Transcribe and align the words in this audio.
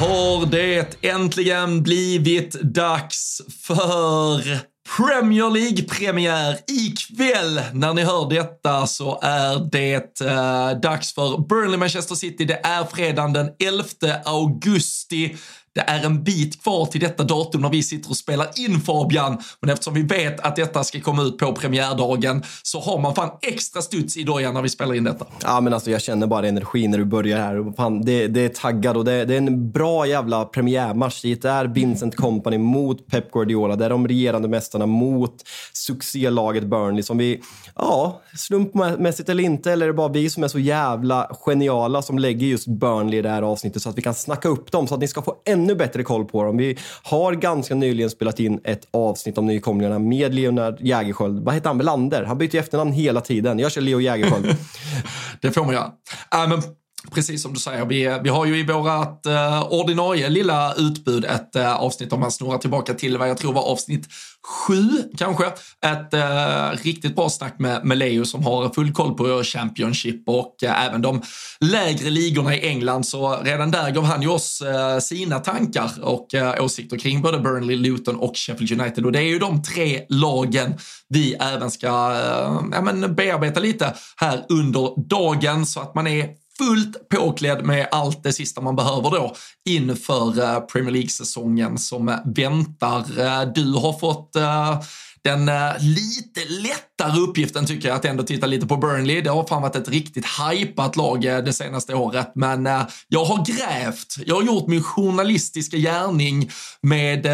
Har 0.00 0.46
det 0.46 1.04
äntligen 1.04 1.82
blivit 1.82 2.52
dags 2.52 3.42
för 3.62 4.69
Premier 4.96 5.50
League-premiär 5.50 6.58
ikväll. 6.66 7.60
När 7.72 7.94
ni 7.94 8.02
hör 8.02 8.30
detta 8.30 8.86
så 8.86 9.18
är 9.22 9.70
det 9.70 10.20
eh, 10.20 10.80
dags 10.80 11.14
för 11.14 11.48
Burnley-Manchester 11.48 12.14
City. 12.14 12.44
Det 12.44 12.60
är 12.62 12.84
fredagen 12.84 13.32
den 13.32 13.50
11 13.58 13.84
augusti. 14.24 15.36
Det 15.72 15.80
är 15.80 16.04
en 16.04 16.24
bit 16.24 16.62
kvar 16.62 16.86
till 16.86 17.00
detta 17.00 17.24
datum 17.24 17.60
när 17.60 17.68
vi 17.68 17.82
sitter 17.82 18.10
och 18.10 18.16
spelar 18.16 18.46
in 18.56 18.80
Fabian. 18.80 19.38
Men 19.60 19.70
eftersom 19.70 19.94
vi 19.94 20.02
vet 20.02 20.40
att 20.40 20.56
detta 20.56 20.84
ska 20.84 21.00
komma 21.00 21.22
ut 21.22 21.38
på 21.38 21.52
premiärdagen 21.52 22.42
så 22.62 22.80
har 22.80 22.98
man 22.98 23.14
fan 23.14 23.30
extra 23.42 23.82
studs 23.82 24.16
i 24.16 24.22
dojan 24.22 24.54
när 24.54 24.62
vi 24.62 24.68
spelar 24.68 24.94
in 24.94 25.04
detta. 25.04 25.26
Ja, 25.42 25.60
men 25.60 25.74
alltså 25.74 25.90
jag 25.90 26.02
känner 26.02 26.26
bara 26.26 26.48
energin 26.48 26.90
när 26.90 26.98
du 26.98 27.04
börjar 27.04 27.38
här. 27.38 27.76
Fan, 27.76 28.04
det, 28.04 28.26
det 28.26 28.40
är 28.40 28.48
taggad 28.48 28.96
och 28.96 29.04
det, 29.04 29.24
det, 29.24 29.34
är 29.34 29.38
en 29.38 29.70
bra 29.70 30.06
jävla 30.06 30.44
premiärmatch. 30.44 31.22
Det 31.22 31.44
är 31.44 31.64
Vincent 31.64 32.16
Company 32.16 32.58
mot 32.58 33.06
Pep 33.06 33.32
Guardiola. 33.32 33.76
Det 33.76 33.84
är 33.84 33.90
de 33.90 34.08
regerande 34.08 34.48
mästarna 34.48 34.79
mot 34.86 35.34
succélaget 35.72 36.64
Burnley 36.64 37.02
som 37.02 37.18
vi, 37.18 37.42
ja, 37.74 38.22
slumpmässigt 38.36 39.28
eller 39.28 39.44
inte, 39.44 39.72
eller 39.72 39.86
är 39.86 39.90
det 39.90 39.94
bara 39.94 40.08
vi 40.08 40.30
som 40.30 40.44
är 40.44 40.48
så 40.48 40.58
jävla 40.58 41.30
geniala 41.46 42.02
som 42.02 42.18
lägger 42.18 42.46
just 42.46 42.66
Burnley 42.66 43.18
i 43.18 43.22
det 43.22 43.28
här 43.28 43.42
avsnittet 43.42 43.82
så 43.82 43.90
att 43.90 43.98
vi 43.98 44.02
kan 44.02 44.14
snacka 44.14 44.48
upp 44.48 44.72
dem 44.72 44.86
så 44.86 44.94
att 44.94 45.00
ni 45.00 45.08
ska 45.08 45.22
få 45.22 45.36
ännu 45.44 45.74
bättre 45.74 46.02
koll 46.02 46.24
på 46.24 46.44
dem. 46.44 46.56
Vi 46.56 46.78
har 47.02 47.32
ganska 47.32 47.74
nyligen 47.74 48.10
spelat 48.10 48.40
in 48.40 48.60
ett 48.64 48.88
avsnitt 48.90 49.38
om 49.38 49.46
nykomlingarna 49.46 49.98
med 49.98 50.34
Leonard 50.34 50.80
Jägerskiöld. 50.80 51.44
Vad 51.44 51.54
heter 51.54 51.68
han? 51.68 51.78
Belander? 51.78 52.24
Han 52.24 52.38
byter 52.38 52.54
ju 52.54 52.60
efternamn 52.60 52.92
hela 52.92 53.20
tiden. 53.20 53.58
Jag 53.58 53.72
kör 53.72 53.80
Leo 53.80 54.00
Jägerskiöld. 54.00 54.56
det 55.40 55.50
får 55.50 55.64
man 55.64 55.74
göra. 55.74 55.92
Äh, 56.34 56.48
men 56.48 56.62
precis 57.10 57.42
som 57.42 57.54
du 57.54 57.60
säger, 57.60 57.84
vi, 57.84 58.20
vi 58.22 58.28
har 58.28 58.46
ju 58.46 58.58
i 58.58 58.62
vårat 58.62 59.26
eh, 59.26 59.72
ordinarie 59.72 60.28
lilla 60.28 60.74
utbud 60.74 61.24
ett 61.24 61.56
eh, 61.56 61.76
avsnitt 61.76 62.12
om 62.12 62.20
man 62.20 62.32
snurrar 62.32 62.58
tillbaka 62.58 62.94
till 62.94 63.18
vad 63.18 63.28
jag 63.28 63.38
tror 63.38 63.52
var 63.52 63.62
avsnitt 63.62 64.08
sju 64.46 64.88
kanske. 65.18 65.46
Ett 65.86 66.14
eh, 66.14 66.84
riktigt 66.84 67.16
bra 67.16 67.28
snack 67.28 67.54
med, 67.58 67.84
med 67.84 67.98
Leo 67.98 68.24
som 68.24 68.44
har 68.44 68.68
full 68.68 68.92
koll 68.92 69.14
på 69.14 69.42
Championship 69.42 70.28
och 70.28 70.64
eh, 70.64 70.86
även 70.86 71.02
de 71.02 71.22
lägre 71.60 72.10
ligorna 72.10 72.56
i 72.56 72.68
England. 72.68 73.06
Så 73.06 73.36
redan 73.42 73.70
där 73.70 73.90
gav 73.90 74.04
han 74.04 74.22
ju 74.22 74.28
oss 74.28 74.60
eh, 74.60 74.98
sina 74.98 75.38
tankar 75.38 75.90
och 76.02 76.34
eh, 76.34 76.64
åsikter 76.64 76.98
kring 76.98 77.22
både 77.22 77.38
Burnley, 77.38 77.76
Luton 77.76 78.16
och 78.16 78.36
Sheffield 78.36 78.80
United. 78.80 79.06
Och 79.06 79.12
det 79.12 79.18
är 79.18 79.28
ju 79.28 79.38
de 79.38 79.62
tre 79.62 80.02
lagen 80.08 80.74
vi 81.08 81.34
även 81.34 81.70
ska 81.70 81.86
eh, 81.86 82.60
ja, 82.72 82.82
men 82.82 83.14
bearbeta 83.14 83.60
lite 83.60 83.94
här 84.16 84.46
under 84.48 85.08
dagen 85.08 85.66
så 85.66 85.80
att 85.80 85.94
man 85.94 86.06
är 86.06 86.39
fullt 86.60 87.08
påklädd 87.08 87.66
med 87.66 87.88
allt 87.90 88.22
det 88.22 88.32
sista 88.32 88.60
man 88.60 88.76
behöver 88.76 89.10
då 89.10 89.34
inför 89.68 90.40
eh, 90.40 90.60
Premier 90.60 90.92
League-säsongen 90.92 91.78
som 91.78 92.18
väntar. 92.24 92.98
Eh, 92.98 93.52
du 93.54 93.72
har 93.72 93.98
fått 93.98 94.36
eh, 94.36 94.80
den 95.24 95.48
uh, 95.48 95.54
lite 95.80 96.40
lättare 96.50 97.20
uppgiften 97.20 97.66
tycker 97.66 97.88
jag 97.88 97.96
att 97.96 98.04
ändå 98.04 98.22
titta 98.22 98.46
lite 98.46 98.66
på 98.66 98.76
Burnley. 98.76 99.20
Det 99.20 99.30
har 99.30 99.44
fan 99.44 99.62
varit 99.62 99.76
ett 99.76 99.88
riktigt 99.88 100.24
hypat 100.26 100.96
lag 100.96 101.24
uh, 101.24 101.38
det 101.38 101.52
senaste 101.52 101.94
året, 101.94 102.32
men 102.34 102.66
uh, 102.66 102.82
jag 103.08 103.24
har 103.24 103.44
grävt. 103.46 104.14
Jag 104.26 104.34
har 104.34 104.42
gjort 104.42 104.66
min 104.68 104.82
journalistiska 104.82 105.76
gärning 105.76 106.50
med 106.82 107.26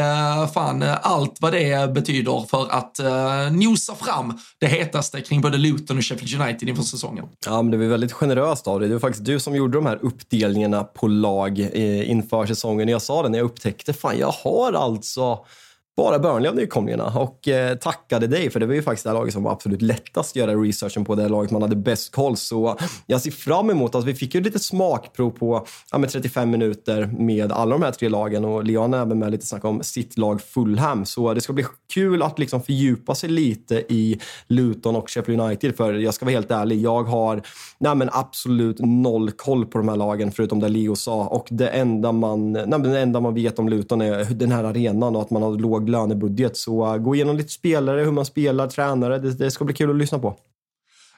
fan 0.55 0.85
allt 1.03 1.37
vad 1.41 1.53
det 1.53 1.93
betyder 1.95 2.47
för 2.51 2.71
att 2.71 2.99
nosa 3.53 3.95
fram 3.95 4.39
det 4.61 4.67
hetaste 4.67 5.21
kring 5.21 5.41
både 5.41 5.59
Luton 5.59 5.97
och 5.97 6.05
Sheffield 6.05 6.43
United 6.43 6.69
inför 6.69 6.83
säsongen. 6.83 7.25
Ja, 7.47 7.63
men 7.63 7.71
det 7.71 7.77
var 7.77 7.85
väldigt 7.85 8.13
generöst 8.13 8.69
av 8.69 8.81
dig. 8.81 8.89
Det 8.89 8.95
var 8.95 9.01
faktiskt 9.01 9.25
du 9.25 9.41
som 9.41 9.57
gjorde 9.57 9.79
de 9.79 9.87
här 9.87 9.99
uppdelningarna 10.03 10.85
på 10.85 11.09
lag 11.09 11.59
inför 11.59 12.47
säsongen. 12.47 12.89
Jag 12.89 13.03
sa 13.03 13.23
det 13.23 13.29
när 13.29 13.39
jag 13.39 13.45
upptäckte, 13.45 13.93
fan 13.93 14.19
jag 14.19 14.35
har 14.45 14.73
alltså 14.73 15.39
bara 15.97 16.19
Burnley 16.19 16.49
av 16.49 16.57
nykomlingarna 16.57 17.07
och 17.19 17.49
eh, 17.49 17.77
tackade 17.77 18.27
dig 18.27 18.51
för 18.51 18.61
det 18.61 18.67
var 18.67 18.75
ju 18.75 18.83
faktiskt 18.83 19.07
det 19.07 19.13
laget 19.13 19.33
som 19.33 19.43
var 19.43 19.53
absolut 19.53 19.83
lättast 19.83 20.31
att 20.33 20.37
göra 20.37 20.55
researchen 20.55 21.05
på. 21.05 21.15
Det 21.15 21.29
laget 21.29 21.51
man 21.51 21.63
hade 21.63 21.77
bäst 21.77 22.13
koll. 22.13 22.37
Så 22.37 22.69
eh, 22.69 22.75
jag 23.07 23.21
ser 23.21 23.31
fram 23.31 23.71
emot 23.71 23.95
att 23.95 24.05
vi 24.05 24.15
fick 24.15 24.35
ju 24.35 24.41
lite 24.41 24.59
smakprov 24.59 25.31
på 25.31 25.67
ja, 25.93 25.99
med 25.99 26.11
35 26.11 26.51
minuter 26.51 27.07
med 27.19 27.53
alla 27.53 27.79
de 27.79 27.83
här 27.83 27.93
tre 27.93 28.09
lagen 28.09 28.45
och 28.45 28.65
Leon 28.65 28.95
är 28.95 29.03
även 29.03 29.19
med 29.19 29.31
lite 29.31 29.47
snack 29.47 29.65
om 29.65 29.83
sitt 29.83 30.19
lag 30.19 30.43
Fulham. 30.43 31.05
Så 31.05 31.29
eh, 31.29 31.35
det 31.35 31.41
ska 31.41 31.53
bli 31.53 31.65
kul 31.95 32.23
att 32.23 32.39
liksom 32.39 32.63
fördjupa 32.63 33.15
sig 33.15 33.31
lite 33.31 33.75
i 33.75 34.21
Luton 34.47 34.97
och 34.97 35.11
Sheffield 35.11 35.41
United. 35.41 35.77
För 35.77 35.95
jag 35.95 36.15
ska 36.15 36.25
vara 36.25 36.35
helt 36.35 36.51
ärlig, 36.51 36.81
jag 36.81 37.03
har 37.03 37.43
nej, 37.79 37.95
men 37.95 38.09
absolut 38.13 38.79
noll 38.79 39.31
koll 39.31 39.67
på 39.67 39.79
de 39.79 39.89
här 39.89 39.97
lagen 39.97 40.33
förutom 40.33 40.61
det 40.61 40.69
Leo 40.69 40.97
sa. 40.97 41.27
Och 41.27 41.47
det 41.51 41.69
enda 41.69 42.13
man, 42.13 42.53
nej, 42.53 42.81
det 42.81 43.01
enda 43.01 43.21
man 43.21 43.35
vet 43.35 43.59
om 43.59 43.69
Luton 43.69 44.01
är 44.01 44.25
den 44.25 44.53
här 44.53 44.65
arenan 44.65 45.17
och 45.17 45.23
att 45.23 45.31
man 45.31 45.43
har 45.43 45.53
låg 45.53 45.86
lönebudget. 45.89 46.57
Så 46.57 46.95
uh, 46.95 46.97
gå 46.97 47.15
igenom 47.15 47.37
lite 47.37 47.49
spelare, 47.49 48.01
hur 48.01 48.13
man 48.13 48.25
spelar, 48.25 48.69
tränare. 48.69 49.19
Det, 49.19 49.33
det 49.33 49.51
ska 49.51 49.65
bli 49.65 49.75
kul 49.75 49.91
att 49.91 49.97
lyssna 49.97 50.19
på. 50.19 50.37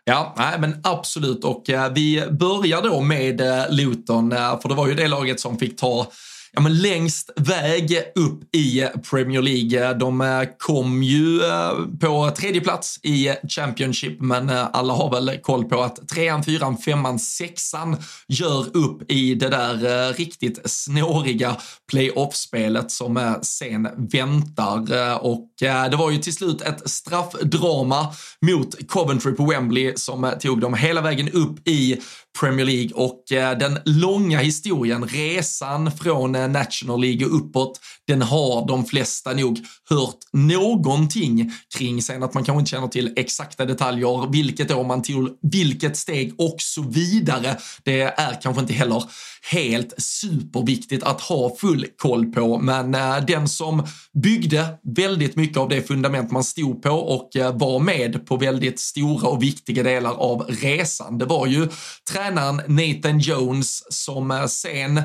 Ja, 0.09 0.35
nej, 0.37 0.61
men 0.61 0.81
absolut. 0.83 1.45
Och 1.45 1.71
eh, 1.71 1.93
vi 1.93 2.25
börjar 2.31 2.83
då 2.83 3.01
med 3.01 3.41
eh, 3.41 3.65
Luton, 3.71 4.33
eh, 4.33 4.61
för 4.61 4.69
det 4.69 4.75
var 4.75 4.89
ju 4.89 4.95
det 4.95 5.09
laget 5.09 5.41
som 5.41 5.59
fick 5.59 5.79
ta 5.79 6.07
ja, 6.53 6.61
men 6.61 6.83
längst 6.83 7.31
väg 7.37 8.03
upp 8.15 8.55
i 8.55 8.89
Premier 9.11 9.43
League. 9.43 9.95
De 9.95 10.21
eh, 10.21 10.43
kom 10.59 11.03
ju 11.03 11.43
eh, 11.43 11.71
på 12.01 12.31
tredje 12.37 12.61
plats 12.61 13.01
i 13.03 13.35
Championship, 13.49 14.21
men 14.21 14.51
eh, 14.51 14.67
alla 14.73 14.95
har 14.95 15.11
väl 15.11 15.39
koll 15.43 15.65
på 15.65 15.83
att 15.83 16.09
trean, 16.09 16.45
fyran, 16.45 16.79
femman, 16.79 17.19
sexan 17.19 17.97
gör 18.29 18.77
upp 18.77 19.11
i 19.13 19.35
det 19.35 19.49
där 19.49 20.13
riktigt 20.13 20.71
snåriga 20.71 21.57
playoff-spelet 21.91 22.91
som 22.91 23.35
sen 23.43 23.89
väntar. 24.13 24.79
Och 25.25 25.49
det 25.91 25.97
var 25.99 26.11
ju 26.11 26.19
till 26.19 26.35
slut 26.35 26.63
ett 26.63 26.91
straffdrama 26.91 28.07
mot 28.47 28.89
Coventry 28.89 29.33
på 29.33 29.47
Wembley 29.47 29.93
som 29.97 30.33
tog 30.41 30.61
dem 30.61 30.75
hela 30.75 31.01
vägen 31.01 31.29
upp 31.29 31.69
i 31.69 32.01
Premier 32.41 32.67
League 32.67 32.93
och 32.95 33.33
eh, 33.33 33.59
den 33.59 33.79
långa 33.85 34.39
historien, 34.39 35.09
resan 35.09 35.93
från 35.93 36.35
eh, 36.35 36.49
National 36.49 37.01
League 37.01 37.27
och 37.27 37.37
uppåt, 37.37 37.81
den 38.09 38.23
har 38.23 38.67
de 38.69 38.85
flesta 38.85 39.33
nog 39.33 39.59
hört 39.89 40.19
någonting 40.33 41.53
kring. 41.77 42.03
Sen 42.03 42.23
att 42.23 42.35
man 42.35 42.45
kanske 42.45 42.61
inte 42.61 42.71
känner 42.71 42.89
till 42.89 43.13
exakta 43.17 43.65
detaljer, 43.65 44.33
vilket 44.33 44.71
år 44.71 44.85
man 44.85 45.03
tog 45.03 45.39
vilket 45.53 45.97
steg 45.97 46.35
och 46.39 46.57
så 46.59 46.83
vidare. 46.83 47.57
Det 47.83 48.01
är 48.01 48.41
kanske 48.43 48.61
inte 48.61 48.73
heller 48.73 49.05
helt 49.51 49.95
superviktigt 49.99 51.03
att 51.03 51.21
ha 51.21 51.57
full 51.57 51.87
koll 51.97 52.27
på, 52.27 52.59
men 52.59 52.95
eh, 52.95 53.17
den 53.27 53.49
som 53.49 53.87
byggde 54.23 54.67
väldigt 54.97 55.37
mycket 55.37 55.57
av 55.57 55.69
det 55.69 55.83
fundament 55.83 56.31
man 56.31 56.45
stod 56.45 56.83
på 56.83 56.91
och 56.91 57.37
eh, 57.37 57.57
var 57.57 57.81
med 57.81 58.27
på 58.27 58.37
väldigt 58.37 58.81
stora 58.81 59.29
och 59.29 59.43
viktiga 59.43 59.83
delar 59.83 60.13
av 60.13 60.43
resan, 60.43 61.19
det 61.19 61.25
var 61.25 61.47
ju 61.47 61.69
tränaren 62.11 62.57
Nathan 62.67 63.19
Jones 63.19 63.83
som 63.91 64.31
eh, 64.31 64.47
sen 64.47 65.03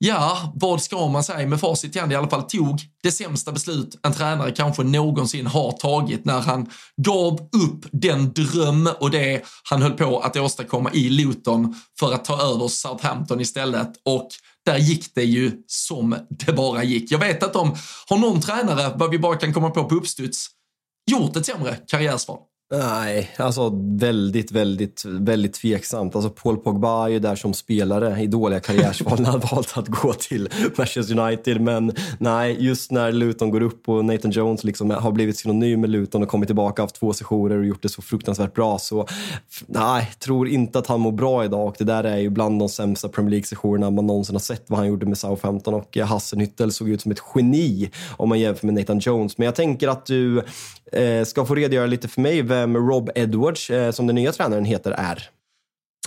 Ja, 0.00 0.52
vad 0.54 0.82
ska 0.82 1.08
man 1.08 1.24
säga 1.24 1.48
med 1.48 1.60
facit 1.60 1.96
i 1.96 1.98
hand 1.98 2.12
i 2.12 2.14
alla 2.14 2.30
fall 2.30 2.42
tog 2.42 2.80
det 3.02 3.12
sämsta 3.12 3.52
beslut 3.52 4.00
en 4.02 4.12
tränare 4.12 4.52
kanske 4.52 4.82
någonsin 4.82 5.46
har 5.46 5.72
tagit 5.72 6.24
när 6.24 6.40
han 6.40 6.70
gav 6.96 7.34
upp 7.40 7.86
den 7.92 8.32
dröm 8.32 8.88
och 9.00 9.10
det 9.10 9.42
han 9.70 9.82
höll 9.82 9.92
på 9.92 10.20
att 10.20 10.36
åstadkomma 10.36 10.90
i 10.92 11.08
Luton 11.08 11.74
för 12.00 12.12
att 12.12 12.24
ta 12.24 12.42
över 12.42 12.68
Southampton 12.68 13.40
istället 13.40 13.92
och 14.04 14.28
där 14.64 14.78
gick 14.78 15.14
det 15.14 15.24
ju 15.24 15.52
som 15.66 16.16
det 16.30 16.52
bara 16.52 16.84
gick. 16.84 17.12
Jag 17.12 17.18
vet 17.18 17.42
att 17.42 17.52
de 17.52 17.76
har 18.08 18.18
någon 18.18 18.40
tränare, 18.40 18.92
vad 18.96 19.10
vi 19.10 19.18
bara 19.18 19.36
kan 19.36 19.54
komma 19.54 19.70
på 19.70 19.84
på 19.84 19.94
uppstuds, 19.94 20.46
gjort 21.10 21.36
ett 21.36 21.46
sämre 21.46 21.76
karriärsval. 21.86 22.38
Nej, 22.70 23.30
alltså 23.36 23.72
väldigt, 23.82 24.52
väldigt, 24.52 25.04
väldigt 25.04 25.52
tveksamt. 25.52 26.14
Alltså 26.14 26.30
Paul 26.30 26.56
Pogba 26.56 27.04
är 27.04 27.08
ju 27.08 27.18
där 27.18 27.36
som 27.36 27.54
spelare 27.54 28.22
i 28.22 28.26
dåliga 28.26 28.60
karriärsval 28.60 29.20
när 29.20 29.30
han 29.30 29.40
valt 29.52 29.78
att 29.78 29.88
gå 29.88 30.12
till 30.12 30.48
Manchester 30.76 31.18
United. 31.18 31.60
Men 31.60 31.92
nej, 32.18 32.56
just 32.58 32.90
när 32.90 33.12
Luton 33.12 33.50
går 33.50 33.62
upp 33.62 33.88
och 33.88 34.04
Nathan 34.04 34.30
Jones 34.30 34.64
liksom 34.64 34.90
har 34.90 35.12
blivit 35.12 35.38
synonym 35.38 35.80
med 35.80 35.90
Luton 35.90 36.22
och 36.22 36.28
kommit 36.28 36.48
tillbaka, 36.48 36.82
haft 36.82 36.94
två 36.94 37.12
sessioner 37.12 37.58
och 37.58 37.64
gjort 37.64 37.82
det 37.82 37.88
så 37.88 38.02
fruktansvärt 38.02 38.54
bra. 38.54 38.78
Så 38.78 39.06
nej, 39.66 40.10
tror 40.18 40.48
inte 40.48 40.78
att 40.78 40.86
han 40.86 41.00
mår 41.00 41.12
bra 41.12 41.44
idag 41.44 41.66
och 41.66 41.74
det 41.78 41.84
där 41.84 42.04
är 42.04 42.16
ju 42.18 42.30
bland 42.30 42.58
de 42.58 42.68
sämsta 42.68 43.08
Premier 43.08 43.30
League-sessionerna 43.30 43.90
man 43.90 44.06
någonsin 44.06 44.34
har 44.34 44.40
sett 44.40 44.64
vad 44.66 44.78
han 44.78 44.88
gjorde 44.88 45.06
med 45.06 45.18
Southampton 45.18 45.74
och 45.74 45.96
Hassenhüttel 45.96 46.70
såg 46.70 46.88
ut 46.88 47.00
som 47.00 47.12
ett 47.12 47.22
geni 47.34 47.90
om 48.16 48.28
man 48.28 48.40
jämför 48.40 48.66
med 48.66 48.74
Nathan 48.74 48.98
Jones. 48.98 49.38
Men 49.38 49.44
jag 49.44 49.54
tänker 49.54 49.88
att 49.88 50.06
du 50.06 50.42
Eh, 50.92 51.24
ska 51.24 51.46
få 51.46 51.54
redogöra 51.54 51.86
lite 51.86 52.08
för 52.08 52.20
mig 52.20 52.42
vem 52.42 52.76
Rob 52.76 53.10
Edwards, 53.14 53.70
eh, 53.70 53.90
som 53.90 54.06
den 54.06 54.16
nya 54.16 54.32
tränaren 54.32 54.64
heter, 54.64 54.90
är. 54.90 55.30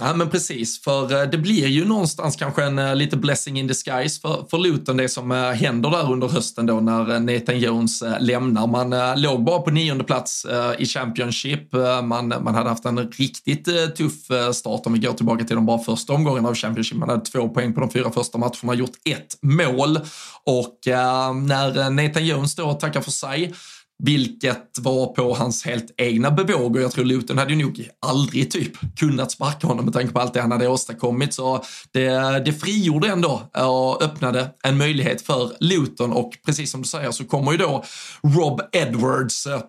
Ja 0.01 0.13
men 0.13 0.30
precis, 0.30 0.83
för 0.83 1.22
eh, 1.22 1.30
det 1.30 1.38
blir 1.38 1.68
ju 1.68 1.86
någonstans 1.86 2.36
kanske 2.36 2.63
en 2.63 2.98
lite 2.98 3.18
blessing 3.18 3.60
in 3.60 3.68
disguise 3.68 4.22
för, 4.22 4.45
för 4.50 4.57
Luton 4.57 4.98
det 4.98 5.10
som 5.10 5.31
händer 5.31 5.89
där 5.89 6.12
under 6.12 6.28
hösten 6.28 6.66
då 6.66 6.80
när 6.80 7.19
Nathan 7.19 7.60
Jones 7.60 8.04
lämnar. 8.19 8.68
Man 8.68 9.22
låg 9.22 9.44
bara 9.44 9.60
på 9.60 9.72
nionde 9.72 10.04
plats 10.04 10.45
i 10.78 10.86
Championship. 10.86 11.74
man, 12.04 12.28
man 12.28 12.56
hade 12.56 12.69
haft 12.69 12.86
en 12.86 13.12
riktigt 13.12 13.66
tuff 13.98 14.54
start 14.54 14.81
om 14.86 14.94
vi 14.94 15.00
går 15.00 15.13
tillbaka 15.13 15.44
till 15.44 15.56
de 15.56 15.66
bara 15.66 15.80
första 15.80 16.13
omgångarna 16.13 16.50
av 16.50 16.56
Championship. 16.56 16.98
Man 16.98 17.10
hade 17.10 17.25
två 17.25 17.50
poäng 17.50 17.74
på 17.74 17.80
de 17.80 17.89
fyra 17.89 18.12
första 18.12 18.38
matcherna, 18.38 18.74
gjort 18.74 18.95
ett 19.06 19.38
mål 19.42 20.00
och 20.44 20.80
när 20.86 21.89
Nathan 21.89 22.25
Jones 22.25 22.56
då 22.56 22.74
tackar 22.74 23.01
för 23.01 23.12
sig 23.12 23.54
vilket 24.01 24.80
var 24.80 25.07
på 25.07 25.33
hans 25.33 25.65
helt 25.65 25.94
egna 25.98 26.31
bevåg 26.31 26.75
och 26.75 26.81
jag 26.81 26.92
tror 26.92 27.06
Luton 27.06 27.38
hade 27.38 27.53
ju 27.53 27.63
nog 27.63 27.89
aldrig 28.06 28.51
typ 28.51 28.98
kunnat 29.00 29.31
sparka 29.31 29.68
honom 29.68 29.86
med 29.86 29.94
tanke 29.94 30.13
på 30.13 30.19
allt 30.19 30.33
det 30.33 30.42
han 30.42 30.51
hade 30.51 30.68
åstadkommit. 30.68 31.33
Så 31.33 31.63
det, 31.92 32.09
det 32.45 32.53
frigjorde 32.53 33.07
ändå 33.07 33.50
och 33.53 34.03
öppnade 34.03 34.50
en 34.63 34.77
möjlighet 34.77 35.21
för 35.21 35.51
Luton 35.59 36.12
och 36.12 36.31
precis 36.45 36.71
som 36.71 36.81
du 36.81 36.88
säger 36.88 37.12
så 37.12 37.25
kommer 37.25 37.51
ju 37.51 37.57
då 37.57 37.83
Rob 38.24 38.62
Edwards 38.71 39.45
eh, 39.45 39.62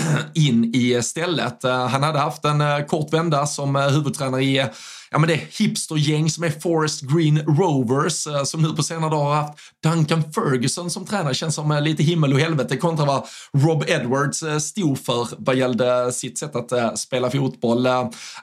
in 0.34 0.74
i 0.74 1.02
stället. 1.02 1.64
Eh, 1.64 1.86
han 1.86 2.02
hade 2.02 2.18
haft 2.18 2.44
en 2.44 2.60
eh, 2.60 2.86
kort 2.86 3.12
vända 3.12 3.46
som 3.46 3.76
huvudtränare 3.76 4.44
i 4.44 4.66
ja, 5.12 5.18
men 5.18 5.28
det 5.28 5.40
hipstergäng 5.58 6.30
som 6.30 6.44
är 6.44 6.50
Forest 6.50 7.00
Green 7.00 7.38
Rovers 7.38 8.26
eh, 8.26 8.44
som 8.44 8.62
nu 8.62 8.68
på 8.68 8.82
senare 8.82 9.10
dagar 9.10 9.24
har 9.24 9.34
haft 9.34 9.58
Duncan 9.82 10.32
Ferguson 10.32 10.90
som 10.90 11.06
tränare. 11.06 11.34
Känns 11.34 11.54
som 11.54 11.70
eh, 11.70 11.80
lite 11.80 12.02
himmel 12.02 12.32
och 12.32 12.40
helvete 12.40 12.76
kontra 12.76 13.06
vad 13.06 13.26
Rob 13.52 13.84
Edwards 13.88 14.42
eh, 14.42 14.58
stod 14.58 14.98
för 14.98 15.28
vad 15.38 15.56
gällde 15.56 16.12
sitt 16.12 16.38
sätt 16.38 16.56
att 16.56 16.98
spela 16.98 17.30
fotboll. 17.30 17.86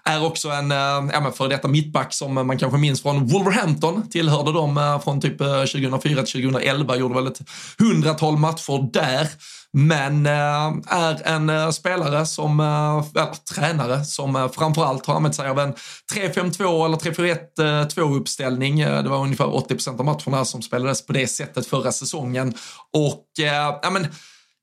Är 0.04 0.26
också 0.26 0.50
en 0.50 0.70
ja, 0.70 1.20
men 1.22 1.34
före 1.34 1.48
detta 1.48 1.68
mittback 1.68 2.14
som 2.14 2.34
man 2.34 2.58
kanske 2.58 2.78
minns 2.78 3.02
från 3.02 3.28
Wolverhampton. 3.28 4.10
Tillhörde 4.10 4.54
dem 4.54 5.00
från 5.04 5.22
typ 5.22 5.38
2004 5.38 6.24
till 6.24 6.44
2011, 6.44 6.96
gjorde 6.98 7.16
väl 7.16 7.28
ett 7.28 7.42
hundratal 7.78 8.38
matcher 8.38 8.90
där 8.94 9.28
men 9.74 10.26
är 10.26 11.28
en 11.28 11.74
spelare 11.74 12.26
som, 12.26 12.60
eller 12.60 13.54
tränare 13.54 14.06
som 14.06 14.50
framförallt 14.56 15.06
har 15.06 15.16
använt 15.16 15.36
sig 15.36 15.50
av 15.50 15.60
en 15.60 15.74
3-5-2 16.14 16.59
2 16.60 16.86
eller 16.86 16.98
3-4-1-2 16.98 18.00
eh, 18.00 18.16
uppställning. 18.16 18.80
Eh, 18.80 19.04
det 19.04 19.10
var 19.10 19.18
ungefär 19.18 19.56
80 19.56 19.68
procent 19.68 20.00
av 20.00 20.06
matcherna 20.06 20.46
som 20.46 20.62
spelades 20.62 21.06
på 21.06 21.14
det 21.14 21.28
sättet 21.28 21.66
förra 21.66 21.92
säsongen. 21.92 22.54
Och 22.94 23.26
eh, 23.40 23.80
ja, 23.82 23.90
men, 23.92 24.08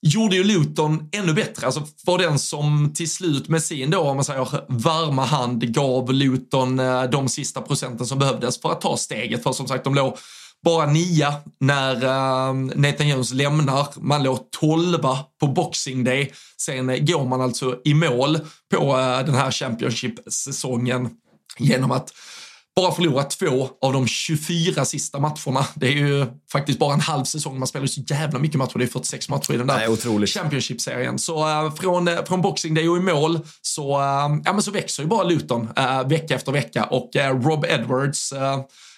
gjorde 0.02 0.36
ju 0.36 0.44
Luton 0.44 1.08
ännu 1.12 1.32
bättre. 1.32 1.66
Alltså 1.66 1.82
för 2.04 2.18
den 2.18 2.38
som 2.38 2.92
till 2.94 3.10
slut 3.10 3.48
med 3.48 3.62
sin 3.62 3.90
då, 3.90 3.98
om 3.98 4.16
man 4.16 4.24
säger 4.24 4.48
varma 4.68 5.24
hand, 5.24 5.74
gav 5.74 6.12
Luton 6.12 6.78
eh, 6.78 7.02
de 7.02 7.28
sista 7.28 7.60
procenten 7.60 8.06
som 8.06 8.18
behövdes 8.18 8.60
för 8.60 8.72
att 8.72 8.80
ta 8.80 8.96
steget. 8.96 9.42
För 9.42 9.52
som 9.52 9.68
sagt, 9.68 9.84
de 9.84 9.94
låg 9.94 10.18
bara 10.64 10.86
nia 10.86 11.34
när 11.60 12.04
eh, 12.04 12.54
Nathan 12.54 13.08
Jones 13.08 13.32
lämnar. 13.32 13.86
Man 13.96 14.22
låg 14.22 14.50
tolva 14.60 15.18
på 15.40 15.46
Boxing 15.46 16.04
Day. 16.04 16.32
Sen 16.60 17.04
går 17.06 17.24
man 17.24 17.40
alltså 17.40 17.80
i 17.84 17.94
mål 17.94 18.38
på 18.74 18.96
den 19.26 19.34
här 19.34 19.50
Championship-säsongen 19.50 21.10
genom 21.58 21.90
att 21.90 22.12
bara 22.76 22.92
förlora 22.92 23.24
två 23.24 23.68
av 23.82 23.92
de 23.92 24.06
24 24.06 24.84
sista 24.84 25.18
matcherna. 25.18 25.66
Det 25.74 25.86
är 25.86 25.92
ju 25.92 26.26
faktiskt 26.52 26.78
bara 26.78 26.94
en 26.94 27.00
halv 27.00 27.24
säsong. 27.24 27.58
Man 27.58 27.68
spelar 27.68 27.84
ju 27.84 27.88
så 27.88 28.00
jävla 28.06 28.38
mycket 28.38 28.58
matcher. 28.58 28.78
Det 28.78 28.84
är 28.84 28.88
46 28.88 29.28
matcher 29.28 29.54
i 29.54 29.56
den 29.56 29.66
där 29.66 30.26
Championship-serien. 30.26 31.18
Så 31.18 31.48
äh, 31.48 31.74
från, 31.74 32.08
äh, 32.08 32.24
från 32.24 32.42
Boxing 32.42 32.74
Day 32.74 32.88
och 32.88 32.96
i 32.96 33.00
mål 33.00 33.40
så, 33.62 33.90
äh, 33.90 34.40
ja, 34.44 34.52
men 34.52 34.62
så 34.62 34.70
växer 34.70 35.02
ju 35.02 35.08
bara 35.08 35.24
Luton 35.24 35.68
vecka 36.06 36.34
efter 36.34 36.52
vecka 36.52 36.84
och 36.84 37.10
Rob 37.14 37.64
Edwards 37.68 38.32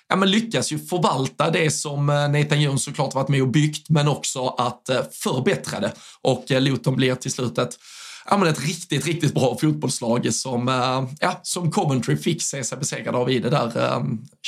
ja, 0.08 0.16
men 0.16 0.30
lyckas 0.30 0.72
ju 0.72 0.78
förvalta 0.78 1.50
det 1.50 1.70
som 1.70 2.06
Nathan 2.06 2.60
Jones 2.60 2.84
såklart 2.84 3.14
varit 3.14 3.28
med 3.28 3.42
och 3.42 3.48
byggt, 3.48 3.90
men 3.90 4.08
också 4.08 4.48
att 4.48 4.90
förbättra 5.12 5.80
det. 5.80 5.92
Och 6.22 6.44
Luton 6.48 6.96
blir 6.96 7.14
till 7.14 7.32
slut 7.32 7.58
ett 7.58 7.78
ja, 8.30 8.36
men 8.36 8.48
ett 8.48 8.60
riktigt, 8.60 9.06
riktigt 9.06 9.34
bra 9.34 9.56
fotbollslag 9.60 10.34
som, 10.34 10.68
eh, 10.68 11.04
ja, 11.20 11.40
som 11.42 11.70
Coventry 11.70 12.16
fick 12.16 12.42
se 12.42 12.64
sig 12.64 12.78
besegrade 12.78 13.18
av 13.18 13.30
i 13.30 13.38
det 13.38 13.50
där 13.50 13.66
eh, 13.76 14.02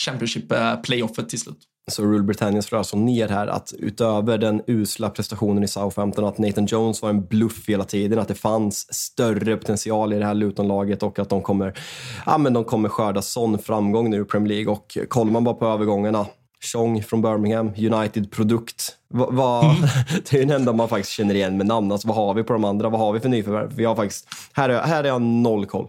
Championship-playoffet 0.05 1.19
eh, 1.19 1.25
till 1.25 1.41
slut. 1.41 1.67
Så 1.91 2.03
Rule 2.03 2.23
Britannia 2.23 2.63
slår 2.63 2.79
alltså 2.79 2.97
ner 2.97 3.29
här 3.29 3.47
att 3.47 3.73
utöver 3.79 4.39
den 4.39 4.63
usla 4.67 5.11
prestationen 5.11 5.63
i 5.63 5.69
Southampton, 5.69 6.25
att 6.25 6.39
Nathan 6.39 6.67
Jones 6.67 7.03
var 7.03 7.11
en 7.11 7.27
bluff 7.27 7.69
hela 7.69 7.85
tiden, 7.85 8.19
att 8.19 8.29
det 8.29 8.35
fanns 8.35 8.95
större 8.95 9.57
potential 9.57 10.13
i 10.13 10.19
det 10.19 10.27
här 10.27 10.35
Luton-laget 10.35 11.03
och 11.03 11.19
att 11.19 11.29
de 11.29 11.43
kommer, 11.43 11.79
ja, 12.27 12.39
men 12.39 12.53
de 12.53 12.65
kommer 12.65 12.89
skörda 12.89 13.23
sån 13.23 13.59
framgång 13.59 14.11
nu 14.11 14.21
i 14.21 14.25
Premier 14.25 14.49
League. 14.49 14.73
Och 14.73 14.99
kollar 15.09 15.33
man 15.33 15.45
bara 15.45 15.55
på 15.55 15.67
övergångarna, 15.67 16.27
Chong 16.63 17.03
från 17.03 17.23
Birmingham, 17.23 17.67
United-produkt. 17.77 18.97
Va, 19.09 19.65
mm. 19.65 19.89
Det 20.31 20.37
är 20.37 20.41
den 20.41 20.51
enda 20.51 20.73
man 20.73 20.89
faktiskt 20.89 21.13
känner 21.13 21.35
igen 21.35 21.57
med 21.57 21.67
namn. 21.67 21.93
Alltså, 21.93 22.09
vad 22.09 22.17
har 22.17 22.35
vi 22.35 22.43
på 22.43 22.53
de 22.53 22.65
andra? 22.65 22.89
Vad 22.89 23.01
har 23.01 23.13
vi 23.13 23.21
för 23.21 23.29
nyförvärv? 23.29 23.73
Vi 23.73 23.85
har 23.85 23.97
faktiskt, 23.97 24.29
här, 24.53 24.69
är, 24.69 24.83
här 24.83 25.05
är 25.05 25.09
jag 25.09 25.23
noll 25.23 25.67
koll. 25.67 25.89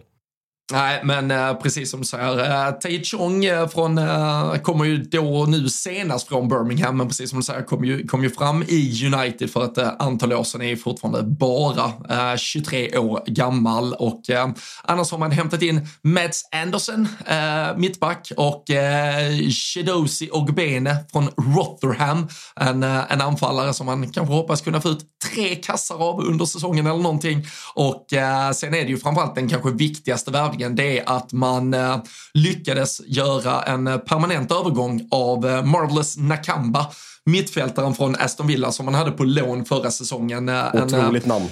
Nej, 0.72 1.00
men 1.04 1.30
eh, 1.30 1.54
precis 1.54 1.90
som 1.90 2.00
du 2.00 2.06
säger, 2.06 2.66
eh, 2.66 2.72
Tai 2.72 3.04
Chong 3.04 3.44
eh, 3.44 3.68
från, 3.68 3.98
eh, 3.98 4.54
kommer 4.54 4.84
ju 4.84 4.96
då 4.96 5.46
nu 5.48 5.68
senast 5.68 6.28
från 6.28 6.48
Birmingham, 6.48 6.96
men 6.96 7.08
precis 7.08 7.30
som 7.30 7.38
du 7.38 7.42
säger 7.42 7.62
kom 7.62 7.84
ju, 7.84 8.06
kom 8.06 8.22
ju 8.22 8.30
fram 8.30 8.62
i 8.62 9.06
United 9.06 9.50
för 9.50 9.64
ett 9.64 9.78
eh, 9.78 9.88
antal 9.98 10.32
år 10.32 10.44
sedan, 10.44 10.62
är 10.62 10.76
fortfarande 10.76 11.22
bara 11.22 11.84
eh, 12.32 12.36
23 12.36 12.98
år 12.98 13.22
gammal. 13.26 13.94
Och 13.94 14.30
eh, 14.30 14.48
annars 14.82 15.10
har 15.10 15.18
man 15.18 15.30
hämtat 15.30 15.62
in 15.62 15.88
Mads 16.02 16.48
Anderson, 16.62 17.08
eh, 17.26 17.76
mittback, 17.76 18.32
och 18.36 18.70
eh, 18.70 19.38
Shedosi 19.50 20.28
Ogbene 20.32 20.96
från 21.12 21.28
Rotherham, 21.36 22.28
en, 22.56 22.82
en 22.82 23.20
anfallare 23.20 23.74
som 23.74 23.86
man 23.86 24.12
kanske 24.12 24.34
hoppas 24.34 24.60
kunna 24.60 24.80
få 24.80 24.88
ut 24.88 25.04
tre 25.30 25.54
kassar 25.54 26.08
av 26.08 26.20
under 26.20 26.44
säsongen 26.44 26.86
eller 26.86 27.02
någonting. 27.02 27.46
Och 27.74 28.06
sen 28.54 28.74
är 28.74 28.82
det 28.82 28.88
ju 28.88 28.98
framförallt 28.98 29.34
den 29.34 29.48
kanske 29.48 29.70
viktigaste 29.70 30.30
värvningen 30.30 30.61
dagen 30.62 30.76
det 30.76 30.98
är 30.98 31.16
att 31.16 31.32
man 31.32 31.74
eh, 31.74 32.02
lyckades 32.34 33.00
göra 33.06 33.62
en 33.62 33.86
eh, 33.86 33.98
permanent 33.98 34.52
övergång 34.52 35.08
av 35.10 35.48
eh, 35.48 35.64
Marvelous 35.64 36.16
Nakamba, 36.16 36.86
mittfältaren 37.24 37.94
från 37.94 38.16
Aston 38.16 38.46
Villa 38.46 38.72
som 38.72 38.84
man 38.84 38.94
hade 38.94 39.10
på 39.10 39.24
lån 39.24 39.64
förra 39.64 39.90
säsongen. 39.90 40.50
Otroligt 40.74 41.26
namn. 41.26 41.48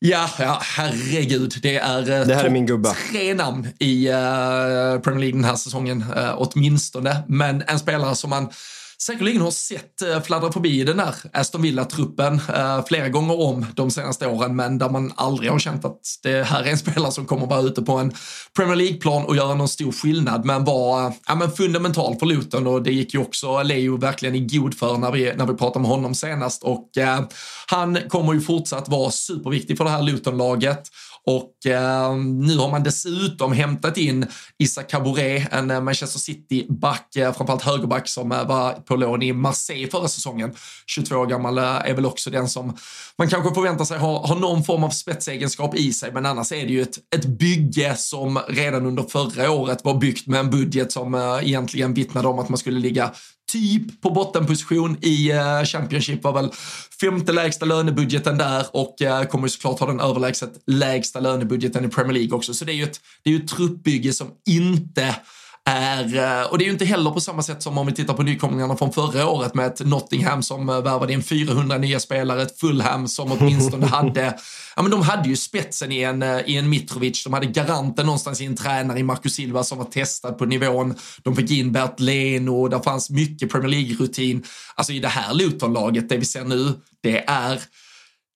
Ja, 0.00 0.28
ja, 0.38 0.58
herregud. 0.62 1.54
Det 1.62 1.76
är, 1.76 2.02
det 2.02 2.34
här 2.34 2.44
är 2.44 2.50
min 2.50 2.66
gubbe. 2.66 2.94
tre 3.10 3.34
namn 3.34 3.68
i 3.78 4.06
Premier 5.02 5.18
League 5.18 5.32
den 5.32 5.44
här 5.44 5.56
säsongen, 5.56 6.04
åtminstone. 6.36 7.22
Men 7.28 7.62
en 7.66 7.78
spelare 7.78 8.14
som 8.14 8.30
man 8.30 8.48
säkerligen 9.02 9.42
har 9.42 9.50
sett 9.50 10.02
eh, 10.02 10.22
fladdra 10.22 10.52
förbi 10.52 10.84
den 10.84 10.96
där 10.96 11.14
Aston 11.32 11.62
Villa-truppen 11.62 12.40
eh, 12.54 12.84
flera 12.84 13.08
gånger 13.08 13.40
om 13.40 13.66
de 13.74 13.90
senaste 13.90 14.26
åren, 14.26 14.56
men 14.56 14.78
där 14.78 14.88
man 14.88 15.12
aldrig 15.16 15.50
har 15.50 15.58
känt 15.58 15.84
att 15.84 16.00
det 16.22 16.46
här 16.46 16.62
är 16.62 16.70
en 16.70 16.78
spelare 16.78 17.12
som 17.12 17.26
kommer 17.26 17.46
vara 17.46 17.60
ute 17.60 17.82
på 17.82 17.92
en 17.92 18.12
Premier 18.56 18.76
League-plan 18.76 19.24
och 19.24 19.36
göra 19.36 19.54
någon 19.54 19.68
stor 19.68 19.92
skillnad, 19.92 20.44
men 20.44 20.64
var 20.64 21.06
eh, 21.06 21.12
ja, 21.26 21.34
men 21.34 21.50
fundamental 21.50 22.16
för 22.16 22.26
Luton 22.26 22.66
och 22.66 22.82
det 22.82 22.92
gick 22.92 23.14
ju 23.14 23.20
också 23.20 23.62
Leo 23.62 23.96
verkligen 23.96 24.34
i 24.34 24.40
god 24.40 24.74
för 24.74 24.98
när 24.98 25.12
vi, 25.12 25.32
när 25.36 25.46
vi 25.46 25.54
pratade 25.54 25.82
med 25.82 25.90
honom 25.90 26.14
senast 26.14 26.62
och 26.62 26.98
eh, 26.98 27.20
han 27.66 27.98
kommer 28.08 28.32
ju 28.32 28.40
fortsatt 28.40 28.88
vara 28.88 29.10
superviktig 29.10 29.76
för 29.76 29.84
det 29.84 29.90
här 29.90 30.02
Luton-laget. 30.02 30.88
Och 31.28 31.66
eh, 31.66 32.16
nu 32.16 32.56
har 32.56 32.70
man 32.70 32.82
dessutom 32.82 33.52
hämtat 33.52 33.96
in 33.96 34.26
Issa 34.58 34.82
Caboret, 34.82 35.52
en 35.52 35.70
eh, 35.70 35.80
Manchester 35.80 36.18
City-back, 36.18 37.16
eh, 37.16 37.32
framförallt 37.32 37.62
högerback 37.62 38.08
som 38.08 38.32
eh, 38.32 38.46
var 38.46 38.72
på 38.72 38.96
lån 38.96 39.22
i 39.22 39.32
Marseille 39.32 39.88
förra 39.88 40.08
säsongen. 40.08 40.54
22 40.86 41.16
år 41.16 41.26
gammal 41.26 41.58
är 41.58 41.94
väl 41.94 42.06
också 42.06 42.30
den 42.30 42.48
som 42.48 42.76
man 43.18 43.28
kanske 43.28 43.54
förväntar 43.54 43.84
sig 43.84 43.98
ha, 43.98 44.26
ha 44.26 44.34
någon 44.34 44.64
form 44.64 44.84
av 44.84 44.90
spetsegenskap 44.90 45.76
i 45.76 45.92
sig, 45.92 46.12
men 46.12 46.26
annars 46.26 46.52
är 46.52 46.66
det 46.66 46.72
ju 46.72 46.82
ett, 46.82 46.98
ett 47.16 47.26
bygge 47.26 47.94
som 47.96 48.38
redan 48.48 48.86
under 48.86 49.02
förra 49.02 49.50
året 49.50 49.84
var 49.84 49.94
byggt 49.94 50.26
med 50.26 50.40
en 50.40 50.50
budget 50.50 50.92
som 50.92 51.14
eh, 51.14 51.38
egentligen 51.42 51.94
vittnade 51.94 52.28
om 52.28 52.38
att 52.38 52.48
man 52.48 52.58
skulle 52.58 52.80
ligga 52.80 53.12
typ 53.52 54.02
på 54.02 54.10
bottenposition 54.10 54.96
i 55.00 55.32
uh, 55.32 55.64
Championship 55.64 56.24
var 56.24 56.32
väl 56.32 56.50
femte 57.00 57.32
lägsta 57.32 57.66
lönebudgeten 57.66 58.38
där 58.38 58.66
och 58.72 58.96
uh, 59.02 59.22
kommer 59.22 59.44
ju 59.44 59.50
såklart 59.50 59.80
ha 59.80 59.86
den 59.86 60.00
överlägset 60.00 60.52
lägsta 60.66 61.20
lönebudgeten 61.20 61.84
i 61.84 61.88
Premier 61.88 62.12
League 62.12 62.36
också. 62.36 62.54
Så 62.54 62.64
det 62.64 62.72
är 62.72 62.76
ju 62.76 62.84
ett, 62.84 63.00
det 63.22 63.30
är 63.30 63.34
ju 63.34 63.40
ett 63.40 63.48
truppbygge 63.48 64.12
som 64.12 64.28
inte 64.46 65.14
är, 65.68 66.16
eh, 66.16 66.46
och 66.46 66.58
det 66.58 66.64
är 66.64 66.66
ju 66.66 66.72
inte 66.72 66.84
heller 66.84 67.10
på 67.10 67.20
samma 67.20 67.42
sätt 67.42 67.62
som 67.62 67.78
om 67.78 67.86
vi 67.86 67.92
tittar 67.92 68.14
på 68.14 68.22
nykomlingarna 68.22 68.76
från 68.76 68.92
förra 68.92 69.28
året 69.28 69.54
med 69.54 69.66
ett 69.66 69.86
Nottingham 69.86 70.42
som 70.42 70.66
värvade 70.66 71.12
in 71.12 71.22
400 71.22 71.78
nya 71.78 72.00
spelare, 72.00 72.42
ett 72.42 72.60
Fulham 72.60 73.08
som 73.08 73.32
åtminstone 73.32 73.86
hade, 73.96 74.38
ja 74.76 74.82
men 74.82 74.90
de 74.90 75.02
hade 75.02 75.28
ju 75.28 75.36
spetsen 75.36 75.92
i 75.92 76.02
en, 76.02 76.22
i 76.22 76.56
en 76.56 76.68
Mitrovic, 76.68 77.24
de 77.24 77.32
hade 77.32 77.46
garanten 77.46 78.06
någonstans 78.06 78.40
i 78.40 78.44
en 78.44 78.56
tränare 78.56 78.98
i 78.98 79.02
Marcus 79.02 79.34
Silva 79.34 79.64
som 79.64 79.78
var 79.78 79.84
testad 79.84 80.38
på 80.38 80.44
nivån, 80.44 80.94
de 81.22 81.36
fick 81.36 81.50
in 81.50 81.72
Bert 81.72 82.00
Leno, 82.00 82.68
där 82.68 82.78
fanns 82.78 83.10
mycket 83.10 83.52
Premier 83.52 83.70
League-rutin. 83.70 84.44
Alltså 84.74 84.92
i 84.92 84.98
det 84.98 85.08
här 85.08 85.34
Luton-laget, 85.34 86.08
det 86.08 86.16
vi 86.16 86.24
ser 86.24 86.44
nu, 86.44 86.72
det 87.02 87.24
är 87.28 87.60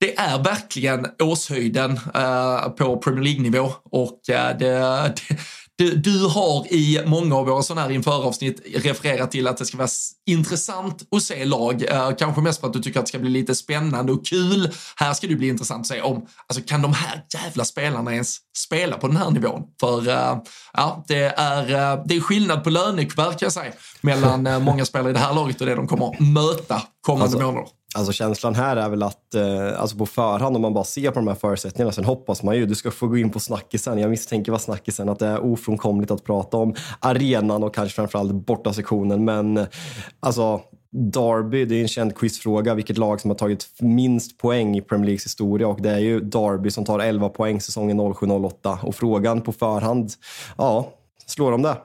det 0.03 0.19
är 0.19 0.43
verkligen 0.43 1.07
årshöjden 1.23 1.91
uh, 1.93 2.69
på 2.69 2.97
Premier 2.97 3.25
League-nivå. 3.25 3.73
Och 3.85 4.21
uh, 4.31 4.59
det, 4.59 4.59
det, 5.29 5.37
du, 5.79 5.97
du, 5.97 6.27
har 6.27 6.73
i 6.73 7.03
många 7.07 7.37
av 7.37 7.47
våra 7.47 7.63
sådana 7.63 7.87
här 7.87 7.91
införavsnitt 7.91 8.61
refererat 8.75 9.31
till 9.31 9.47
att 9.47 9.57
det 9.57 9.65
ska 9.65 9.77
vara 9.77 9.89
intressant 10.27 11.03
att 11.17 11.23
se 11.23 11.45
lag. 11.45 11.85
Eh, 11.89 12.11
kanske 12.19 12.41
mest 12.41 12.61
för 12.61 12.67
att 12.67 12.73
du 12.73 12.83
tycker 12.83 13.01
att 13.01 13.07
det 13.07 13.09
ska 13.09 13.19
bli 13.19 13.31
lite 13.31 13.55
spännande 13.55 14.13
och 14.13 14.27
kul. 14.27 14.71
Här 14.97 15.13
ska 15.15 15.27
det 15.27 15.37
bli 15.37 15.49
intressant 15.49 15.81
att 15.81 15.87
se 15.87 16.01
om, 16.01 16.27
alltså 16.47 16.65
kan 16.67 16.83
de 16.83 16.93
här 16.93 17.25
jävla 17.35 17.65
spelarna 17.65 18.13
ens 18.13 18.37
spela 18.57 18.99
på 18.99 19.07
den 19.07 19.17
här 19.17 19.31
nivån? 19.31 19.63
För 19.81 20.09
uh, 20.09 20.43
ja, 20.73 21.05
det 21.09 21.35
är, 21.37 21.63
uh, 21.63 22.05
det 22.07 22.17
är 22.17 22.21
skillnad 22.21 22.65
på 22.65 22.71
lönekuvert 22.71 23.31
kan 23.31 23.47
jag 23.47 23.53
säga 23.53 23.73
mellan 24.01 24.47
uh, 24.47 24.59
många 24.59 24.85
spelare 24.85 25.11
i 25.11 25.13
det 25.13 25.19
här 25.19 25.35
laget 25.35 25.61
och 25.61 25.67
det 25.67 25.75
de 25.75 25.89
kommer 25.89 26.07
att 26.07 26.21
möta 26.21 26.83
kommande 27.01 27.25
alltså, 27.25 27.41
månader. 27.41 27.69
Alltså 27.95 28.13
känslan 28.13 28.55
här 28.55 28.77
är 28.77 28.89
väl 28.89 29.03
att 29.03 29.35
eh, 29.35 29.81
alltså 29.81 29.97
på 29.97 30.07
förhand, 30.07 30.57
om 30.57 30.63
man 30.63 30.75
bara 30.75 30.85
ser 30.85 31.11
på 31.11 31.19
de 31.19 31.29
här 31.29 31.35
förutsättningarna, 31.35 31.93
sen 31.93 32.05
hoppas 32.05 32.43
man 32.43 32.57
ju, 32.57 32.67
du 32.67 32.75
ska 32.75 32.91
få 32.91 33.07
gå 33.07 33.17
in 33.17 33.31
på 33.31 33.41
snackisen. 33.41 33.99
Jag 33.99 34.11
misstänker 34.11 34.53
vad 34.53 34.61
snackisen, 34.61 35.09
att 35.09 35.19
det 35.19 35.27
är 35.27 35.45
ofrånkomligt 35.45 36.11
att 36.11 36.25
prata 36.25 36.57
om 36.57 36.75
arenan 37.01 37.63
och 37.63 37.75
kanske 37.75 37.97
framförallt 37.97 38.33
bortasektionen. 38.33 39.25
Men 39.25 39.67
alltså, 40.21 40.61
Derby, 40.91 41.65
det 41.65 41.75
är 41.75 41.83
en 41.83 41.89
känd 41.89 42.17
quizfråga, 42.17 42.75
vilket 42.75 42.99
lag 42.99 43.21
som 43.21 43.31
har 43.31 43.39
tagit 43.39 43.67
minst 43.81 44.39
poäng 44.39 44.77
i 44.77 44.83
Premier 44.83 45.07
Leagues 45.07 45.25
historia 45.25 45.69
och 45.69 45.83
det 45.83 45.91
är 45.91 45.99
ju 45.99 46.21
Derby 46.21 46.71
som 46.71 46.85
tar 46.85 46.99
11 46.99 47.29
poäng 47.29 47.61
säsongen 47.61 48.01
07-08. 48.01 48.79
Och 48.83 48.95
frågan 48.95 49.41
på 49.41 49.53
förhand, 49.53 50.13
ja, 50.59 50.93
slår 51.27 51.51
de 51.51 51.63
det? 51.63 51.77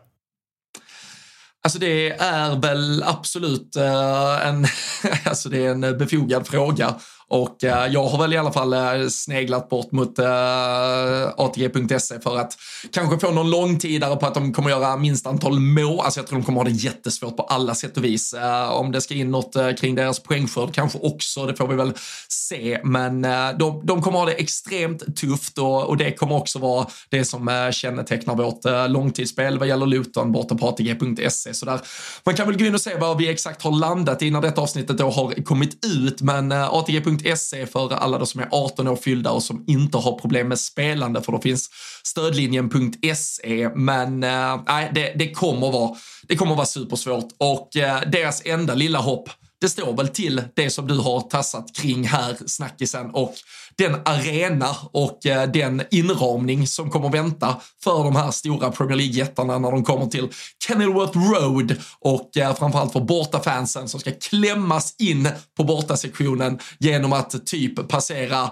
Alltså 1.67 1.79
det 1.79 2.09
är 2.09 2.62
väl 2.62 3.03
absolut 3.03 3.75
eh, 3.75 4.47
en, 4.47 4.65
alltså 5.25 5.50
det 5.50 5.65
är 5.65 5.71
en 5.71 5.97
befogad 5.97 6.47
fråga. 6.47 6.95
Och 7.29 7.63
eh, 7.63 7.88
jag 7.88 8.03
har 8.03 8.17
väl 8.17 8.34
i 8.34 8.38
alla 8.38 8.51
fall 8.51 8.74
eh, 8.74 9.07
sneglat 9.10 9.69
bort 9.69 9.91
mot 9.91 10.19
eh, 10.19 11.27
ATG.se 11.38 12.19
för 12.19 12.38
att 12.38 12.57
kanske 12.91 13.19
få 13.19 13.31
någon 13.31 13.50
långtidare 13.50 14.15
på 14.15 14.25
att 14.25 14.34
de 14.34 14.53
kommer 14.53 14.69
göra 14.69 14.98
minst 14.98 15.27
antal 15.27 15.60
mål. 15.60 16.00
Alltså 16.00 16.19
jag 16.19 16.27
tror 16.27 16.39
de 16.39 16.46
kommer 16.46 16.60
ha 16.60 16.65
det 16.65 16.72
jättesvårt 16.72 17.38
på 17.38 17.43
alla 17.43 17.75
sätt 17.75 17.98
och 17.98 18.03
vis. 18.03 18.34
Eh, 18.34 18.72
om 18.72 18.91
det 18.91 19.01
ska 19.01 19.13
in 19.13 19.31
något 19.31 19.55
eh, 19.55 19.72
kring 19.72 19.96
deras 19.96 20.19
poängskörd 20.19 20.74
kanske 20.74 21.00
också, 21.00 21.46
det 21.46 21.55
får 21.55 21.67
vi 21.67 21.75
väl 21.75 21.93
se. 22.29 22.79
Men 22.84 23.25
eh, 23.25 23.50
de, 23.60 23.86
de, 23.86 24.01
kommer 24.01 24.19
ha 24.19 24.25
det 24.25 24.34
extremt 24.34 25.17
tufft 25.17 25.57
och, 25.57 25.84
och, 25.84 25.98
det 25.98 26.12
kommer 26.12 26.36
också 26.36 26.60
vara 26.60 26.88
det 27.10 27.25
som 27.25 27.48
eh, 27.48 27.72
kännetecknar 27.72 28.36
vårt 28.36 28.65
eh, 28.65 28.89
långtidsspel 28.89 29.60
vad 29.60 29.67
gäller 29.67 29.86
Luton 29.86 30.31
borta 30.31 30.55
på 30.55 30.67
ATG.se. 30.67 31.53
Så 31.53 31.65
där, 31.65 31.79
man 32.24 32.36
kan 32.36 32.48
väl 32.48 32.57
gå 32.57 32.65
in 32.65 32.74
och 32.74 32.81
se 32.81 32.96
vad 33.00 33.17
vi 33.17 33.29
exakt 33.29 33.62
har 33.62 33.72
landat 33.72 34.22
i 34.22 34.31
när 34.31 34.41
detta 34.41 34.62
avsnittet 34.62 34.98
då 34.98 35.10
har 35.10 35.43
kommit 35.43 35.86
ut, 35.86 36.22
men 36.22 36.51
eh, 36.51 36.74
ATG.se 36.74 37.16
Stödlinjen.se 37.25 37.65
för 37.65 37.93
alla 37.93 38.17
de 38.17 38.27
som 38.27 38.41
är 38.41 38.47
18 38.51 38.88
år 38.88 38.95
fyllda 38.95 39.31
och 39.31 39.43
som 39.43 39.63
inte 39.67 39.97
har 39.97 40.19
problem 40.19 40.47
med 40.47 40.59
spelande, 40.59 41.21
för 41.21 41.31
då 41.31 41.41
finns 41.41 41.69
stödlinjen.se. 42.03 43.69
Men 43.75 44.24
eh, 44.24 44.62
nej, 44.67 44.91
det, 44.95 45.13
det, 45.15 45.31
kommer 45.31 45.71
vara, 45.71 45.95
det 46.27 46.36
kommer 46.36 46.55
vara 46.55 46.65
supersvårt 46.65 47.27
och 47.38 47.77
eh, 47.77 48.01
deras 48.09 48.41
enda 48.45 48.74
lilla 48.74 49.00
hopp 49.00 49.29
det 49.61 49.69
står 49.69 49.97
väl 49.97 50.07
till 50.07 50.41
det 50.53 50.69
som 50.69 50.87
du 50.87 50.97
har 50.97 51.21
tassat 51.21 51.75
kring 51.75 52.03
här, 52.03 52.37
snackisen, 52.45 53.09
och 53.09 53.33
den 53.77 53.95
arena 54.05 54.75
och 54.91 55.25
eh, 55.25 55.51
den 55.51 55.83
inramning 55.91 56.67
som 56.67 56.89
kommer 56.89 57.09
vänta 57.09 57.55
för 57.83 58.03
de 58.03 58.15
här 58.15 58.31
stora 58.31 58.71
Premier 58.71 58.97
League-jättarna 58.97 59.59
när 59.59 59.71
de 59.71 59.83
kommer 59.83 60.05
till 60.05 60.27
Kenilworth 60.67 61.17
Road 61.17 61.75
och 61.99 62.37
eh, 62.37 62.55
framförallt 62.55 62.93
för 62.93 62.99
bortafansen 62.99 63.87
som 63.87 63.99
ska 63.99 64.11
klämmas 64.11 64.95
in 64.99 65.29
på 65.57 65.63
bortasektionen 65.63 66.59
genom 66.79 67.13
att 67.13 67.45
typ 67.45 67.87
passera 67.87 68.51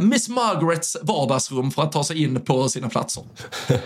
Miss 0.00 0.28
Margarets 0.28 0.96
vardagsrum 1.02 1.70
för 1.70 1.82
att 1.82 1.92
ta 1.92 2.04
sig 2.04 2.22
in 2.22 2.40
på 2.40 2.68
sina 2.68 2.88
platser. 2.88 3.22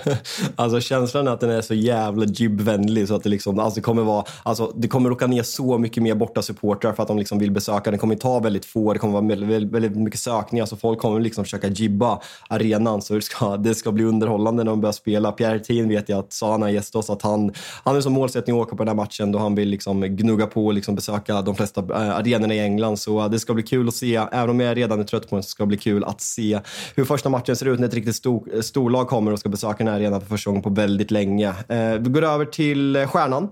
alltså 0.56 0.80
känslan 0.80 1.28
är 1.28 1.32
att 1.32 1.40
den 1.40 1.50
är 1.50 1.62
så 1.62 1.74
jävla 1.74 2.24
jibbvänlig 2.24 3.08
så 3.08 3.14
att 3.14 3.22
det 3.22 3.28
liksom, 3.28 3.58
alltså 3.58 3.80
det 3.80 3.84
kommer 3.84 4.02
vara, 4.02 4.24
alltså 4.42 4.72
det 4.76 4.88
kommer 4.88 5.12
åka 5.12 5.26
ner 5.26 5.42
så 5.42 5.78
mycket 5.78 6.02
mer 6.02 6.14
bort 6.14 6.33
borta 6.34 6.42
supportrar 6.42 6.92
för 6.92 7.02
att 7.02 7.08
de 7.08 7.18
liksom 7.18 7.38
vill 7.38 7.50
besöka. 7.50 7.90
Den 7.90 8.00
kommer 8.00 8.14
ta 8.14 8.38
väldigt 8.38 8.64
få, 8.64 8.92
det 8.92 8.98
kommer 8.98 9.20
vara 9.20 9.26
väldigt, 9.26 9.70
väldigt 9.70 9.96
mycket 9.96 10.20
sökningar 10.20 10.66
så 10.66 10.76
folk 10.76 10.98
kommer 10.98 11.20
liksom 11.20 11.44
försöka 11.44 11.68
jibba 11.68 12.20
arenan 12.48 13.02
så 13.02 13.14
det 13.14 13.22
ska, 13.22 13.56
det 13.56 13.74
ska 13.74 13.92
bli 13.92 14.04
underhållande 14.04 14.64
när 14.64 14.70
de 14.70 14.80
börjar 14.80 14.92
spela. 14.92 15.32
Pierre 15.32 15.58
Thien 15.58 15.88
vet 15.88 16.08
jag 16.08 16.18
att 16.18 16.32
sa 16.32 16.56
när 16.56 16.66
han 16.66 16.72
gästade 16.72 17.00
oss 17.00 17.10
att 17.10 17.22
han, 17.22 17.52
han 17.84 17.94
har 17.94 18.00
som 18.00 18.12
målsättning 18.12 18.56
att 18.56 18.62
åka 18.66 18.76
på 18.76 18.84
den 18.84 18.88
här 18.88 19.04
matchen 19.04 19.32
då 19.32 19.38
han 19.38 19.54
vill 19.54 19.68
liksom 19.68 20.00
gnugga 20.00 20.46
på 20.46 20.66
och 20.66 20.74
liksom 20.74 20.94
besöka 20.94 21.42
de 21.42 21.54
flesta 21.54 21.80
eh, 21.80 22.16
arenorna 22.16 22.54
i 22.54 22.60
England 22.60 22.98
så 22.98 23.20
eh, 23.20 23.30
det 23.30 23.38
ska 23.38 23.54
bli 23.54 23.62
kul 23.62 23.88
att 23.88 23.94
se, 23.94 24.16
även 24.16 24.50
om 24.50 24.60
jag 24.60 24.76
redan 24.76 25.00
är 25.00 25.04
trött 25.04 25.30
på 25.30 25.36
den 25.36 25.42
så 25.42 25.48
ska 25.48 25.62
det 25.62 25.68
bli 25.68 25.76
kul 25.76 26.04
att 26.04 26.20
se 26.20 26.60
hur 26.94 27.04
första 27.04 27.28
matchen 27.28 27.56
ser 27.56 27.68
ut 27.68 27.80
när 27.80 27.88
ett 27.88 27.94
riktigt 27.94 28.16
stor, 28.16 28.54
eh, 28.54 28.60
storlag 28.60 29.08
kommer 29.08 29.32
och 29.32 29.38
ska 29.38 29.48
besöka 29.48 29.76
den 29.78 29.88
här 29.88 29.94
arenan 29.94 30.20
för 30.20 30.28
första 30.28 30.50
gången 30.50 30.62
på 30.62 30.70
väldigt 30.70 31.10
länge. 31.10 31.54
Vi 32.00 32.10
går 32.10 32.24
över 32.24 32.44
till 32.44 33.06
stjärnan. 33.06 33.48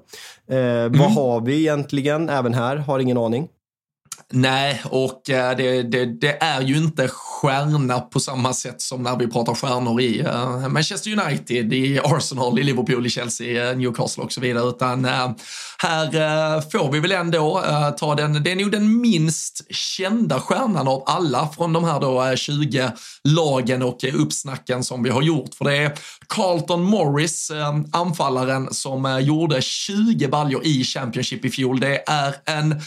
Eh, 0.53 0.59
mm. 0.59 0.99
Vad 0.99 1.13
har 1.13 1.41
vi 1.41 1.61
egentligen 1.61 2.29
även 2.29 2.55
här? 2.55 2.77
Har 2.77 2.99
ingen 2.99 3.19
aning. 3.19 3.49
Nej, 4.35 4.83
och 4.85 5.31
eh, 5.31 5.57
det, 5.57 5.83
det, 5.83 6.07
det, 6.07 6.43
är 6.43 6.61
ju 6.61 6.77
inte 6.77 7.09
stjärna 7.09 8.01
på 8.01 8.21
samma 8.21 8.53
sätt 8.53 8.83
som 8.83 9.03
när 9.03 9.17
vi 9.17 9.27
pratar 9.27 9.55
stjärnor 9.55 10.01
i 10.01 10.21
eh, 10.21 10.69
Manchester 10.69 11.19
United, 11.19 11.73
i 11.73 12.01
Arsenal, 12.05 12.59
i 12.59 12.63
Liverpool, 12.63 13.07
i 13.07 13.11
Chelsea, 13.11 13.71
eh, 13.71 13.77
Newcastle 13.77 14.25
och 14.25 14.33
så 14.33 14.41
vidare. 14.41 14.69
Utan 14.69 15.05
här 15.79 16.71
får 16.71 16.93
vi 16.93 17.01
väl 17.01 17.13
ändå 17.13 17.65
ta 17.99 18.15
den, 18.15 18.43
det 18.43 18.53
är 18.53 18.57
nog 18.57 18.71
den 18.71 19.01
minst 19.01 19.75
kända 19.75 20.41
stjärnan 20.41 20.89
av 20.89 21.03
alla 21.07 21.49
från 21.57 21.73
de 21.73 21.85
här 21.85 22.01
då 22.01 22.37
20 22.37 22.93
lagen 23.25 23.83
och 23.83 24.05
uppsnacken 24.15 24.85
som 24.85 25.03
vi 25.03 25.11
har 25.11 25.23
gjort. 25.23 25.55
För 25.55 25.65
det 25.65 25.77
är 25.77 25.93
Carlton 26.27 26.83
Morris, 26.83 27.51
anfallaren 27.93 28.75
som 28.75 29.21
gjorde 29.23 29.63
20 29.63 30.29
baljor 30.29 30.67
i 30.67 30.85
Championship 30.85 31.45
i 31.45 31.51
fjol. 31.51 31.81
Det 31.81 32.03
är 32.07 32.35
en 32.45 32.81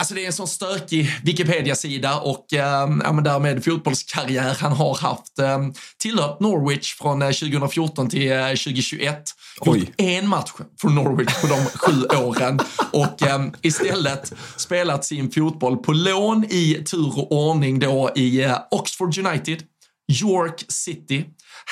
Alltså 0.00 0.14
det 0.14 0.22
är 0.22 0.26
en 0.26 0.32
sån 0.32 0.48
stökig 0.48 1.10
Wikipedia-sida 1.22 2.20
och 2.20 2.52
eh, 2.52 2.60
ja, 3.04 3.12
men 3.12 3.24
därmed 3.24 3.64
fotbollskarriär 3.64 4.56
han 4.60 4.72
har 4.72 4.94
haft. 4.94 5.38
Eh, 5.38 5.58
tillhört 5.98 6.40
Norwich 6.40 6.94
från 6.94 7.20
2014 7.20 8.08
till 8.08 8.30
2021. 8.30 9.24
Oj. 9.60 9.78
Gjort 9.78 9.88
en 9.96 10.28
match 10.28 10.50
för 10.80 10.88
Norwich 10.88 11.40
på 11.40 11.46
de 11.46 11.64
sju 11.64 12.06
åren 12.26 12.60
och 12.92 13.22
eh, 13.22 13.46
istället 13.62 14.32
spelat 14.56 15.04
sin 15.04 15.30
fotboll 15.30 15.76
på 15.76 15.92
lån 15.92 16.44
i 16.44 16.84
tur 16.90 17.18
och 17.18 17.32
ordning 17.32 17.78
då 17.78 18.10
i 18.14 18.44
eh, 18.44 18.58
Oxford 18.70 19.18
United, 19.18 19.62
York 20.10 20.64
City, 20.68 21.24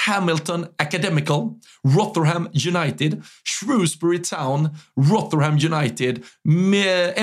Hamilton 0.06 0.66
Academical, 0.78 1.50
Rotherham 1.96 2.48
United, 2.52 3.22
Shrewsbury 3.44 4.22
Town, 4.22 4.68
Rotherham 4.96 5.58
United, 5.58 6.24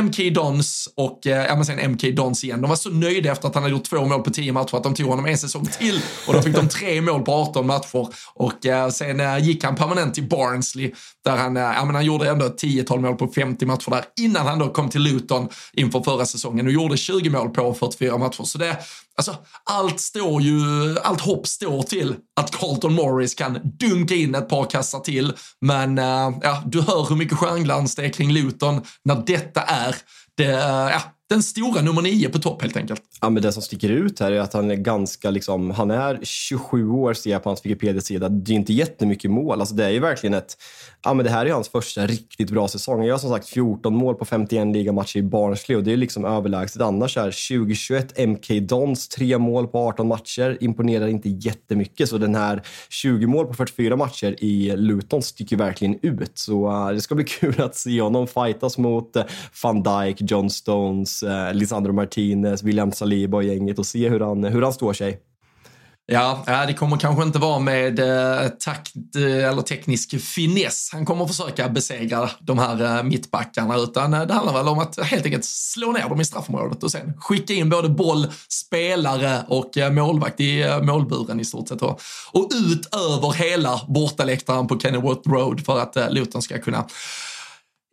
MK 0.04 0.34
Dons 0.34 0.90
och 0.96 1.28
eh, 1.28 1.46
ja, 1.46 1.56
men 1.56 1.66
sen 1.66 1.92
MK 1.92 2.16
Dons 2.16 2.44
igen. 2.44 2.62
De 2.62 2.70
var 2.70 2.76
så 2.76 2.90
nöjda 2.90 3.32
efter 3.32 3.48
att 3.48 3.56
han 3.56 3.64
hade 3.64 3.76
gjort 3.76 3.84
två 3.84 4.06
mål 4.06 4.22
på 4.22 4.30
tio 4.30 4.54
matcher 4.54 4.76
att 4.78 4.84
de 4.84 4.96
tog 4.96 5.10
honom 5.10 5.26
en 5.26 5.38
säsong 5.38 5.66
till 5.66 6.02
och 6.28 6.34
då 6.34 6.42
fick 6.42 6.56
de 6.56 6.70
tre 6.70 7.02
mål 7.02 7.22
på 7.22 7.34
18 7.34 7.68
matcher 7.68 8.08
och 8.34 8.66
eh, 8.66 8.90
sen 8.90 9.20
eh, 9.20 9.38
gick 9.38 9.64
han 9.64 9.76
permanent 9.76 10.14
till 10.14 10.30
Barnsley 10.30 10.92
där 11.26 11.38
han, 11.38 11.58
eh, 11.58 11.64
ja, 11.64 11.86
men 11.86 11.96
han 11.96 12.06
gjorde 12.06 12.30
ändå 12.30 12.46
10-12 12.46 13.02
mål 13.02 13.16
på 13.16 13.28
50 13.28 13.66
matcher 13.66 13.90
där 13.90 14.04
innan 14.22 14.48
han 14.48 14.60
då 14.60 14.70
kom 14.70 14.90
till 14.90 15.02
Luton 15.02 15.50
inför 15.74 16.02
förra 16.02 16.26
säsongen 16.26 16.66
och 16.66 16.72
gjorde 16.72 16.98
20 16.98 17.30
mål 17.30 17.50
på 17.50 17.74
44 17.74 18.18
matcher. 18.18 18.44
Så 18.44 18.58
det, 18.58 18.78
alltså, 19.18 19.36
allt 19.64 20.00
står 20.00 20.42
ju, 20.42 20.60
allt 21.00 21.22
hopp 21.22 21.48
står 21.48 21.84
till 21.84 22.16
att 22.40 22.52
Carlton 22.52 22.94
Morris 22.94 23.36
kan 23.36 23.60
dunka 23.64 24.16
in 24.16 24.36
ett 24.36 24.50
par 24.50 24.70
kassar 24.70 25.00
till. 25.00 25.34
Men 25.62 26.00
uh, 26.00 26.38
ja, 26.42 26.64
du 26.66 26.82
hör 26.82 27.10
hur 27.10 27.16
mycket 27.16 27.38
stjärnglans 27.38 27.96
det 27.96 28.06
är 28.06 28.10
kring 28.10 28.32
Luton 28.32 28.82
när 29.04 29.24
detta 29.26 29.62
är 29.62 29.96
det, 30.38 30.54
uh, 30.54 30.92
ja, 30.92 31.02
den 31.30 31.44
stora 31.44 31.82
nummer 31.82 32.02
nio 32.02 32.30
på 32.30 32.40
topp 32.40 32.62
helt 32.62 32.78
enkelt. 32.78 33.02
Ja, 33.22 33.30
men 33.30 33.44
det 33.44 33.52
som 33.52 33.62
sticker 33.62 33.90
ut 33.90 34.20
här 34.20 34.32
är 34.32 34.40
att 34.40 34.54
han 34.54 34.72
är 34.72 34.76
ganska, 34.76 35.30
liksom, 35.30 35.72
han 35.72 35.92
är 35.92 36.20
27 36.24 36.90
år 36.90 37.14
ser 37.14 37.32
jag 37.32 37.44
på 37.44 37.50
hans 37.50 37.66
Wikipedia-sida. 37.66 38.30
Det 38.30 38.52
är 38.52 38.56
inte 38.56 38.74
jättemycket 38.74 39.32
mål. 39.32 39.60
Alltså, 39.60 39.76
det 39.76 39.86
är 39.86 39.90
ju 39.90 40.00
verkligen 40.00 40.34
ett, 40.34 40.58
ja 41.04 41.14
men 41.14 41.26
det 41.26 41.32
här 41.32 41.46
är 41.46 41.52
hans 41.52 41.70
första 41.70 42.08
riktigt 42.08 42.52
bra 42.52 42.68
säsong. 42.68 42.98
Han 42.98 43.08
gör 43.08 43.18
som 43.18 43.30
sagt 43.30 43.50
14 43.50 43.96
mål 43.96 44.16
på 44.16 44.26
51 44.26 44.68
ligamatcher 44.74 45.18
i 45.18 45.24
Barnsley 45.24 45.78
och 45.78 45.84
det 45.84 45.94
är 45.94 45.98
liksom 45.98 46.26
överlägset. 46.26 46.82
Annars 46.82 47.18
är 47.18 47.58
2021 47.58 48.18
MK 48.28 48.48
Dons, 48.62 49.08
tre 49.08 49.38
mål 49.38 49.68
på 49.68 49.80
18 49.80 50.08
matcher, 50.08 50.58
imponerar 50.62 51.08
inte 51.08 51.30
jättemycket. 51.30 52.10
Så 52.10 52.18
den 52.18 52.36
här 52.36 52.62
20 52.90 53.28
mål 53.28 53.46
på 53.46 53.54
44 53.54 53.96
matcher 53.96 54.36
i 54.44 54.76
Luton 54.76 55.22
sticker 55.22 55.58
verkligen 55.58 56.00
ut. 56.02 56.32
Så 56.34 56.68
uh, 56.70 56.90
det 56.90 57.02
ska 57.02 57.16
bli 57.16 57.24
kul 57.40 57.62
att 57.62 57.76
se 57.76 58.02
honom 58.02 58.28
fightas 58.28 58.78
mot 58.78 59.16
uh, 59.16 59.24
van 59.64 59.84
Dijk, 59.84 60.32
John 60.32 60.50
Stones, 60.50 61.15
uh, 61.24 61.54
Lisandro 61.54 61.94
Martinez, 61.94 62.64
William 62.64 62.92
Saliba 62.92 63.38
och 63.38 63.44
gänget 63.44 63.80
och 63.80 63.86
se 63.86 64.10
hur 64.10 64.20
han, 64.20 64.44
hur 64.44 64.62
han 64.62 64.74
står 64.74 64.94
sig. 64.94 65.22
Ja, 66.08 66.44
eh, 66.48 66.68
det 66.68 66.74
kommer 66.74 66.98
kanske 66.98 67.24
inte 67.24 67.40
vara 67.40 67.60
med 67.60 68.00
eh, 68.00 68.48
takt 68.50 68.96
eh, 69.16 69.50
eller 69.50 69.62
teknisk 69.62 70.22
finess 70.22 70.90
han 70.94 71.06
kommer 71.06 71.28
försöka 71.28 71.70
besegra 71.70 72.30
de 72.40 72.60
här 72.60 72.98
eh, 72.98 73.04
mittbackarna, 73.04 73.78
utan 73.78 74.12
det 74.12 74.34
handlar 74.34 74.54
väl 74.54 74.68
om 74.68 74.80
att 74.80 75.00
helt 75.00 75.26
enkelt 75.26 75.46
slå 75.46 75.92
ner 75.92 76.10
dem 76.10 76.22
i 76.22 76.26
straffområdet 76.26 76.84
och 76.84 76.92
sen 76.92 77.14
skicka 77.18 77.54
in 77.54 77.70
både 77.70 77.90
boll, 77.90 78.28
spelare 78.50 79.46
och 79.48 79.72
målvakt 79.92 80.40
i 80.40 80.80
målburen 80.82 81.40
i 81.40 81.46
stort 81.46 81.68
sett. 81.68 81.82
Och 81.82 82.52
ut 82.54 82.96
över 82.96 83.34
hela 83.34 83.82
bortaläktaren 83.88 84.68
på 84.68 84.80
Kennyworth 84.80 85.30
Road 85.30 85.66
för 85.66 85.80
att 85.80 86.14
Luton 86.14 86.42
ska 86.42 86.58
kunna 86.58 86.86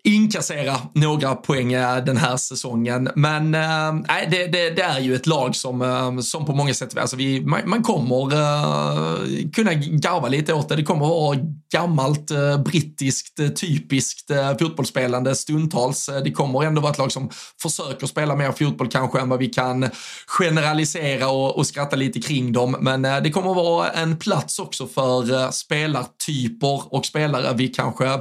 inkassera 0.05 0.77
några 0.95 1.35
poäng 1.35 1.73
eh, 1.73 2.05
den 2.05 2.17
här 2.17 2.37
säsongen. 2.37 3.09
Men 3.15 3.55
äh, 3.55 4.31
det, 4.31 4.47
det, 4.47 4.71
det, 4.71 4.83
är 4.83 5.01
ju 5.01 5.15
ett 5.15 5.27
lag 5.27 5.57
som, 5.57 5.83
eh, 5.83 6.19
som 6.19 6.47
på 6.47 6.55
många 6.55 6.75
sätt, 6.75 6.99
alltså 6.99 7.17
vi, 7.17 7.41
man, 7.41 7.61
man 7.65 7.83
kommer 7.83 8.35
äh, 8.35 9.51
kunna 9.53 9.75
garva 9.75 10.29
lite 10.29 10.55
åt 10.55 10.69
det. 10.69 10.77
Det 10.77 10.83
kommer 10.83 11.07
vara 11.07 11.39
gammalt 11.73 12.31
äh, 12.31 12.59
brittiskt, 12.59 13.37
typiskt 13.61 14.31
äh, 14.31 14.59
fotbollsspelande 14.59 15.35
stundtals. 15.35 16.11
Det 16.25 16.33
kommer 16.33 16.65
ändå 16.65 16.81
vara 16.81 16.93
ett 16.93 16.99
lag 16.99 17.13
som 17.13 17.31
försöker 17.63 18.07
spela 18.07 18.37
mer 18.37 18.53
fotboll 18.53 18.89
kanske 18.89 19.21
än 19.21 19.29
vad 19.29 19.39
vi 19.39 19.49
kan 19.49 19.91
generalisera 20.27 21.29
och, 21.29 21.57
och 21.59 21.67
skratta 21.67 21.97
lite 21.97 22.21
kring 22.21 22.53
dem. 22.53 22.77
Men 22.81 23.03
det 23.03 23.31
kommer 23.31 23.55
vara 23.55 23.89
en 23.91 24.19
plats 24.19 24.59
också 24.59 24.87
för 24.87 25.51
spelartyper 25.51 26.95
och 26.95 27.07
spelare 27.07 27.55
vi 27.57 27.69
kanske 27.69 28.21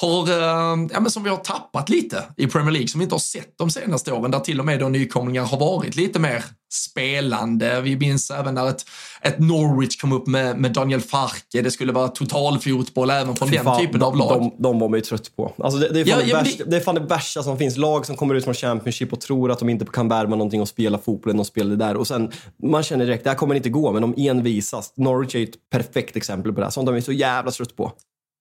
har, 0.00 0.28
eh, 0.28 0.86
ja, 0.92 1.00
men 1.00 1.10
som 1.10 1.22
vi 1.22 1.30
har 1.30 1.36
tappat 1.36 1.88
lite 1.88 2.24
i 2.36 2.46
Premier 2.46 2.72
League, 2.72 2.88
som 2.88 2.98
vi 2.98 3.04
inte 3.04 3.14
har 3.14 3.20
sett 3.20 3.58
de 3.58 3.70
senaste 3.70 4.12
åren, 4.12 4.30
där 4.30 4.40
till 4.40 4.60
och 4.60 4.66
med 4.66 4.80
då 4.80 4.88
nykomlingar 4.88 5.44
har 5.44 5.58
varit 5.58 5.96
lite 5.96 6.18
mer 6.18 6.44
spelande. 6.72 7.80
Vi 7.80 7.96
minns 7.96 8.30
även 8.30 8.54
när 8.54 8.68
ett, 8.68 8.84
ett 9.22 9.38
Norwich 9.38 10.00
kom 10.00 10.12
upp 10.12 10.26
med, 10.26 10.58
med 10.58 10.72
Daniel 10.72 11.00
Farke, 11.00 11.62
det 11.62 11.70
skulle 11.70 11.92
vara 11.92 12.08
totalfotboll 12.08 13.10
även 13.10 13.36
från 13.36 13.50
den 13.50 13.78
typen 13.78 14.02
av 14.02 14.16
lag. 14.16 14.40
De, 14.40 14.62
de 14.62 14.78
var 14.78 14.88
man 14.88 14.98
ju 14.98 15.04
trött 15.04 15.36
på. 15.36 15.54
Alltså 15.58 15.78
det, 15.78 15.88
det, 15.88 16.00
är 16.00 16.06
ja, 16.06 16.16
det, 16.16 16.32
värsta, 16.32 16.64
det... 16.64 16.76
är 16.76 16.80
fan 16.80 16.94
det 16.94 17.00
värsta 17.00 17.42
som 17.42 17.58
finns. 17.58 17.76
Lag 17.76 18.06
som 18.06 18.16
kommer 18.16 18.34
ut 18.34 18.44
från 18.44 18.54
Championship 18.54 19.12
och 19.12 19.20
tror 19.20 19.50
att 19.50 19.58
de 19.58 19.68
inte 19.68 19.84
kan 19.84 20.08
värma 20.08 20.36
någonting 20.36 20.60
och 20.60 20.68
spela 20.68 20.98
fotbollen 20.98 21.40
och 21.40 21.46
spela 21.46 21.70
det 21.70 21.76
där. 21.76 21.96
Och 21.96 22.06
sen, 22.06 22.32
man 22.62 22.82
känner 22.82 23.06
direkt, 23.06 23.24
det 23.24 23.30
här 23.30 23.36
kommer 23.36 23.54
inte 23.54 23.70
gå, 23.70 23.92
men 23.92 24.02
de 24.02 24.28
envisas. 24.28 24.92
Norwich 24.96 25.34
är 25.34 25.42
ett 25.42 25.70
perfekt 25.70 26.16
exempel 26.16 26.52
på 26.52 26.60
det 26.60 26.66
här. 26.66 26.70
Sånt 26.70 26.88
är 26.88 26.92
vi 26.92 27.02
så 27.02 27.12
jävla 27.12 27.50
trött 27.50 27.76
på. 27.76 27.92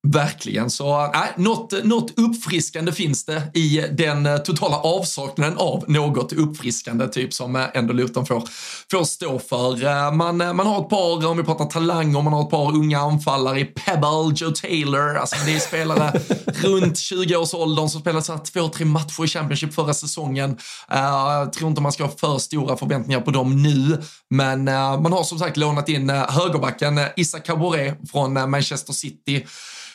Verkligen, 0.08 0.70
så 0.70 1.04
äh, 1.04 1.22
något, 1.38 1.84
något 1.84 2.20
uppfriskande 2.20 2.92
finns 2.92 3.26
det 3.26 3.52
i 3.54 3.86
den 3.92 4.26
eh, 4.26 4.38
totala 4.38 4.78
avsaknaden 4.78 5.58
av 5.58 5.86
något 5.88 6.34
uppfriskande, 6.34 7.08
typ 7.08 7.34
som 7.34 7.68
ändå 7.74 7.94
Luton 7.94 8.26
får, 8.26 8.44
får 8.92 9.04
stå 9.04 9.40
för. 9.40 9.86
Eh, 9.86 10.14
man, 10.14 10.38
man 10.38 10.60
har 10.60 10.82
ett 10.82 10.90
par, 10.90 11.28
om 11.28 11.38
vi 11.38 11.44
pratar 11.44 11.66
talanger, 11.66 12.22
man 12.22 12.34
har 12.34 12.44
ett 12.44 12.50
par 12.50 12.76
unga 12.76 13.00
anfallare 13.00 13.60
i 13.60 13.66
Pebble, 13.66 14.34
Joe 14.36 14.52
Taylor, 14.52 15.16
alltså 15.16 15.36
det 15.46 15.56
är 15.56 15.60
spelare 15.60 16.12
runt 16.46 16.96
20-årsåldern 16.96 17.90
som 17.90 18.02
spelade 18.02 18.26
så 18.26 18.38
två, 18.38 18.68
tre 18.68 18.86
matcher 18.86 19.24
i 19.24 19.28
Championship 19.28 19.74
förra 19.74 19.94
säsongen. 19.94 20.58
Jag 20.90 21.54
tror 21.54 21.70
inte 21.70 21.82
man 21.82 21.92
ska 21.92 22.04
ha 22.04 22.12
för 22.12 22.38
stora 22.38 22.78
förväntningar 22.78 23.22
på 23.22 23.32
dem 23.32 23.64
nu, 23.64 24.02
men 24.30 24.64
man 24.64 25.14
har 25.14 25.24
som 25.24 25.40
sagt 25.40 25.58
lånat 25.58 25.90
in 25.90 26.10
högerbacken 26.10 27.00
Issa 27.16 27.40
Caboret 27.40 27.98
från 28.12 28.50
Manchester 28.50 28.94
City 28.94 29.46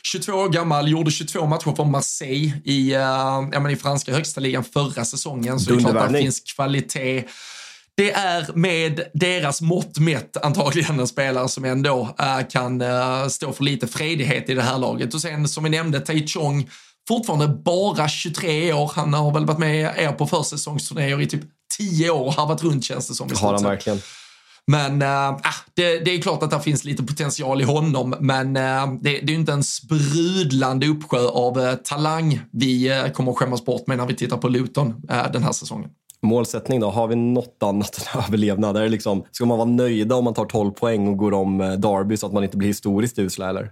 22 0.07 0.33
år 0.33 0.49
gammal, 0.49 0.89
gjorde 0.89 1.11
22 1.11 1.47
matcher 1.47 1.77
för 1.77 1.85
Marseille 1.85 2.53
i, 2.65 2.95
uh, 2.95 3.01
ja, 3.53 3.61
men 3.61 3.71
i 3.71 3.77
franska 3.77 4.15
högsta 4.15 4.41
ligan 4.41 4.65
förra 4.65 5.05
säsongen. 5.05 5.61
Så 5.61 5.71
det 5.71 5.77
är 5.77 5.81
klart 5.81 5.97
att 5.97 6.13
det 6.13 6.19
finns 6.19 6.41
kvalitet. 6.41 7.25
Det 7.97 8.13
är 8.13 8.53
med 8.55 9.01
deras 9.15 9.61
mått 9.61 9.99
mätt 9.99 10.37
antagligen 10.37 11.01
en 11.01 11.07
spelare 11.07 11.49
som 11.49 11.65
ändå 11.65 12.15
uh, 12.21 12.49
kan 12.51 12.83
uh, 12.83 13.29
stå 13.29 13.53
för 13.53 13.65
lite 13.65 13.87
fredighet 13.87 14.51
i 14.51 14.55
det 14.55 14.63
här 14.63 14.79
laget. 14.79 15.15
Och 15.15 15.21
sen 15.21 15.49
som 15.49 15.65
vi 15.65 15.71
nämnde, 15.71 16.01
Tai 16.01 16.27
Chong, 16.27 16.71
fortfarande 17.09 17.49
bara 17.49 18.09
23 18.09 18.73
år. 18.73 18.93
Han 18.95 19.15
har 19.15 19.33
väl 19.33 19.47
varit 19.47 19.59
med 19.59 19.99
er 19.99 20.13
på 20.13 20.27
försäsongsturnéer 20.27 21.21
i 21.21 21.27
typ 21.27 21.43
10 21.79 22.11
år 22.11 22.27
och 22.27 22.35
harvat 22.35 22.63
runt 22.63 22.85
känns 22.85 23.09
det 23.09 23.15
som. 23.15 23.31
Har 23.37 23.53
han 23.53 23.63
verkligen. 23.63 24.01
Men 24.67 25.03
äh, 25.03 25.37
det, 25.75 25.99
det, 25.99 26.11
är 26.11 26.21
klart 26.23 26.43
att 26.43 26.51
det 26.51 26.61
finns 26.61 26.85
lite 26.85 27.03
potential 27.03 27.61
i 27.61 27.65
honom, 27.65 28.15
men 28.21 28.57
äh, 28.57 28.93
det, 29.01 29.21
det, 29.21 29.33
är 29.33 29.35
inte 29.35 29.53
en 29.53 29.65
sprudlande 29.65 30.87
uppsjö 30.87 31.29
av 31.29 31.61
äh, 31.61 31.75
talang 31.75 32.41
vi 32.51 33.03
kommer 33.15 33.33
att 33.33 33.39
skämmas 33.39 33.65
bort 33.65 33.87
med 33.87 33.99
när 33.99 34.07
vi 34.07 34.15
tittar 34.15 34.37
på 34.37 34.49
Luton 34.49 34.95
den 35.33 35.43
här 35.43 35.53
säsongen. 35.53 35.91
Målsättning 36.23 36.81
då? 36.81 36.91
Har 36.91 37.09
vi 37.09 37.17
något 37.17 37.63
annat 37.63 37.99
än 38.15 38.23
överlevnad? 38.23 38.77
Är 38.77 38.89
liksom, 38.89 39.25
ska 39.33 39.47
man 39.47 39.59
vara 39.59 39.69
nöjda 39.69 40.15
om 40.15 40.25
man 40.25 40.35
tar 40.35 40.45
12 40.45 40.71
poäng 40.71 41.09
och 41.09 41.17
går 41.17 41.35
om 41.35 41.59
Derby 41.59 42.17
så 42.17 42.27
att 42.27 42.33
man 42.33 42.45
inte 42.45 42.57
blir 42.57 42.69
historiskt 42.69 43.19
usla 43.19 43.49
eller? 43.49 43.71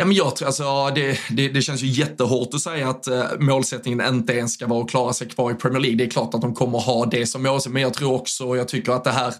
Ja, 0.00 0.04
men 0.04 0.16
jag 0.16 0.36
tror, 0.36 0.46
alltså, 0.46 0.90
det, 0.94 1.18
det, 1.30 1.48
det, 1.48 1.62
känns 1.62 1.82
ju 1.82 1.86
jättehårt 1.86 2.54
att 2.54 2.60
säga 2.60 2.88
att 2.88 3.08
uh, 3.08 3.24
målsättningen 3.38 4.14
inte 4.14 4.32
ens 4.32 4.52
ska 4.52 4.66
vara 4.66 4.84
att 4.84 4.90
klara 4.90 5.12
sig 5.12 5.28
kvar 5.28 5.50
i 5.50 5.54
Premier 5.54 5.80
League. 5.80 5.98
Det 5.98 6.04
är 6.04 6.10
klart 6.10 6.34
att 6.34 6.40
de 6.40 6.54
kommer 6.54 6.78
ha 6.78 7.06
det 7.06 7.26
som 7.26 7.42
målsättning, 7.42 7.72
men 7.72 7.82
jag 7.82 7.94
tror 7.94 8.14
också, 8.14 8.44
och 8.44 8.56
jag 8.56 8.68
tycker 8.68 8.92
att 8.92 9.04
det 9.04 9.10
här 9.10 9.34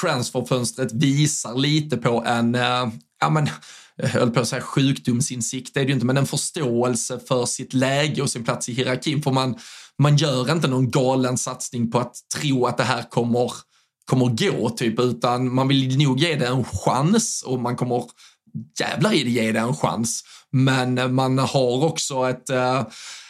transferfönstret 0.00 0.92
visar 0.92 1.54
lite 1.54 1.96
på 1.96 2.24
en, 2.26 2.54
eh, 2.54 2.88
ja 3.20 3.30
men, 3.30 3.48
jag 3.96 4.08
höll 4.08 4.30
på 4.30 4.40
att 4.40 4.48
säga 4.48 4.62
sjukdomsinsikt, 4.62 5.74
det 5.74 5.80
är 5.80 5.84
det 5.84 5.88
ju 5.88 5.94
inte, 5.94 6.06
men 6.06 6.16
en 6.16 6.26
förståelse 6.26 7.20
för 7.28 7.46
sitt 7.46 7.74
läge 7.74 8.22
och 8.22 8.30
sin 8.30 8.44
plats 8.44 8.68
i 8.68 8.72
hierarkin. 8.72 9.22
För 9.22 9.30
man, 9.30 9.58
man 9.98 10.16
gör 10.16 10.52
inte 10.52 10.68
någon 10.68 10.90
galen 10.90 11.38
satsning 11.38 11.90
på 11.90 11.98
att 11.98 12.14
tro 12.34 12.66
att 12.66 12.76
det 12.76 12.84
här 12.84 13.02
kommer, 13.02 13.52
kommer 14.04 14.26
gå, 14.26 14.70
typ, 14.70 15.00
utan 15.00 15.54
man 15.54 15.68
vill 15.68 15.98
nog 15.98 16.18
ge 16.18 16.34
det 16.34 16.46
en 16.46 16.64
chans 16.64 17.42
och 17.46 17.60
man 17.60 17.76
kommer 17.76 18.04
jävlar 18.80 19.12
i 19.12 19.24
det 19.24 19.30
ge 19.30 19.52
det 19.52 19.58
en 19.58 19.76
chans. 19.76 20.22
Men 20.52 20.98
eh, 20.98 21.08
man 21.08 21.38
har 21.38 21.84
också 21.84 22.28
ett, 22.28 22.50
eh, 22.50 22.86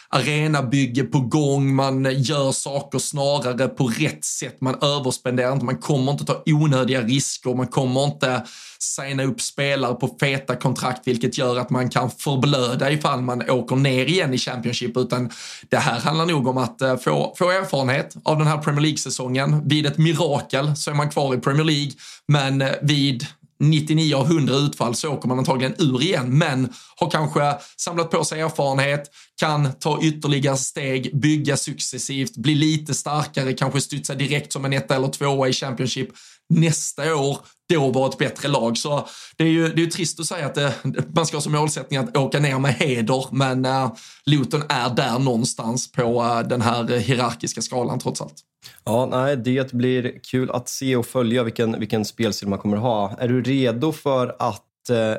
arenabygge 0.09 1.03
på 1.03 1.19
gång, 1.19 1.75
man 1.75 2.13
gör 2.13 2.51
saker 2.51 2.99
snarare 2.99 3.67
på 3.67 3.87
rätt 3.87 4.25
sätt, 4.25 4.61
man 4.61 4.75
överspenderar 4.81 5.53
inte, 5.53 5.65
man 5.65 5.77
kommer 5.77 6.11
inte 6.11 6.25
ta 6.25 6.43
onödiga 6.45 7.01
risker, 7.01 7.55
man 7.55 7.67
kommer 7.67 8.03
inte 8.03 8.43
signa 8.79 9.23
upp 9.23 9.41
spelare 9.41 9.93
på 9.93 10.15
feta 10.19 10.55
kontrakt, 10.55 11.07
vilket 11.07 11.37
gör 11.37 11.57
att 11.57 11.69
man 11.69 11.89
kan 11.89 12.11
förblöda 12.11 12.91
ifall 12.91 13.21
man 13.21 13.49
åker 13.49 13.75
ner 13.75 14.05
igen 14.05 14.33
i 14.33 14.37
Championship, 14.37 14.97
utan 14.97 15.29
det 15.69 15.77
här 15.77 15.99
handlar 15.99 16.25
nog 16.25 16.47
om 16.47 16.57
att 16.57 16.81
eh, 16.81 16.97
få, 16.97 17.35
få 17.37 17.51
erfarenhet 17.51 18.15
av 18.23 18.37
den 18.37 18.47
här 18.47 18.57
Premier 18.57 18.81
League-säsongen. 18.81 19.61
Vid 19.65 19.85
ett 19.85 19.97
mirakel 19.97 20.75
så 20.75 20.91
är 20.91 20.95
man 20.95 21.09
kvar 21.09 21.35
i 21.35 21.37
Premier 21.37 21.63
League, 21.63 21.91
men 22.27 22.61
eh, 22.61 22.71
vid 22.81 23.25
99 23.59 24.15
av 24.15 24.25
100 24.25 24.55
utfall 24.55 24.95
så 24.95 25.09
åker 25.09 25.27
man 25.27 25.39
antagligen 25.39 25.75
ur 25.77 26.01
igen, 26.01 26.37
men 26.37 26.69
har 26.95 27.09
kanske 27.09 27.57
samlat 27.77 28.11
på 28.11 28.23
sig 28.23 28.41
erfarenhet, 28.41 29.11
kan 29.39 29.73
ta 29.79 29.99
ytterligare 30.01 30.57
steg, 30.57 31.19
bygga 31.21 31.57
successivt, 31.57 32.37
bli 32.37 32.55
lite 32.55 32.93
starkare, 32.93 33.53
kanske 33.53 33.81
studsa 33.81 34.15
direkt 34.15 34.53
som 34.53 34.65
en 34.65 34.73
etta 34.73 34.95
eller 34.95 35.07
tvåa 35.07 35.47
i 35.47 35.53
Championship 35.53 36.09
nästa 36.49 37.15
år 37.15 37.37
då 37.69 37.91
vara 37.91 38.09
ett 38.09 38.17
bättre 38.17 38.47
lag. 38.47 38.77
Så 38.77 39.07
det 39.37 39.43
är 39.43 39.47
ju, 39.47 39.67
det 39.67 39.81
är 39.81 39.85
ju 39.85 39.89
trist 39.89 40.19
att 40.19 40.25
säga 40.25 40.45
att 40.45 40.55
det, 40.55 40.73
man 41.15 41.25
ska 41.25 41.37
ha 41.37 41.41
som 41.41 41.51
målsättning 41.51 41.99
att 41.99 42.17
åka 42.17 42.39
ner 42.39 42.59
med 42.59 42.73
heder, 42.73 43.25
men 43.31 43.65
äh, 43.65 43.91
Luton 44.25 44.63
är 44.69 44.89
där 44.89 45.19
någonstans 45.19 45.91
på 45.91 46.23
äh, 46.23 46.47
den 46.47 46.61
här 46.61 46.97
hierarkiska 46.97 47.61
skalan 47.61 47.99
trots 47.99 48.21
allt. 48.21 48.35
Ja, 48.83 49.05
nej, 49.05 49.37
det 49.37 49.73
blir 49.73 50.19
kul 50.23 50.51
att 50.51 50.69
se 50.69 50.95
och 50.95 51.05
följa 51.05 51.43
vilken, 51.43 51.79
vilken 51.79 52.05
spelstil 52.05 52.47
man 52.47 52.59
kommer 52.59 52.77
ha. 52.77 53.15
Är 53.19 53.27
du 53.27 53.41
redo 53.41 53.91
för 53.91 54.35
att 54.39 54.63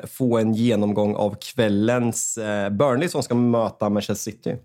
få 0.07 0.37
en 0.37 0.53
genomgång 0.53 1.15
av 1.15 1.35
kvällens 1.41 2.39
Burnley 2.71 3.09
som 3.09 3.23
ska 3.23 3.35
möta 3.35 3.89
Manchester 3.89 4.31
City? 4.31 4.55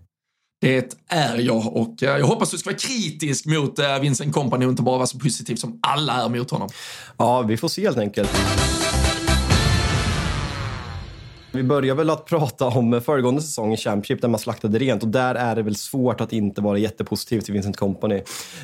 Det 0.61 0.97
är 1.07 1.37
jag 1.37 1.75
och 1.75 2.03
eh, 2.03 2.17
jag 2.17 2.25
hoppas 2.27 2.51
du 2.51 2.57
ska 2.57 2.69
vara 2.69 2.77
kritisk 2.77 3.45
mot 3.45 3.79
eh, 3.79 3.99
Vincent 3.99 4.33
Company 4.33 4.65
och 4.65 4.69
inte 4.69 4.81
bara 4.81 4.97
vara 4.97 5.07
så 5.07 5.19
positiv 5.19 5.55
som 5.55 5.79
alla 5.81 6.23
är 6.23 6.29
mot 6.29 6.51
honom. 6.51 6.69
Ja, 7.17 7.41
vi 7.41 7.57
får 7.57 7.67
se 7.67 7.81
helt 7.81 7.97
enkelt. 7.97 8.29
Vi 11.55 11.63
börjar 11.63 11.95
väl 11.95 12.09
att 12.09 12.25
prata 12.29 12.65
om 12.65 13.01
föregående 13.01 13.41
säsong 13.41 13.73
i 13.73 13.77
Championship 13.77 14.21
där 14.21 14.27
man 14.27 14.39
slaktade 14.39 14.79
rent 14.79 15.03
och 15.03 15.09
där 15.09 15.35
är 15.35 15.55
det 15.55 15.61
väl 15.61 15.75
svårt 15.75 16.21
att 16.21 16.33
inte 16.33 16.61
vara 16.61 16.77
jättepositiv 16.77 17.41
till 17.41 17.53
Vincent 17.53 17.77
Company. 17.77 18.21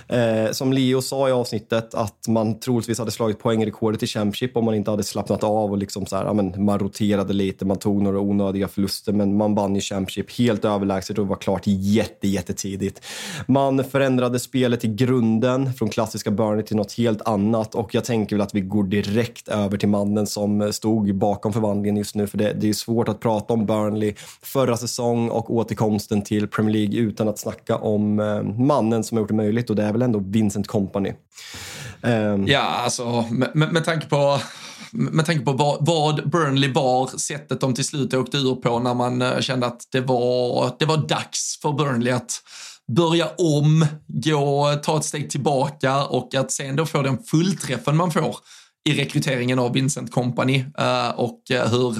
Eh, 0.07 0.51
som 0.51 0.73
Leo 0.73 1.01
sa 1.01 1.29
i 1.29 1.31
avsnittet 1.31 1.93
att 1.93 2.27
man 2.27 2.59
troligtvis 2.59 2.99
hade 2.99 3.11
slagit 3.11 3.39
poängrekordet 3.39 4.03
i 4.03 4.07
Championship 4.07 4.57
om 4.57 4.65
man 4.65 4.75
inte 4.75 4.91
hade 4.91 5.03
slappnat 5.03 5.43
av 5.43 5.71
och 5.71 5.77
liksom 5.77 6.05
så 6.05 6.15
här, 6.15 6.25
ja, 6.25 6.33
men, 6.33 6.65
man 6.65 6.79
roterade 6.79 7.33
lite, 7.33 7.65
man 7.65 7.77
tog 7.77 8.01
några 8.01 8.19
onödiga 8.19 8.67
förluster 8.67 9.13
men 9.13 9.37
man 9.37 9.55
vann 9.55 9.75
ju 9.75 9.81
Championship 9.81 10.31
helt 10.31 10.65
överlägset 10.65 11.17
och 11.17 11.27
var 11.27 11.35
klart 11.35 11.63
jätte, 11.65 12.27
jättetidigt. 12.27 13.01
Man 13.47 13.83
förändrade 13.83 14.39
spelet 14.39 14.85
i 14.85 14.87
grunden 14.87 15.73
från 15.73 15.89
klassiska 15.89 16.31
Burnley 16.31 16.65
till 16.65 16.75
något 16.75 16.93
helt 16.93 17.21
annat 17.21 17.75
och 17.75 17.95
jag 17.95 18.05
tänker 18.05 18.35
väl 18.35 18.43
att 18.43 18.55
vi 18.55 18.61
går 18.61 18.83
direkt 18.83 19.47
över 19.47 19.77
till 19.77 19.89
mannen 19.89 20.27
som 20.27 20.73
stod 20.73 21.15
bakom 21.15 21.53
förvandlingen 21.53 21.97
just 21.97 22.15
nu 22.15 22.27
för 22.27 22.37
det, 22.37 22.53
det 22.53 22.69
är 22.69 22.80
svårt 22.81 23.09
att 23.09 23.19
prata 23.19 23.53
om 23.53 23.65
Burnley 23.65 24.13
förra 24.41 24.77
säsong 24.77 25.29
och 25.29 25.55
återkomsten 25.55 26.21
till 26.21 26.47
Premier 26.47 26.73
League 26.73 26.99
utan 26.99 27.27
att 27.27 27.39
snacka 27.39 27.77
om 27.77 28.19
eh, 28.19 28.43
mannen 28.43 29.03
som 29.03 29.17
har 29.17 29.21
gjort 29.21 29.29
det 29.29 29.35
möjligt 29.35 29.69
och 29.69 29.75
det 29.75 29.83
är 29.83 29.91
väl 29.91 30.01
ändå 30.01 30.19
Vincent 30.19 30.67
Company. 30.67 31.13
Ehm. 32.03 32.47
Ja, 32.47 32.61
alltså 32.61 33.25
med, 33.31 33.49
med, 33.53 33.73
med 33.73 33.85
tanke 33.85 34.07
på 34.07 34.39
med 34.93 35.25
tanke 35.25 35.45
på 35.45 35.51
vad, 35.51 35.85
vad, 35.85 36.29
Burnley 36.29 36.71
var, 36.71 37.07
sättet 37.07 37.61
de 37.61 37.73
till 37.73 37.85
slut 37.85 38.13
åkte 38.13 38.37
ur 38.37 38.55
på 38.55 38.79
när 38.79 38.93
man 38.93 39.21
eh, 39.21 39.39
kände 39.39 39.65
att 39.65 39.81
det 39.91 40.01
var, 40.01 40.75
det 40.79 40.85
var 40.85 40.97
dags 40.97 41.59
för 41.61 41.71
Burnley 41.71 42.13
att 42.13 42.41
börja 42.95 43.27
om, 43.37 43.85
gå, 44.07 44.75
ta 44.83 44.97
ett 44.97 45.05
steg 45.05 45.29
tillbaka 45.29 46.05
och 46.05 46.35
att 46.35 46.51
sen 46.51 46.75
då 46.75 46.85
få 46.85 47.01
den 47.01 47.17
fullträffen 47.23 47.97
man 47.97 48.11
får 48.11 48.35
i 48.89 48.93
rekryteringen 48.93 49.59
av 49.59 49.73
Vincent 49.73 50.11
Company 50.11 50.65
eh, 50.77 51.09
och 51.09 51.51
eh, 51.51 51.67
hur 51.71 51.95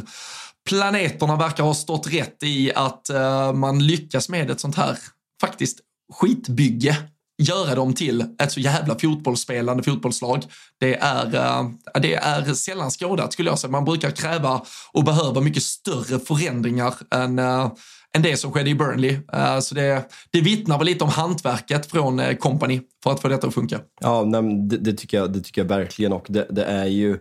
planeterna 0.70 1.36
verkar 1.36 1.64
ha 1.64 1.74
stått 1.74 2.08
rätt 2.08 2.44
i 2.44 2.74
att 2.76 3.10
uh, 3.14 3.54
man 3.54 3.88
lyckas 3.88 4.30
med 4.30 4.52
ett 4.52 4.60
sånt 4.60 4.76
här 4.76 4.98
faktiskt 5.42 5.80
skitbygge 6.14 6.98
göra 7.38 7.76
dem 7.76 7.94
till 7.94 8.26
ett 8.42 8.52
så 8.52 8.60
jävla 8.60 9.00
fotbollsspelande 9.00 9.84
fotbollslag. 9.84 10.44
Det 10.80 10.96
är, 10.96 11.26
uh, 11.26 11.70
det 12.02 12.16
är 12.16 12.54
sällan 12.54 12.90
skådat 12.90 13.34
skulle 13.34 13.50
jag 13.50 13.60
säga. 13.60 13.72
Man 13.72 13.86
brukar 13.86 14.12
kräva 14.12 14.62
och 14.92 15.04
behöva 15.04 15.42
mycket 15.42 15.64
större 15.64 16.20
förändringar 16.20 16.94
än 17.12 17.40
uh, 17.40 17.72
än 18.14 18.22
det 18.22 18.38
som 18.38 18.52
skedde 18.52 18.70
i 18.70 18.76
Burnley. 18.76 19.20
Så 19.62 19.76
det, 19.76 20.10
det 20.32 20.42
vittnar 20.42 20.78
väl 20.78 20.88
lite 20.88 21.04
om 21.04 21.10
hantverket 21.10 21.92
från 21.92 22.36
kompani 22.36 22.82
för 23.04 23.12
att 23.12 23.22
få 23.22 23.28
detta 23.28 23.48
att 23.48 23.54
funka. 23.54 23.80
Ja, 24.02 24.24
nej, 24.24 24.68
det, 24.70 24.78
det, 24.78 24.94
tycker 24.94 25.18
jag, 25.18 25.34
det 25.34 25.42
tycker 25.42 25.62
jag 25.62 25.68
verkligen. 25.68 26.14
Och 26.14 26.26
det, 26.30 26.48
det, 26.50 26.64
är 26.64 26.86
ju... 26.86 27.18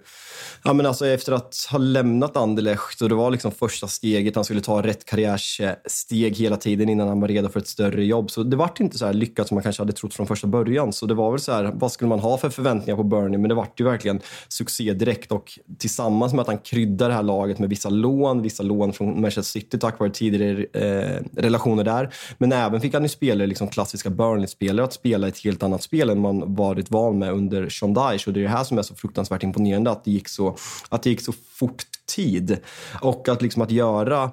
Ja, 0.65 0.73
men 0.73 0.87
alltså 0.87 1.07
efter 1.07 1.33
att 1.33 1.57
ha 1.71 1.79
lämnat 1.79 2.37
Anderlecht 2.37 3.03
och 3.03 3.09
det 3.09 3.15
var 3.15 3.31
liksom 3.31 3.53
första 3.53 3.89
steget, 3.89 4.35
han 4.35 4.45
skulle 4.45 4.61
ta 4.61 4.83
rätt 4.83 5.05
karriärsteg 5.05 6.37
hela 6.37 6.57
tiden 6.57 6.89
innan 6.89 7.09
han 7.09 7.21
var 7.21 7.29
redo 7.29 7.49
för 7.49 7.61
ett 7.61 7.69
större 7.69 8.05
jobb. 8.05 8.31
Så 8.31 8.43
det 8.43 8.57
vart 8.57 8.81
inte 8.81 8.99
så 8.99 9.07
här 9.07 9.13
lyckat 9.13 9.49
som 9.49 9.55
man 9.55 9.63
kanske 9.63 9.83
hade 9.83 9.93
trott 9.93 10.15
från 10.15 10.27
första 10.27 10.47
början. 10.47 10.93
Så 10.93 11.07
det 11.07 11.15
var 11.15 11.31
väl 11.31 11.41
så 11.41 11.53
här, 11.53 11.73
vad 11.75 11.93
skulle 11.93 12.09
man 12.09 12.21
ha 12.21 12.39
för 12.39 12.51
förväntningar 12.51 12.97
på 12.97 13.03
Burnley? 13.03 13.39
Men 13.39 13.49
det 13.49 13.55
vart 13.55 13.81
ju 13.81 13.85
verkligen 13.85 14.21
succé 14.49 14.93
direkt 14.93 15.33
och 15.33 15.59
tillsammans 15.79 16.33
med 16.33 16.41
att 16.41 16.47
han 16.47 16.59
kryddar 16.59 17.09
det 17.09 17.15
här 17.15 17.23
laget 17.23 17.59
med 17.59 17.69
vissa 17.69 17.89
lån, 17.89 18.43
vissa 18.43 18.63
lån 18.63 18.93
från 18.93 19.21
Manchester 19.21 19.43
City 19.43 19.79
tack 19.79 19.99
vare 19.99 20.11
tidigare 20.11 20.67
eh, 20.73 21.23
relationer 21.37 21.85
där. 21.85 22.15
Men 22.39 22.53
även 22.53 22.81
fick 22.81 22.95
han 22.95 23.03
ju 23.03 23.09
spelare, 23.09 23.47
liksom 23.47 23.69
klassiska 23.69 24.11
Burnley-spelare, 24.11 24.85
att 24.85 24.93
spela 24.93 25.29
ett 25.29 25.39
helt 25.39 25.63
annat 25.63 25.70
spel 25.79 26.11
än 26.11 26.21
man 26.21 26.55
varit 26.55 26.91
van 26.91 27.19
med 27.19 27.33
under 27.33 27.69
Sean 27.69 27.97
Och 27.97 28.33
det 28.33 28.41
är 28.41 28.43
det 28.43 28.49
här 28.49 28.65
som 28.65 28.79
är 28.79 28.83
så 28.83 28.95
fruktansvärt 28.95 29.43
imponerande, 29.43 29.91
att 29.91 30.05
det 30.05 30.11
gick 30.11 30.29
så, 30.29 30.57
att 30.89 31.03
det 31.03 31.11
gick 31.11 31.21
så 31.21 31.33
fort 31.33 31.85
tid. 32.15 32.59
Och 33.03 33.29
att 33.29 33.43
liksom 33.43 33.63
att 33.63 33.71
göra 33.71 34.31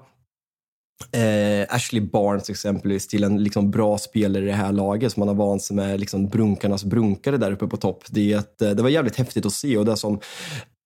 Eh, 1.12 1.76
Ashley 1.76 2.02
Barnes 2.02 2.50
exempelvis 2.50 3.08
till 3.08 3.24
en 3.24 3.44
liksom 3.44 3.72
bra 3.72 3.98
spelare 3.98 4.44
i 4.44 4.48
det 4.48 4.54
här 4.54 4.72
laget 4.72 5.12
som 5.12 5.22
man 5.22 5.28
har 5.28 5.36
vant 5.36 5.64
sig 5.64 5.76
med 5.76 6.00
liksom 6.00 6.28
brunkarnas 6.28 6.84
brunkare 6.84 7.38
där 7.38 7.52
uppe 7.52 7.68
på 7.68 7.78
topp. 7.78 8.04
Det, 8.10 8.34
ett, 8.34 8.62
eh, 8.62 8.70
det 8.70 8.84
var 8.84 8.90
jävligt 8.90 9.16
häftigt 9.16 9.46
att 9.46 9.54
se 9.54 9.78
och 9.78 9.86
det 9.86 9.98
som 9.98 10.20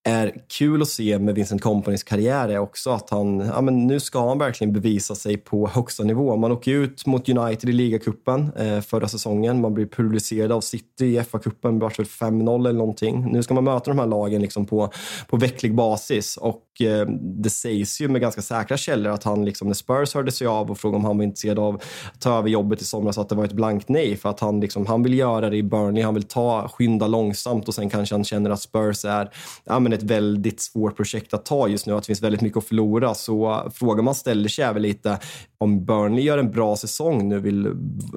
är 0.04 0.36
kul 0.48 0.82
att 0.82 0.88
se 0.88 1.20
med 1.20 1.36
Vincent 1.36 1.62
Companys 1.62 2.04
karriär 2.04 2.50
är 2.50 2.58
också 2.58 2.90
att 2.90 3.10
han, 3.10 3.40
ja 3.40 3.62
men 3.62 3.88
nu 3.88 4.00
ska 4.00 4.28
han 4.28 4.38
verkligen 4.38 4.74
bevisa 4.74 5.16
sig 5.16 5.38
på 5.38 5.68
högsta 5.68 6.04
nivå. 6.04 6.36
Man 6.36 6.52
åker 6.52 6.72
ut 6.72 7.06
mot 7.06 7.30
United 7.30 7.70
i 7.70 7.74
ligacupen 7.74 8.52
eh, 8.58 8.82
förra 8.82 9.08
säsongen. 9.08 9.62
Man 9.62 9.74
blir 9.74 9.86
pulveriserad 9.86 10.52
av 10.52 10.62
City 10.62 11.06
i 11.06 11.20
FA-cupen, 11.20 11.80
vart 11.80 11.98
var 11.98 12.06
5-0 12.06 12.60
eller 12.60 12.80
någonting. 12.80 13.32
Nu 13.32 13.44
ska 13.44 13.54
man 13.54 13.64
möta 13.64 13.92
de 13.92 14.00
här 14.00 14.08
lagen 14.08 14.42
liksom 14.42 14.66
på, 14.66 14.92
på 15.28 15.38
vecklig 15.38 15.76
basis 15.76 16.38
och 16.38 16.64
eh, 16.82 17.06
det 17.44 17.50
sägs 17.50 18.02
ju 18.02 18.08
med 18.08 18.22
ganska 18.22 18.42
säkra 18.42 18.78
källor 18.78 19.12
att 19.12 19.24
han, 19.24 19.46
liksom, 19.46 19.68
när 19.68 19.76
Spurs 19.76 20.14
hörde 20.14 20.32
sig 20.32 20.48
av 20.48 20.72
och 20.72 20.78
frågade 20.78 20.98
om 20.98 21.06
han 21.06 21.18
var 21.18 21.24
intresserad 21.24 21.60
av 21.60 21.76
att 22.14 22.22
ta 22.22 22.38
över 22.38 22.50
jobbet 22.50 22.82
i 22.82 22.86
somras, 22.86 23.18
att 23.18 23.30
det 23.30 23.36
var 23.36 23.46
ett 23.46 23.54
blankt 23.54 23.90
nej 23.90 24.16
för 24.16 24.30
att 24.30 24.40
han, 24.40 24.60
liksom, 24.60 24.86
han 24.86 25.04
vill 25.04 25.14
göra 25.14 25.50
det 25.50 25.58
i 25.58 25.64
Burnley, 25.64 26.04
han 26.04 26.14
vill 26.14 26.24
ta, 26.24 26.68
skynda 26.68 27.08
långsamt 27.08 27.68
och 27.68 27.74
sen 27.74 27.90
kanske 27.90 28.16
han 28.16 28.24
känner 28.24 28.50
att 28.50 28.62
Spurs 28.62 29.06
är 29.06 29.30
ja, 29.64 29.80
men 29.80 29.94
ett 29.94 30.04
väldigt 30.04 30.62
svårt 30.62 30.96
projekt 30.96 31.34
att 31.34 31.46
ta 31.46 31.68
just 31.68 31.86
nu 31.86 31.94
och 31.94 31.98
att 31.98 32.04
det 32.04 32.08
finns 32.08 32.24
väldigt 32.24 32.42
mycket 32.42 32.58
att 32.58 32.66
förlora. 32.66 33.14
Så 33.14 33.52
eh, 33.52 33.70
frågan 33.74 34.06
man 34.06 34.16
ställer 34.16 34.50
sig 34.50 34.66
är 34.66 34.74
väl 34.74 34.82
lite 34.82 35.20
om 35.58 35.86
Burnley 35.86 36.24
gör 36.24 36.38
en 36.38 36.52
bra 36.52 36.76
säsong 36.76 37.30
nu, 37.30 37.40
vill 37.40 37.76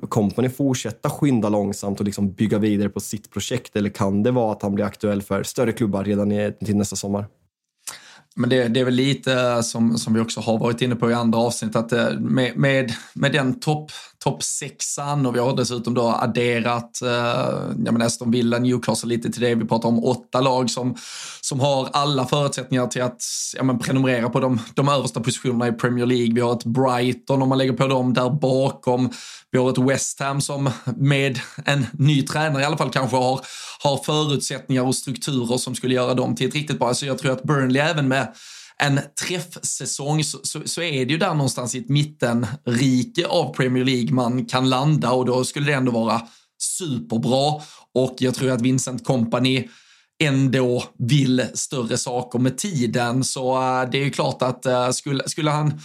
Company 0.09 0.49
fortsätta 0.49 1.11
skynda 1.11 1.49
långsamt 1.49 2.01
och 2.01 2.07
liksom 2.07 2.33
bygga 2.33 2.59
vidare 2.59 2.89
på 2.89 3.01
sitt 3.01 3.31
projekt 3.31 3.77
eller 3.77 3.91
kan 3.91 4.23
det 4.23 4.31
vara 4.31 4.53
att 4.53 4.63
han 4.63 4.75
blir 4.75 4.85
aktuell 4.85 5.23
för 5.23 5.43
större 5.43 5.73
klubbar 5.73 6.05
redan 6.05 6.53
till 6.65 6.77
nästa 6.77 6.97
sommar? 6.97 7.27
Men 8.37 8.51
det, 8.51 8.69
det, 8.69 8.81
är 8.81 8.85
väl 8.85 8.95
lite 8.95 9.63
som, 9.63 9.99
som 9.99 10.15
vi 10.15 10.21
också 10.21 10.41
har 10.41 10.59
varit 10.59 10.83
inne 10.83 10.97
på 10.97 11.11
i 11.11 11.15
andra 11.15 11.39
avsnitt 11.39 11.77
att 11.77 11.93
eh, 11.93 12.11
med, 12.11 12.57
med, 12.57 12.93
med 13.15 13.33
den 13.33 13.61
topp 13.61 13.93
toppsexan 14.25 15.27
och 15.27 15.35
vi 15.35 15.39
har 15.39 15.57
dessutom 15.57 15.95
då 15.95 16.09
adderat 16.09 17.03
eh, 17.03 17.09
jag 17.85 18.03
Aston 18.03 18.31
Villa, 18.31 18.59
Newcastle 18.59 19.09
lite 19.09 19.33
till 19.33 19.43
det. 19.43 19.55
Vi 19.55 19.65
pratar 19.65 19.89
om 19.89 20.05
åtta 20.05 20.41
lag 20.41 20.71
som, 20.71 20.97
som 21.41 21.61
har 21.61 21.89
alla 21.93 22.27
förutsättningar 22.27 22.87
till 22.87 23.03
att 23.03 23.23
ja, 23.57 23.63
men 23.63 23.79
prenumerera 23.79 24.29
på 24.31 24.41
de, 24.41 24.61
de 24.75 24.89
översta 24.89 25.21
positionerna 25.21 25.69
i 25.69 25.73
Premier 25.73 26.07
League. 26.07 26.35
Vi 26.35 26.41
har 26.41 26.53
ett 26.53 26.65
Brighton 26.65 27.43
om 27.43 27.49
man 27.49 27.59
lägger 27.59 27.73
på 27.73 27.87
dem 27.87 28.15
där 28.15 28.31
bakom. 28.31 29.11
Vi 29.51 29.59
har 29.59 29.71
ett 29.71 29.79
West 29.79 30.21
Ham 30.21 30.41
som 30.41 30.71
med 30.97 31.41
en 31.65 31.87
ny 31.93 32.23
tränare 32.23 32.63
i 32.63 32.65
alla 32.65 32.77
fall 32.77 32.91
kanske 32.91 33.17
har, 33.17 33.41
har 33.83 33.97
förutsättningar 34.05 34.83
och 34.83 34.95
strukturer 34.95 35.57
som 35.57 35.75
skulle 35.75 35.95
göra 35.95 36.15
dem 36.15 36.37
till 36.37 36.49
ett 36.49 36.55
riktigt 36.55 36.79
bra. 36.79 36.95
Så 36.95 37.07
jag 37.07 37.19
tror 37.19 37.33
att 37.33 37.43
Burnley 37.43 37.83
även 37.83 38.09
med 38.09 38.35
en 38.83 39.01
träffsäsong 39.27 40.25
så, 40.25 40.39
så, 40.43 40.63
så, 40.65 40.83
är 40.83 41.07
det 41.07 41.13
ju 41.13 41.19
där 41.19 41.35
någonstans 41.35 41.75
i 41.75 41.79
ett 41.79 41.89
mittenrike 41.89 43.27
av 43.27 43.55
Premier 43.55 43.85
League 43.85 44.15
man 44.15 44.47
kan 44.47 44.69
landa 44.69 45.13
och 45.13 45.27
då 45.27 45.45
skulle 45.45 45.67
det 45.67 45.73
ändå 45.73 45.93
vara 45.93 46.23
superbra. 46.79 47.63
Och 47.95 48.17
jag 48.19 48.35
tror 48.35 48.51
att 48.51 48.61
Vincent 48.61 49.05
Company 49.05 49.69
ändå 50.23 50.85
vill 50.99 51.47
större 51.55 51.99
saker 51.99 52.39
med 52.39 52.59
tiden. 52.59 53.25
Så 53.25 53.55
äh, 53.55 53.91
det 53.91 53.99
är 53.99 54.05
ju 54.05 54.11
klart 54.11 54.43
att 54.43 54.67
äh, 54.67 54.91
skulle, 54.91 55.29
skulle 55.29 55.51
han 55.51 55.81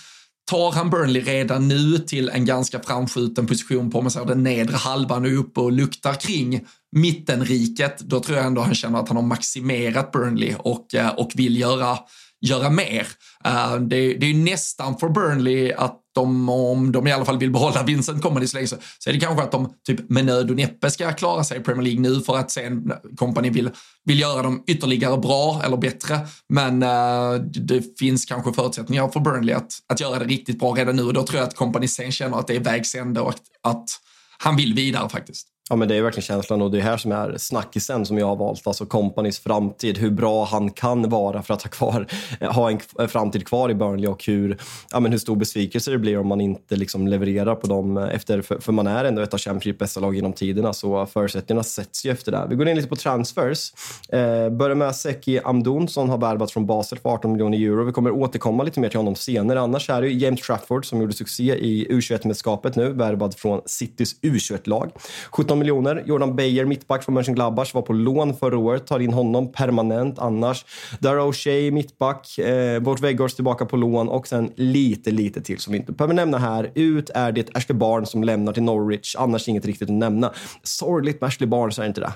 tar 0.49 0.71
han 0.71 0.89
Burnley 0.89 1.21
redan 1.21 1.67
nu 1.67 1.97
till 1.97 2.29
en 2.29 2.45
ganska 2.45 2.79
framskjuten 2.79 3.47
position 3.47 3.91
på 3.91 4.01
man 4.01 4.11
säger, 4.11 4.27
den 4.27 4.43
nedre 4.43 4.75
halvan 4.75 5.25
och 5.25 5.39
uppe 5.39 5.59
och 5.59 5.71
luktar 5.71 6.13
kring 6.13 6.65
mittenriket, 6.95 7.99
då 7.99 8.19
tror 8.19 8.37
jag 8.37 8.47
ändå 8.47 8.61
han 8.61 8.75
känner 8.75 8.99
att 8.99 9.07
han 9.07 9.17
har 9.17 9.23
maximerat 9.23 10.11
Burnley 10.11 10.55
och, 10.59 10.95
äh, 10.95 11.09
och 11.09 11.31
vill 11.35 11.59
göra 11.59 11.97
göra 12.41 12.69
mer. 12.69 13.07
Eh, 13.45 13.75
det, 13.75 14.13
det, 14.13 14.25
är 14.25 14.33
nästan 14.33 14.97
för 14.97 15.09
Burnley 15.09 15.73
att 15.73 15.95
de, 16.15 16.49
om 16.49 16.91
de 16.91 17.07
i 17.07 17.11
alla 17.11 17.25
fall 17.25 17.37
vill 17.37 17.51
behålla 17.51 17.83
Vincent 17.83 18.21
Company 18.21 18.47
så 18.47 18.57
länge 18.57 18.67
så, 18.67 18.75
så 18.99 19.09
är 19.09 19.13
det 19.13 19.19
kanske 19.19 19.43
att 19.43 19.51
de 19.51 19.73
typ 19.87 20.09
med 20.09 20.25
nöd 20.25 20.49
och 20.49 20.55
näppe 20.55 20.91
ska 20.91 21.11
klara 21.11 21.43
sig 21.43 21.57
i 21.57 21.61
Premier 21.61 21.83
League 21.83 22.01
nu 22.01 22.21
för 22.21 22.37
att 22.37 22.51
sen 22.51 22.93
Company 23.17 23.49
vill, 23.49 23.69
vill 24.05 24.19
göra 24.19 24.43
dem 24.43 24.63
ytterligare 24.67 25.17
bra 25.17 25.61
eller 25.65 25.77
bättre. 25.77 26.19
Men 26.49 26.83
uh, 26.83 27.41
det 27.41 27.99
finns 27.99 28.25
kanske 28.25 28.53
förutsättningar 28.53 29.07
för 29.07 29.19
Burnley 29.19 29.55
att, 29.55 29.71
att 29.87 29.99
göra 29.99 30.19
det 30.19 30.25
riktigt 30.25 30.59
bra 30.59 30.73
redan 30.73 30.95
nu 30.95 31.03
och 31.03 31.13
då 31.13 31.23
tror 31.23 31.39
jag 31.39 31.47
att 31.47 31.55
Company 31.55 31.87
sen 31.87 32.11
känner 32.11 32.39
att 32.39 32.47
det 32.47 32.55
är 32.55 32.59
vägs 32.59 32.95
ände 32.95 33.21
och 33.21 33.29
att, 33.29 33.41
att 33.63 33.89
han 34.37 34.55
vill 34.55 34.73
vidare 34.73 35.09
faktiskt. 35.09 35.47
Ja, 35.71 35.75
men 35.75 35.87
det 35.87 35.95
är 35.95 36.01
verkligen 36.01 36.23
känslan 36.23 36.61
och 36.61 36.71
det 36.71 36.77
är 36.77 36.81
här 36.81 36.97
som 36.97 37.11
är 37.11 37.37
snackisen 37.37 38.05
som 38.05 38.17
jag 38.17 38.27
har 38.27 38.35
valt. 38.35 38.67
Alltså 38.67 38.85
Companys 38.85 39.39
framtid, 39.39 39.97
hur 39.97 40.09
bra 40.09 40.45
han 40.45 40.71
kan 40.71 41.09
vara 41.09 41.41
för 41.41 41.53
att 41.53 41.63
ha, 41.63 41.69
kvar, 41.69 42.07
eh, 42.39 42.51
ha 42.51 42.71
en 42.71 42.79
eh, 42.99 43.07
framtid 43.07 43.47
kvar 43.47 43.69
i 43.69 43.73
Burnley 43.73 44.07
och 44.07 44.25
hur, 44.25 44.57
ja, 44.91 44.99
men 44.99 45.11
hur 45.11 45.19
stor 45.19 45.35
besvikelse 45.35 45.91
det 45.91 45.97
blir 45.97 46.19
om 46.19 46.27
man 46.27 46.41
inte 46.41 46.75
liksom 46.75 47.07
levererar 47.07 47.55
på 47.55 47.67
dem 47.67 47.97
eh, 47.97 48.15
efter, 48.15 48.41
för, 48.41 48.59
för 48.59 48.71
man 48.71 48.87
är 48.87 49.05
ändå 49.05 49.21
ett 49.21 49.33
av 49.33 49.39
Championship 49.39 49.79
bästa 49.79 49.99
lag 49.99 50.15
genom 50.15 50.33
tiderna 50.33 50.73
så 50.73 51.05
förutsättningarna 51.05 51.63
sätts 51.63 52.05
ju 52.05 52.11
efter 52.11 52.31
det. 52.31 52.45
Vi 52.49 52.55
går 52.55 52.67
in 52.67 52.75
lite 52.75 52.89
på 52.89 52.95
transfers. 52.95 53.73
Eh, 54.09 54.49
börjar 54.49 54.75
med 54.75 54.95
Seki 54.95 55.39
Amdoun 55.39 55.87
som 55.87 56.09
har 56.09 56.17
värvats 56.17 56.53
från 56.53 56.65
Basel 56.65 56.99
för 56.99 57.09
18 57.09 57.31
miljoner 57.31 57.57
euro. 57.57 57.83
Vi 57.83 57.91
kommer 57.91 58.11
återkomma 58.11 58.63
lite 58.63 58.79
mer 58.79 58.89
till 58.89 58.99
honom 58.99 59.15
senare. 59.15 59.61
Annars 59.61 59.89
är 59.89 60.01
det 60.01 60.09
James 60.09 60.41
Trafford 60.41 60.85
som 60.85 61.01
gjorde 61.01 61.13
succé 61.13 61.55
i 61.55 61.87
U21-mästerskapet 61.89 62.75
nu, 62.75 62.93
värvad 62.93 63.35
från 63.35 63.61
Citys 63.65 64.15
U21-lag. 64.21 64.91
17 65.31 65.58
miljoner. 65.59 66.03
Jordan 66.05 66.35
Bayer, 66.35 66.65
mittback 66.65 67.03
från 67.03 67.15
Mönchengladbach, 67.15 67.73
var 67.73 67.81
på 67.81 67.93
lån 67.93 68.37
förra 68.37 68.57
året. 68.57 68.87
Tar 68.87 68.99
in 68.99 69.13
honom 69.13 69.51
permanent 69.51 70.19
annars. 70.19 70.65
Darrow 70.99 71.31
O'Shea, 71.31 71.71
mittback. 71.71 72.37
Eh, 72.37 72.79
Bort 72.79 72.99
Weghorst 72.99 73.35
tillbaka 73.35 73.65
på 73.65 73.77
lån 73.77 74.09
och 74.09 74.27
sen 74.27 74.51
lite, 74.55 75.11
lite 75.11 75.41
till 75.41 75.59
som 75.59 75.73
vi 75.73 75.79
inte 75.79 75.91
behöver 75.91 76.13
nämna 76.13 76.37
här. 76.37 76.71
Ut 76.75 77.09
är 77.09 77.31
det 77.31 77.55
Ashley 77.55 77.77
Barnes 77.77 78.09
som 78.09 78.23
lämnar 78.23 78.53
till 78.53 78.63
Norwich. 78.63 79.15
Annars 79.15 79.47
inget 79.47 79.65
riktigt 79.65 79.89
att 79.89 79.95
nämna. 79.95 80.33
Sorgligt 80.63 81.21
med 81.21 81.27
Ashley 81.27 81.47
Barnes, 81.47 81.79
är 81.79 81.85
inte 81.85 82.01
det? 82.01 82.13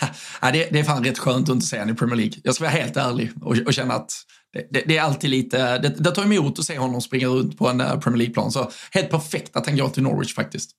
ja, 0.40 0.50
det, 0.52 0.68
det 0.72 0.78
är 0.78 0.84
fan 0.84 1.04
rätt 1.04 1.18
skönt 1.18 1.48
att 1.48 1.54
inte 1.54 1.66
se 1.66 1.78
honom 1.78 1.94
i 1.94 1.98
Premier 1.98 2.16
League. 2.16 2.34
Jag 2.44 2.54
ska 2.54 2.64
vara 2.64 2.72
helt 2.72 2.96
ärlig 2.96 3.30
och, 3.42 3.56
och 3.66 3.74
känna 3.74 3.94
att 3.94 4.10
det, 4.70 4.82
det, 4.86 4.96
är 4.96 5.02
alltid 5.02 5.30
lite, 5.30 5.78
det, 5.78 5.88
det 5.88 6.10
tar 6.10 6.22
emot 6.22 6.58
att 6.58 6.64
se 6.64 6.78
honom 6.78 7.00
springa 7.00 7.26
runt 7.26 7.58
på 7.58 7.68
en 7.68 7.80
eh, 7.80 8.00
Premier 8.00 8.18
League-plan. 8.18 8.52
Så 8.52 8.70
helt 8.90 9.10
perfekt 9.10 9.56
att 9.56 9.66
han 9.66 9.76
går 9.76 9.88
till 9.88 10.02
Norwich 10.02 10.34
faktiskt. 10.34 10.70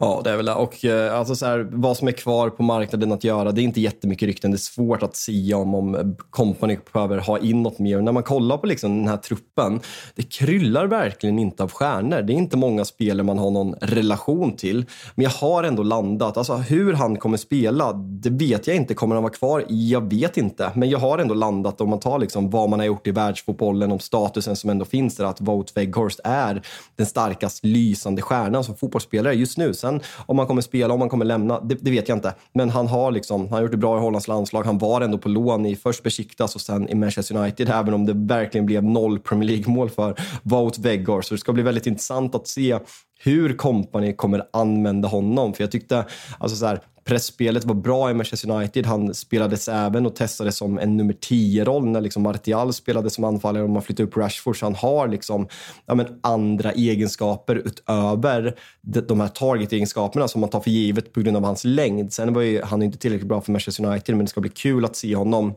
Ja, 0.00 0.20
det 0.24 0.30
är 0.30 0.36
väl 0.36 0.46
det. 0.46 0.54
Och 0.54 0.84
eh, 0.84 1.18
alltså 1.18 1.34
så 1.34 1.46
här, 1.46 1.68
vad 1.72 1.96
som 1.96 2.08
är 2.08 2.12
kvar 2.12 2.50
på 2.50 2.62
marknaden 2.62 3.12
att 3.12 3.24
göra, 3.24 3.52
det 3.52 3.60
är 3.60 3.62
inte 3.62 3.80
jättemycket 3.80 4.26
rykten. 4.26 4.50
Det 4.50 4.54
är 4.54 4.58
svårt 4.58 5.02
att 5.02 5.16
säga 5.16 5.56
om, 5.56 5.74
om 5.74 6.16
Company 6.30 6.78
behöver 6.92 7.18
ha 7.18 7.38
in 7.38 7.62
något 7.62 7.78
mer. 7.78 8.00
När 8.00 8.12
man 8.12 8.22
kollar 8.22 8.58
på 8.58 8.66
liksom 8.66 8.98
den 8.98 9.08
här 9.08 9.16
truppen, 9.16 9.80
det 10.14 10.22
kryllar 10.22 10.86
verkligen 10.86 11.38
inte 11.38 11.62
av 11.62 11.72
stjärnor. 11.72 12.22
Det 12.22 12.32
är 12.32 12.34
inte 12.34 12.56
många 12.56 12.84
spelare 12.84 13.26
man 13.26 13.38
har 13.38 13.50
någon 13.50 13.74
relation 13.80 14.56
till. 14.56 14.86
Men 15.14 15.24
jag 15.24 15.30
har 15.30 15.64
ändå 15.64 15.82
landat. 15.82 16.36
Alltså 16.36 16.54
hur 16.54 16.92
han 16.92 17.16
kommer 17.16 17.36
spela, 17.36 17.92
det 17.92 18.30
vet 18.30 18.66
jag 18.66 18.76
inte. 18.76 18.94
Kommer 18.94 19.14
han 19.14 19.22
vara 19.22 19.32
kvar? 19.32 19.64
Jag 19.68 20.10
vet 20.10 20.36
inte. 20.36 20.70
Men 20.74 20.90
jag 20.90 20.98
har 20.98 21.18
ändå 21.18 21.34
landat 21.34 21.80
om 21.80 21.90
man 21.90 22.00
tar 22.00 22.18
liksom 22.18 22.50
vad 22.50 22.70
man 22.70 22.78
har 22.78 22.86
gjort 22.86 23.06
i 23.06 23.10
världsfotbollen, 23.10 23.92
om 23.92 23.98
statusen 23.98 24.56
som 24.56 24.70
ändå 24.70 24.84
finns 24.84 25.16
där, 25.16 25.24
att 25.24 25.40
Wout 25.40 25.76
Weghorst 25.76 26.20
är 26.24 26.62
den 26.96 27.06
starkast 27.06 27.64
lysande 27.64 28.22
stjärnan 28.22 28.64
som 28.64 28.76
fotbollsspelare 28.76 29.34
just 29.34 29.47
nu. 29.56 29.74
Sen 29.74 29.88
Sen 29.88 30.00
om 30.26 30.38
han 30.38 30.46
kommer 30.46 30.62
spela, 30.62 30.94
om 30.94 31.00
han 31.00 31.08
kommer 31.08 31.24
lämna, 31.24 31.60
det, 31.60 31.74
det, 31.80 31.90
vet 31.90 32.08
jag 32.08 32.18
inte. 32.18 32.34
Men 32.54 32.70
han 32.70 32.86
har, 32.86 33.10
liksom, 33.10 33.40
han 33.40 33.52
har 33.52 33.62
gjort 33.62 33.70
det 33.70 33.76
bra 33.76 33.96
i 33.96 34.00
Hollands 34.00 34.28
landslag. 34.28 34.62
Han 34.62 34.78
var 34.78 35.00
ändå 35.00 35.18
på 35.18 35.28
lån 35.28 35.66
i 35.66 35.76
först 35.76 36.02
Besiktas 36.02 36.54
och 36.54 36.60
sen 36.60 36.88
i 36.88 36.94
Manchester 36.94 37.36
United, 37.36 37.68
även 37.68 37.94
om 37.94 38.06
det 38.06 38.12
verkligen 38.12 38.66
blev 38.66 38.84
noll 38.84 39.18
Premier 39.18 39.48
League-mål 39.48 39.90
för 39.90 40.14
Wout 40.42 40.78
Weghorst. 40.78 41.28
Så 41.28 41.34
det 41.34 41.40
ska 41.40 41.52
bli 41.52 41.62
väldigt 41.62 41.86
intressant 41.86 42.34
att 42.34 42.48
se 42.48 42.78
hur 43.18 43.56
kompani 43.56 44.12
kommer 44.12 44.42
använda 44.52 45.08
honom. 45.08 45.54
För 45.54 45.62
jag 45.62 45.70
tyckte, 45.70 46.04
alltså 46.38 46.56
så 46.56 46.66
här, 46.66 46.80
pressspelet 47.08 47.64
var 47.64 47.74
bra 47.74 48.10
i 48.10 48.14
Manchester 48.14 48.50
United. 48.50 48.86
Han 48.86 49.14
spelades 49.14 49.68
även 49.68 50.06
och 50.06 50.16
testades 50.16 50.56
som 50.56 50.78
en 50.78 50.96
nummer 50.96 51.12
10-roll 51.12 51.86
när 51.86 52.00
liksom 52.00 52.22
Martial 52.22 52.72
spelade 52.72 53.10
som 53.10 53.24
anfallare 53.24 53.62
och 53.62 53.70
man 53.70 53.82
flyttade 53.82 54.08
upp 54.08 54.16
Rashford. 54.16 54.58
Så 54.58 54.66
han 54.66 54.74
har 54.74 55.08
liksom, 55.08 55.48
ja, 55.86 55.94
men 55.94 56.06
andra 56.20 56.72
egenskaper 56.72 57.56
utöver 57.56 58.54
de 58.82 59.20
här 59.20 59.28
target-egenskaperna 59.28 60.28
som 60.28 60.40
man 60.40 60.50
tar 60.50 60.60
för 60.60 60.70
givet 60.70 61.12
på 61.12 61.20
grund 61.20 61.36
av 61.36 61.44
hans 61.44 61.64
längd. 61.64 62.12
Sen 62.12 62.34
var 62.34 62.42
ju, 62.42 62.62
han 62.62 62.82
inte 62.82 62.98
tillräckligt 62.98 63.28
bra 63.28 63.40
för 63.40 63.52
Manchester 63.52 63.86
United, 63.86 64.16
men 64.16 64.24
det 64.24 64.30
ska 64.30 64.40
bli 64.40 64.50
kul 64.50 64.84
att 64.84 64.96
se 64.96 65.16
honom 65.16 65.54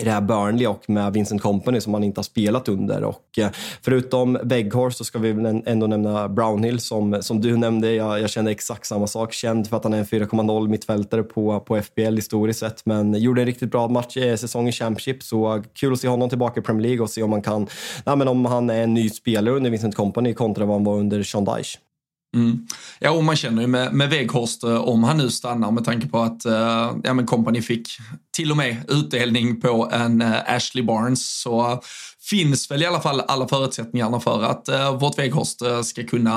i 0.00 0.04
det 0.04 0.10
här 0.10 0.20
Burnley 0.20 0.66
och 0.66 0.90
med 0.90 1.12
Vincent 1.12 1.42
Company 1.42 1.80
som 1.80 1.94
han 1.94 2.04
inte 2.04 2.18
har 2.18 2.22
spelat 2.22 2.68
under. 2.68 3.04
Och 3.04 3.38
eh, 3.38 3.50
förutom 3.82 4.38
Weghorst 4.42 4.98
så 4.98 5.04
ska 5.04 5.18
vi 5.18 5.62
ändå 5.66 5.86
nämna 5.86 6.28
Brownhill 6.28 6.80
som, 6.80 7.22
som 7.22 7.40
du 7.40 7.56
nämnde. 7.56 7.92
Jag, 7.94 8.20
jag 8.20 8.30
känner 8.30 8.50
exakt 8.50 8.86
samma 8.86 9.06
sak. 9.06 9.32
Känd 9.32 9.68
för 9.68 9.76
att 9.76 9.84
han 9.84 9.94
är 9.94 9.98
en 9.98 10.04
4,0 10.04 10.68
mittfältare 10.68 11.22
på, 11.22 11.60
på 11.60 11.82
FBL 11.82 12.16
historiskt 12.16 12.60
sett. 12.60 12.86
Men 12.86 13.14
gjorde 13.14 13.42
en 13.42 13.46
riktigt 13.46 13.70
bra 13.70 13.88
match, 13.88 14.16
i 14.16 14.36
säsong 14.36 14.68
i 14.68 14.72
Championship. 14.72 15.22
Så 15.22 15.62
kul 15.74 15.92
att 15.92 16.00
se 16.00 16.08
honom 16.08 16.28
tillbaka 16.28 16.60
i 16.60 16.62
Premier 16.62 16.82
League 16.82 17.02
och 17.02 17.10
se 17.10 17.22
om, 17.22 17.32
han 17.32 17.42
kan, 17.42 17.66
nej, 18.04 18.16
men 18.16 18.28
om 18.28 18.44
han 18.44 18.70
är 18.70 18.82
en 18.82 18.94
ny 18.94 19.10
spelare 19.10 19.54
under 19.54 19.70
Vincent 19.70 19.94
Company 19.94 20.34
kontra 20.34 20.64
vad 20.64 20.76
han 20.76 20.84
var 20.84 20.96
under 20.96 21.22
Sean 21.22 21.44
Dyche. 21.44 21.78
Mm. 22.36 22.66
Ja, 22.98 23.10
och 23.10 23.24
man 23.24 23.36
känner 23.36 23.62
ju 23.62 23.68
med, 23.68 23.92
med 23.92 24.10
Weghorst, 24.10 24.64
eh, 24.64 24.76
om 24.76 25.04
han 25.04 25.16
nu 25.16 25.30
stannar 25.30 25.70
med 25.70 25.84
tanke 25.84 26.08
på 26.08 26.18
att 26.18 26.46
uh, 26.46 26.96
ja, 27.04 27.14
men 27.14 27.26
Company 27.26 27.62
fick 27.62 27.88
till 28.36 28.50
och 28.50 28.56
med 28.56 28.76
utdelning 28.88 29.60
på 29.60 29.90
en 29.92 30.22
eh, 30.22 30.54
Ashley 30.54 30.84
Barnes. 30.84 31.40
Så 31.40 31.82
finns 32.30 32.70
väl 32.70 32.82
i 32.82 32.86
alla 32.86 33.00
fall 33.00 33.20
alla 33.20 33.48
förutsättningarna 33.48 34.20
för 34.20 34.42
att 34.42 34.68
uh, 34.68 34.98
vårt 34.98 35.18
Weghorst 35.18 35.62
uh, 35.62 35.82
ska 35.82 36.02
kunna 36.02 36.30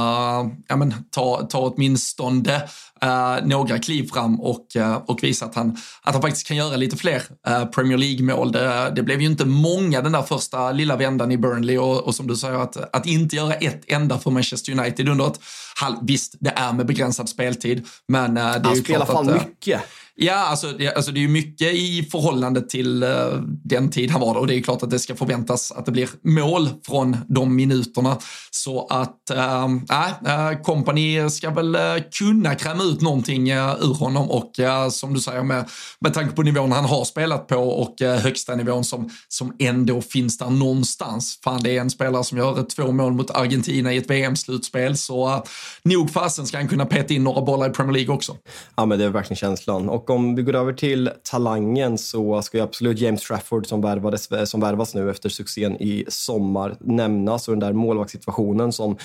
ja, 0.68 0.76
men, 0.76 0.94
ta, 1.12 1.48
ta 1.50 1.60
åtminstone 1.60 2.62
uh, 3.04 3.48
några 3.48 3.80
kliv 3.80 4.10
fram 4.10 4.40
och, 4.40 4.66
uh, 4.78 4.96
och 4.96 5.24
visa 5.24 5.46
att 5.46 5.56
han, 5.56 5.78
att 6.02 6.14
han 6.14 6.22
faktiskt 6.22 6.48
kan 6.48 6.58
göra 6.58 6.76
lite 6.76 6.98
fler 6.98 7.24
uh, 7.50 7.66
Premier 7.66 7.98
League-mål. 7.98 8.52
Det, 8.52 8.92
det, 8.96 9.04
blev 9.04 9.22
ju 9.22 9.28
inte 9.28 9.46
många 9.46 10.02
den 10.02 10.12
där 10.12 10.22
första 10.22 10.72
lilla 10.72 10.96
vändan 10.96 11.32
i 11.32 11.38
Burnley 11.38 11.78
och, 11.78 12.08
och 12.08 12.16
som 12.16 12.28
du 12.28 12.36
säger 12.36 12.60
att, 12.60 12.96
att 12.96 13.06
inte 13.06 13.36
göra 13.36 13.54
ett 13.54 13.82
enda 13.88 14.18
för 14.18 14.32
Manchester 14.32 14.80
United 14.80 15.10
under 15.10 15.28
ett 15.28 15.40
halv... 15.80 15.96
Visst, 16.02 16.36
det 16.40 16.54
är 16.56 16.74
med 16.74 16.86
begränsad 16.86 17.30
speltid, 17.30 17.88
men 18.08 18.34
det 18.34 18.42
är 18.42 18.64
han 18.64 18.76
ju 18.76 18.84
spelar 18.84 19.06
fan 19.06 19.34
mycket. 19.34 19.82
Ja, 20.22 20.36
alltså, 20.36 20.68
det, 20.68 20.94
alltså 20.94 21.12
det 21.12 21.20
är 21.20 21.22
ju 21.22 21.28
mycket 21.28 21.74
i 21.74 22.08
förhållande 22.12 22.62
till 22.62 23.04
uh, 23.04 23.42
den 23.64 23.90
tid 23.90 24.12
han 24.12 24.22
var 24.22 24.34
där 24.34 24.40
och 24.40 24.48
det 24.48 24.56
är 24.56 24.62
klart 24.62 24.84
att 24.84 24.90
det 24.90 25.00
ska 25.00 25.16
förväntas 25.16 25.72
att 25.72 25.86
det 25.86 25.92
blir 25.92 26.10
mål 26.22 26.70
från 26.88 27.18
de 27.28 27.56
minuterna. 27.56 28.18
Så 28.52 28.88
att, 28.88 29.30
ehm, 29.30 29.86
nej, 29.90 30.14
uh, 30.26 30.48
eh, 30.48 30.52
uh, 30.52 30.62
Company 30.62 31.30
ska 31.30 31.50
väl 31.50 31.76
uh, 31.76 31.82
kunna 32.20 32.56
kräma 32.56 32.84
ut 32.84 33.02
någonting 33.02 33.52
ur 33.52 33.94
honom 33.94 34.32
och 34.32 34.52
som 34.92 35.14
du 35.14 35.20
säger 35.20 35.44
med, 35.44 35.70
med 36.00 36.14
tanke 36.14 36.36
på 36.36 36.42
nivån 36.42 36.72
han 36.72 36.86
har 36.86 37.06
spelat 37.06 37.48
på 37.48 37.56
och 37.56 37.96
högsta 38.02 38.56
nivån 38.56 38.84
som, 38.84 39.10
som 39.28 39.56
ändå 39.60 40.02
finns 40.02 40.38
där 40.38 40.50
någonstans. 40.50 41.40
Fan, 41.44 41.64
det 41.64 41.78
är 41.78 41.82
en 41.82 41.90
spelare 41.90 42.24
som 42.24 42.38
gör 42.38 42.64
två 42.64 42.92
mål 42.92 43.14
mot 43.14 43.32
Argentina 43.32 43.94
i 43.94 43.98
ett 43.98 44.10
VM-slutspel 44.10 44.98
så 44.98 45.44
nog 45.84 46.12
fasen 46.12 46.48
ska 46.48 46.58
han 46.58 46.68
kunna 46.68 46.86
peta 46.86 47.14
in 47.14 47.24
några 47.24 47.42
bollar 47.42 47.70
i 47.70 47.74
Premier 47.74 47.94
League 47.94 48.16
också. 48.16 48.36
Ja, 48.76 48.86
men 48.86 49.00
det 49.00 49.06
är 49.06 49.10
verkligen 49.10 49.38
känslan. 49.38 49.90
Och 50.10 50.16
om 50.16 50.36
vi 50.36 50.44
går 50.44 50.56
över 50.56 50.74
till 50.74 51.10
talangen 51.24 51.98
så 51.98 52.42
ska 52.42 52.58
ju 52.58 52.64
absolut 52.64 53.00
James 53.00 53.22
Trafford 53.22 53.68
som, 53.68 53.82
värvades, 53.82 54.32
eh, 54.32 54.44
som 54.44 54.62
värvas 54.62 54.96
nu 54.96 55.10
efter 55.10 55.30
succén 55.30 55.76
i 55.82 56.06
sommar 56.08 56.76
nämnas 56.80 57.48
och 57.48 57.54
den 57.54 57.60
där 57.60 57.74
målvaktssituationen 57.74 58.72
som 58.72 58.98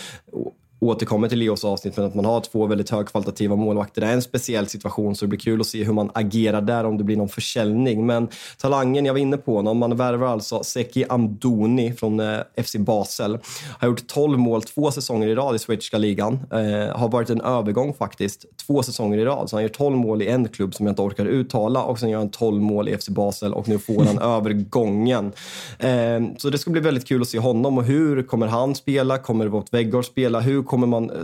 återkommer 0.89 1.29
till 1.29 1.39
Leos 1.39 1.65
avsnitt, 1.65 1.97
men 1.97 2.07
att 2.07 2.15
man 2.15 2.25
har 2.25 2.41
två 2.41 2.67
väldigt 2.67 2.91
högkvalitativa 2.91 3.57
målvakter. 3.57 4.01
Det 4.01 4.07
är 4.07 4.13
en 4.13 4.23
speciell 4.23 4.67
situation, 4.67 5.17
så 5.17 5.25
det 5.25 5.29
blir 5.29 5.39
kul 5.39 5.61
att 5.61 5.67
se 5.67 5.85
hur 5.85 5.93
man 5.93 6.11
agerar 6.15 6.61
där, 6.61 6.85
om 6.85 6.99
det 6.99 7.05
blir 7.05 7.17
någon 7.17 7.29
försäljning. 7.29 8.07
Men 8.07 8.29
talangen, 8.59 9.05
jag 9.05 9.13
var 9.13 9.21
inne 9.21 9.37
på 9.37 9.57
honom, 9.57 9.79
man 9.79 9.97
värvar 9.97 10.27
alltså 10.27 10.65
Seki 10.65 11.05
Amdoni 11.09 11.93
från 11.93 12.21
eh, 12.21 12.39
FC 12.65 12.77
Basel. 12.77 13.39
Har 13.79 13.89
gjort 13.89 14.07
12 14.07 14.39
mål 14.39 14.63
två 14.63 14.91
säsonger 14.91 15.29
i 15.29 15.35
rad 15.35 15.57
i 15.57 15.59
schweiziska 15.59 15.99
ligan. 15.99 16.39
Eh, 16.51 16.97
har 16.97 17.09
varit 17.09 17.31
en 17.31 17.41
övergång 17.41 17.95
faktiskt, 17.95 18.45
två 18.67 18.83
säsonger 18.83 19.19
i 19.19 19.25
rad. 19.25 19.51
Så 19.51 19.57
han 19.57 19.63
gör 19.63 19.69
12 19.69 19.97
mål 19.97 20.23
i 20.23 20.29
en 20.29 20.49
klubb 20.49 20.75
som 20.75 20.87
jag 20.87 20.93
inte 20.93 21.03
orkar 21.03 21.27
uttala 21.27 21.83
och 21.83 21.99
sen 21.99 22.11
gör 22.11 22.19
han 22.19 22.31
12 22.31 22.63
mål 22.63 22.89
i 22.89 22.97
FC 22.97 23.09
Basel 23.09 23.55
och 23.55 23.69
nu 23.69 23.79
får 23.79 24.05
han 24.05 24.19
övergången. 24.37 25.33
Eh, 25.79 26.37
så 26.39 26.51
det 26.51 26.59
ska 26.59 26.71
bli 26.71 26.81
väldigt 26.81 27.09
kul 27.09 27.23
att 27.23 27.29
se 27.29 27.39
honom 27.39 27.79
och 27.79 27.85
hur 27.85 28.23
kommer 28.23 28.47
han 28.47 28.75
spela? 28.75 29.19
Kommer 29.19 29.47
Wout 29.47 29.75
Weghorst 29.75 30.11
spela? 30.11 30.41
Hur 30.41 30.63
kommer, 30.75 30.87
man, 30.87 31.11
eh, 31.11 31.17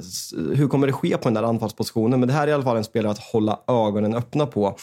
hur 0.57 0.69
kommer 0.69 0.87
det 0.87 0.93
ske 0.93 1.17
på 1.17 1.25
den 1.25 1.35
där 1.35 1.43
anfallspositionen? 1.43 2.21
Men 2.21 2.29
det 2.29 2.33
här 2.35 2.43
är 2.43 2.49
i 2.49 2.53
alla 2.53 2.63
fall 2.63 2.77
en 2.77 2.85
spelare 2.85 3.13
att 3.13 3.19
hålla 3.19 3.61
ögonen 3.67 4.15
öppna 4.15 4.47
på. 4.47 4.77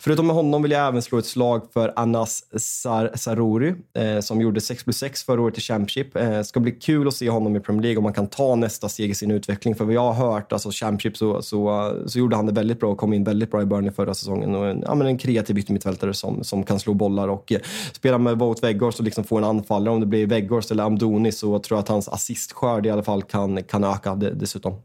Förutom 0.00 0.26
med 0.26 0.36
honom 0.36 0.62
vill 0.62 0.70
jag 0.70 0.88
även 0.88 1.02
slå 1.02 1.18
ett 1.18 1.26
slag 1.26 1.62
för 1.72 1.92
Anas 1.96 2.44
Sar 2.56 3.10
Saruri 3.14 3.74
eh, 3.98 4.20
som 4.20 4.40
gjorde 4.40 4.60
6 4.60 4.84
plus 4.84 4.96
6 4.96 5.24
förra 5.24 5.40
året 5.40 5.58
i 5.58 5.60
Championship. 5.60 6.16
Eh, 6.16 6.42
ska 6.42 6.60
bli 6.60 6.72
kul 6.72 7.08
att 7.08 7.14
se 7.14 7.30
honom 7.30 7.56
i 7.56 7.60
Premier 7.60 7.82
League 7.82 7.98
om 7.98 8.02
man 8.02 8.12
kan 8.12 8.26
ta 8.26 8.54
nästa 8.54 8.88
steg 8.88 9.10
i 9.10 9.14
sin 9.14 9.30
utveckling. 9.30 9.74
För 9.74 9.84
vad 9.84 9.94
jag 9.94 10.12
har 10.12 10.30
hört, 10.30 10.52
alltså 10.52 10.70
Championship, 10.72 11.16
så, 11.16 11.42
så, 11.42 11.92
så 12.06 12.18
gjorde 12.18 12.36
han 12.36 12.46
det 12.46 12.52
väldigt 12.52 12.80
bra 12.80 12.90
och 12.90 12.98
kom 12.98 13.12
in 13.12 13.24
väldigt 13.24 13.50
bra 13.50 13.62
i 13.62 13.64
Burnley 13.64 13.92
förra 13.92 14.14
säsongen. 14.14 14.54
Och 14.54 14.66
en, 14.66 14.82
ja, 14.86 14.94
men 14.94 15.06
en 15.06 15.18
kreativ 15.18 15.58
yttermittfältare 15.58 16.14
som, 16.14 16.44
som 16.44 16.64
kan 16.64 16.80
slå 16.80 16.94
bollar 16.94 17.28
och 17.28 17.52
eh, 17.52 17.58
spela 17.92 18.18
med 18.18 18.38
Wout 18.38 18.62
Weghorst 18.62 18.98
och 18.98 19.04
liksom 19.04 19.24
få 19.24 19.38
en 19.38 19.44
anfallare. 19.44 19.94
Om 19.94 20.00
det 20.00 20.06
blir 20.06 20.26
Weghorst 20.26 20.70
eller 20.70 20.84
Amdoni 20.84 21.32
så 21.32 21.58
tror 21.58 21.76
jag 21.76 21.82
att 21.82 21.88
hans 21.88 22.08
assistskörd 22.08 22.86
i 22.86 22.90
alla 22.90 23.02
fall 23.02 23.22
kan, 23.22 23.62
kan 23.62 23.84
öka 23.84 24.13
dessutom. 24.14 24.82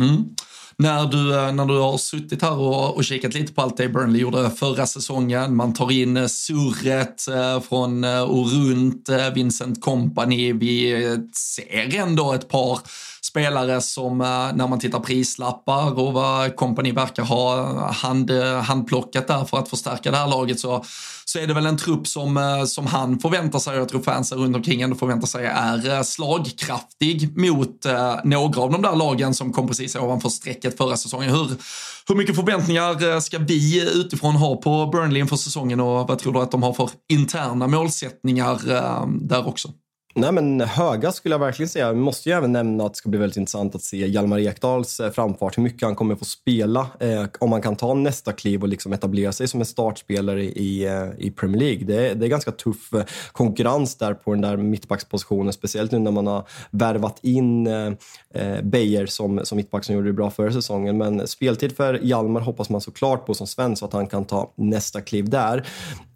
Mm. 0.00 0.24
När 0.76 1.06
du, 1.06 1.36
eh, 1.36 1.52
när 1.52 1.66
du 1.66 1.78
har 1.78 1.98
suttit 1.98 2.42
här 2.42 2.58
och, 2.58 2.96
och 2.96 3.04
kikat 3.04 3.34
lite 3.34 3.52
på 3.52 3.62
allt 3.62 3.76
det 3.76 3.88
Burnley 3.88 4.20
gjorde 4.20 4.50
förra 4.50 4.86
säsongen, 4.86 5.56
man 5.56 5.74
tar 5.74 5.92
in 5.92 6.16
eh, 6.16 6.26
surret 6.26 7.28
eh, 7.28 7.60
från 7.60 8.04
och 8.04 8.52
runt 8.52 9.08
Vincent 9.34 9.80
Company. 9.80 10.52
Vi 10.52 11.04
ser 11.34 11.96
ändå 11.96 12.32
ett 12.32 12.48
par 12.48 12.78
spelare 13.30 13.80
som 13.80 14.20
eh, 14.20 14.26
när 14.54 14.68
man 14.68 14.78
tittar 14.78 15.00
prislappar 15.00 15.98
och 15.98 16.12
vad 16.12 16.56
kompani 16.56 16.92
verkar 16.92 17.22
ha 17.22 17.90
hand, 17.90 18.30
handplockat 18.62 19.26
där 19.26 19.44
för 19.44 19.58
att 19.58 19.68
förstärka 19.68 20.10
det 20.10 20.16
här 20.16 20.28
laget 20.28 20.60
så 20.60 20.84
så 21.24 21.38
är 21.38 21.46
det 21.46 21.54
väl 21.54 21.66
en 21.66 21.76
trupp 21.76 22.06
som, 22.06 22.36
eh, 22.36 22.64
som 22.64 22.86
han 22.86 23.18
förväntar 23.18 23.58
sig, 23.58 23.74
och 23.74 23.80
jag 23.80 23.88
tror 23.88 24.02
fansen 24.02 24.38
runt 24.38 24.56
omkring 24.56 24.82
ändå 24.82 24.96
förväntar 24.96 25.26
sig, 25.26 25.46
är 25.46 25.90
eh, 25.90 26.02
slagkraftig 26.02 27.38
mot 27.38 27.86
några 28.24 28.60
av 28.60 28.72
de 28.72 28.82
där 28.82 28.96
lagen 28.96 29.34
som 29.34 29.52
kom 29.52 29.68
precis 29.68 29.96
ovanför 29.96 30.28
strecket 30.28 30.76
förra 30.76 30.96
säsongen. 30.96 31.30
Hur, 31.30 31.48
hur 32.08 32.14
mycket 32.14 32.36
förväntningar 32.36 33.20
ska 33.20 33.38
vi 33.38 33.90
utifrån 33.94 34.36
ha 34.36 34.56
på 34.56 34.86
Burnley 34.86 35.20
inför 35.20 35.36
säsongen 35.36 35.80
och 35.80 36.08
vad 36.08 36.18
tror 36.18 36.32
du 36.32 36.38
att 36.38 36.50
de 36.50 36.62
har 36.62 36.72
för 36.72 36.90
interna 37.08 37.66
målsättningar 37.66 38.60
där 39.28 39.48
också? 39.48 39.68
Nej 40.14 40.32
men 40.32 40.60
höga 40.60 41.12
skulle 41.12 41.34
jag 41.34 41.40
verkligen 41.40 41.68
säga. 41.68 41.92
Vi 41.92 41.98
måste 41.98 42.28
ju 42.28 42.34
även 42.34 42.52
nämna 42.52 42.84
att 42.84 42.92
det 42.92 42.96
ska 42.96 43.08
bli 43.08 43.18
väldigt 43.18 43.36
intressant 43.36 43.74
att 43.74 43.82
se 43.82 44.06
Hjalmar 44.06 44.38
Ekdals 44.38 45.00
eh, 45.00 45.10
framfart, 45.10 45.58
hur 45.58 45.62
mycket 45.62 45.82
han 45.82 45.94
kommer 45.94 46.16
få 46.16 46.24
spela, 46.24 46.86
eh, 47.00 47.24
om 47.38 47.52
han 47.52 47.62
kan 47.62 47.76
ta 47.76 47.94
nästa 47.94 48.32
kliv 48.32 48.62
och 48.62 48.68
liksom 48.68 48.92
etablera 48.92 49.32
sig 49.32 49.48
som 49.48 49.60
en 49.60 49.66
startspelare 49.66 50.42
i, 50.42 50.86
eh, 50.86 51.26
i 51.26 51.30
Premier 51.30 51.60
League. 51.60 51.84
Det 51.84 52.08
är, 52.08 52.14
det 52.14 52.26
är 52.26 52.28
ganska 52.28 52.52
tuff 52.52 52.92
eh, 52.92 53.04
konkurrens 53.32 53.96
där 53.96 54.14
på 54.14 54.30
den 54.30 54.40
där 54.40 54.56
mittbackspositionen, 54.56 55.52
speciellt 55.52 55.92
nu 55.92 55.98
när 55.98 56.10
man 56.10 56.26
har 56.26 56.48
värvat 56.70 57.18
in 57.22 57.66
eh 57.66 57.92
Beijer 58.62 59.06
som, 59.06 59.40
som 59.44 59.56
mittback 59.56 59.84
som 59.84 59.94
gjorde 59.94 60.08
det 60.08 60.12
bra 60.12 60.30
förra 60.30 60.52
säsongen. 60.52 60.98
Men 60.98 61.26
speltid 61.26 61.76
för 61.76 62.00
Hjalmar 62.02 62.40
hoppas 62.40 62.70
man 62.70 62.80
såklart 62.80 63.26
på 63.26 63.34
som 63.34 63.46
svensk, 63.46 63.80
så 63.80 63.86
att 63.86 63.92
han 63.92 64.06
kan 64.06 64.24
ta 64.24 64.52
nästa 64.56 65.00
kliv 65.00 65.28
där. 65.28 65.66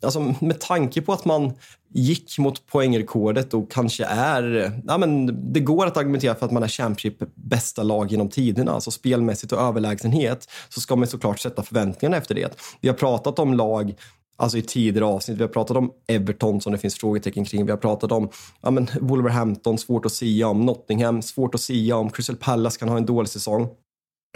Alltså 0.03 0.35
med 0.41 0.61
tanke 0.61 1.03
på 1.03 1.13
att 1.13 1.25
man 1.25 1.53
gick 1.95 2.39
mot 2.39 2.67
poängrekordet 2.67 3.55
och 3.55 3.71
kanske 3.71 4.05
är... 4.05 4.73
Ja, 4.87 4.99
men 4.99 5.27
det 5.53 5.61
går 5.61 5.87
att 5.87 5.97
argumentera 5.97 6.35
för 6.35 6.47
att 6.47 6.53
man 6.53 6.63
är 6.63 6.69
Championship 6.69 7.35
bästa 7.35 7.83
lag 7.83 8.11
genom 8.11 8.29
tiderna. 8.29 8.73
Alltså 8.73 8.91
spelmässigt 8.91 9.53
och 9.53 9.61
överlägsenhet 9.61 10.49
så 10.69 10.81
ska 10.81 10.97
man 10.97 11.07
såklart 11.07 11.41
sätta 11.41 11.63
förväntningarna 11.63 12.17
efter 12.17 12.35
det. 12.35 12.57
Vi 12.81 12.89
har 12.89 12.97
pratat 12.97 13.39
om 13.39 13.55
lag 13.55 13.95
Alltså 14.37 14.59
i 14.59 14.63
tidigare 14.63 15.07
avsnitt. 15.07 15.39
Vi 15.39 15.43
har 15.43 15.49
pratat 15.49 15.77
om 15.77 15.93
Everton 16.07 16.61
som 16.61 16.73
det 16.73 16.79
finns 16.79 16.95
frågetecken 16.95 17.45
kring. 17.45 17.65
Vi 17.65 17.71
har 17.71 17.79
pratat 17.79 18.13
om 18.13 18.29
ja, 18.63 18.71
men 18.71 18.89
Wolverhampton, 19.01 19.79
svårt 19.79 20.07
att 20.07 20.13
sia 20.13 20.49
om. 20.49 20.61
Nottingham, 20.61 21.23
svårt 21.23 21.55
att 21.55 21.61
sia 21.61 21.97
om. 21.97 22.11
Crystal 22.11 22.37
Palace 22.37 22.79
kan 22.79 22.89
ha 22.89 22.97
en 22.97 23.07
dålig 23.07 23.29
säsong. 23.29 23.69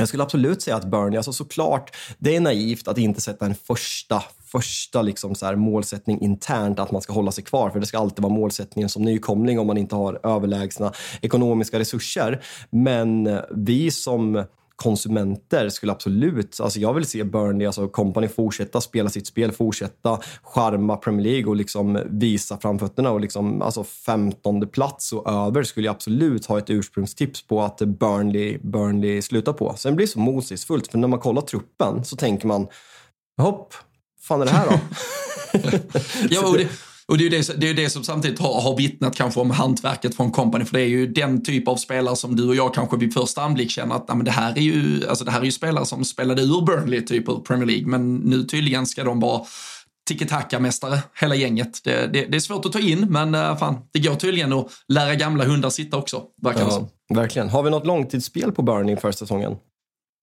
Jag 0.00 0.08
skulle 0.08 0.22
absolut 0.22 0.62
säga 0.62 0.76
att 0.76 0.84
Burnley, 0.84 1.16
alltså 1.16 1.32
såklart, 1.32 1.96
det 2.18 2.36
är 2.36 2.40
naivt 2.40 2.88
att 2.88 2.98
inte 2.98 3.20
sätta 3.20 3.46
en 3.46 3.54
första, 3.54 4.22
första 4.44 5.02
liksom 5.02 5.34
så 5.34 5.46
här 5.46 5.56
målsättning 5.56 6.20
internt 6.20 6.78
att 6.78 6.90
man 6.90 7.02
ska 7.02 7.12
hålla 7.12 7.32
sig 7.32 7.44
kvar, 7.44 7.70
för 7.70 7.80
det 7.80 7.86
ska 7.86 7.98
alltid 7.98 8.22
vara 8.22 8.32
målsättningen 8.32 8.88
som 8.88 9.02
nykomling 9.02 9.58
om 9.58 9.66
man 9.66 9.78
inte 9.78 9.94
har 9.94 10.20
överlägsna 10.22 10.92
ekonomiska 11.20 11.78
resurser. 11.78 12.42
Men 12.70 13.40
vi 13.50 13.90
som 13.90 14.44
konsumenter 14.82 15.68
skulle 15.68 15.92
absolut, 15.92 16.60
alltså 16.60 16.80
jag 16.80 16.94
vill 16.94 17.04
se 17.04 17.24
Burnley, 17.24 17.66
alltså 17.66 17.88
Company 17.88 18.28
fortsätta 18.28 18.80
spela 18.80 19.10
sitt 19.10 19.26
spel, 19.26 19.52
fortsätta 19.52 20.20
charma 20.42 20.96
Premier 20.96 21.26
League 21.26 21.46
och 21.46 21.56
liksom 21.56 22.02
visa 22.06 22.58
framfötterna 22.58 23.10
och 23.10 23.20
liksom, 23.20 23.62
alltså 23.62 23.84
15 23.84 24.68
plats 24.68 25.12
och 25.12 25.30
över 25.30 25.62
skulle 25.62 25.86
jag 25.86 25.94
absolut 25.94 26.46
ha 26.46 26.58
ett 26.58 26.70
ursprungstips 26.70 27.42
på 27.42 27.62
att 27.62 27.78
Burnley, 27.78 28.58
Burnley 28.58 29.22
slutar 29.22 29.52
på. 29.52 29.74
Sen 29.76 29.96
blir 29.96 30.06
det 30.06 30.12
så 30.12 30.18
motsägelsefullt, 30.18 30.90
för 30.90 30.98
när 30.98 31.08
man 31.08 31.20
kollar 31.20 31.42
truppen 31.42 32.04
så 32.04 32.16
tänker 32.16 32.46
man, 32.46 32.66
hopp, 33.40 33.74
fan 34.20 34.42
är 34.42 34.44
det 34.44 34.50
här 34.50 34.66
då? 34.66 34.78
ja, 36.30 36.48
och 36.48 36.58
det, 36.58 36.68
och 37.08 37.18
det 37.18 37.26
är 37.26 37.30
ju 37.30 37.38
det, 37.38 37.60
det, 37.60 37.68
är 37.68 37.74
det 37.74 37.90
som 37.90 38.04
samtidigt 38.04 38.38
har, 38.38 38.60
har 38.60 38.76
vittnat 38.76 39.16
kanske 39.16 39.40
om 39.40 39.50
hantverket 39.50 40.14
från 40.14 40.30
Company, 40.30 40.64
för 40.64 40.72
det 40.72 40.82
är 40.82 40.88
ju 40.88 41.06
den 41.06 41.44
typ 41.44 41.68
av 41.68 41.76
spelare 41.76 42.16
som 42.16 42.36
du 42.36 42.48
och 42.48 42.54
jag 42.54 42.74
kanske 42.74 42.96
vid 42.96 43.14
första 43.14 43.42
anblick 43.42 43.70
känner 43.70 43.94
att 43.94 44.08
men 44.08 44.24
det, 44.24 44.30
här 44.30 44.58
är 44.58 44.62
ju, 44.62 45.08
alltså 45.08 45.24
det 45.24 45.30
här 45.30 45.40
är 45.40 45.44
ju 45.44 45.52
spelare 45.52 45.86
som 45.86 46.04
spelade 46.04 46.42
ur 46.42 46.66
Burnley 46.66 47.04
typ 47.04 47.28
ur 47.28 47.40
Premier 47.40 47.66
League, 47.66 47.86
men 47.86 48.16
nu 48.16 48.44
tydligen 48.44 48.86
ska 48.86 49.04
de 49.04 49.20
vara 49.20 49.42
tiki-taka-mästare, 50.08 50.98
hela 51.20 51.34
gänget. 51.34 51.84
Det, 51.84 52.06
det, 52.12 52.24
det, 52.24 52.36
är 52.36 52.40
svårt 52.40 52.64
att 52.64 52.72
ta 52.72 52.80
in, 52.80 53.06
men 53.10 53.34
uh, 53.34 53.56
fan, 53.56 53.76
det 53.92 53.98
går 53.98 54.14
tydligen 54.14 54.52
att 54.52 54.66
lära 54.88 55.14
gamla 55.14 55.44
hundar 55.44 55.70
sitta 55.70 55.96
också, 55.96 56.22
verkar 56.42 56.60
ja, 56.60 56.88
Verkligen. 57.14 57.48
Har 57.48 57.62
vi 57.62 57.70
något 57.70 57.86
långtidsspel 57.86 58.52
på 58.52 58.62
Burnley 58.62 58.96
för 58.96 59.12
säsongen? 59.12 59.56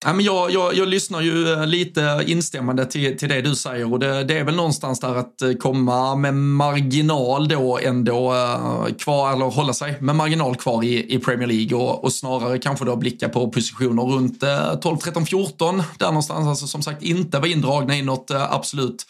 Ja, 0.04 0.12
men 0.12 0.24
jag, 0.24 0.50
jag, 0.50 0.74
jag 0.74 0.88
lyssnar 0.88 1.20
ju 1.20 1.52
eh, 1.52 1.66
lite 1.66 2.24
instämmande 2.26 2.86
till, 2.86 3.18
till 3.18 3.28
det 3.28 3.42
du 3.42 3.54
säger. 3.54 3.92
Och 3.92 3.98
det, 3.98 4.24
det 4.24 4.38
är 4.38 4.44
väl 4.44 4.56
någonstans 4.56 5.00
där 5.00 5.14
att 5.14 5.42
eh, 5.42 5.52
komma 5.52 6.16
med 6.16 6.34
marginal 6.34 7.48
då 7.48 7.78
ändå 7.78 8.34
eh, 8.34 8.94
kvar, 8.94 9.32
eller 9.32 9.44
hålla 9.44 9.72
sig 9.72 9.96
med 10.00 10.16
marginal 10.16 10.56
kvar 10.56 10.84
i, 10.84 11.14
i 11.14 11.18
Premier 11.18 11.48
League. 11.48 11.78
Och, 11.78 12.04
och 12.04 12.12
snarare 12.12 12.58
kanske 12.58 12.84
då 12.84 12.96
blicka 12.96 13.28
på 13.28 13.50
positioner 13.50 14.02
runt 14.02 14.44
12, 14.82 14.96
13, 14.96 15.26
14 15.26 15.82
där 15.98 16.06
någonstans. 16.06 16.48
Alltså 16.48 16.66
som 16.66 16.82
sagt 16.82 17.02
inte 17.02 17.38
vara 17.38 17.48
indragna 17.48 17.96
i 17.96 18.02
något 18.02 18.30
absolut 18.30 19.06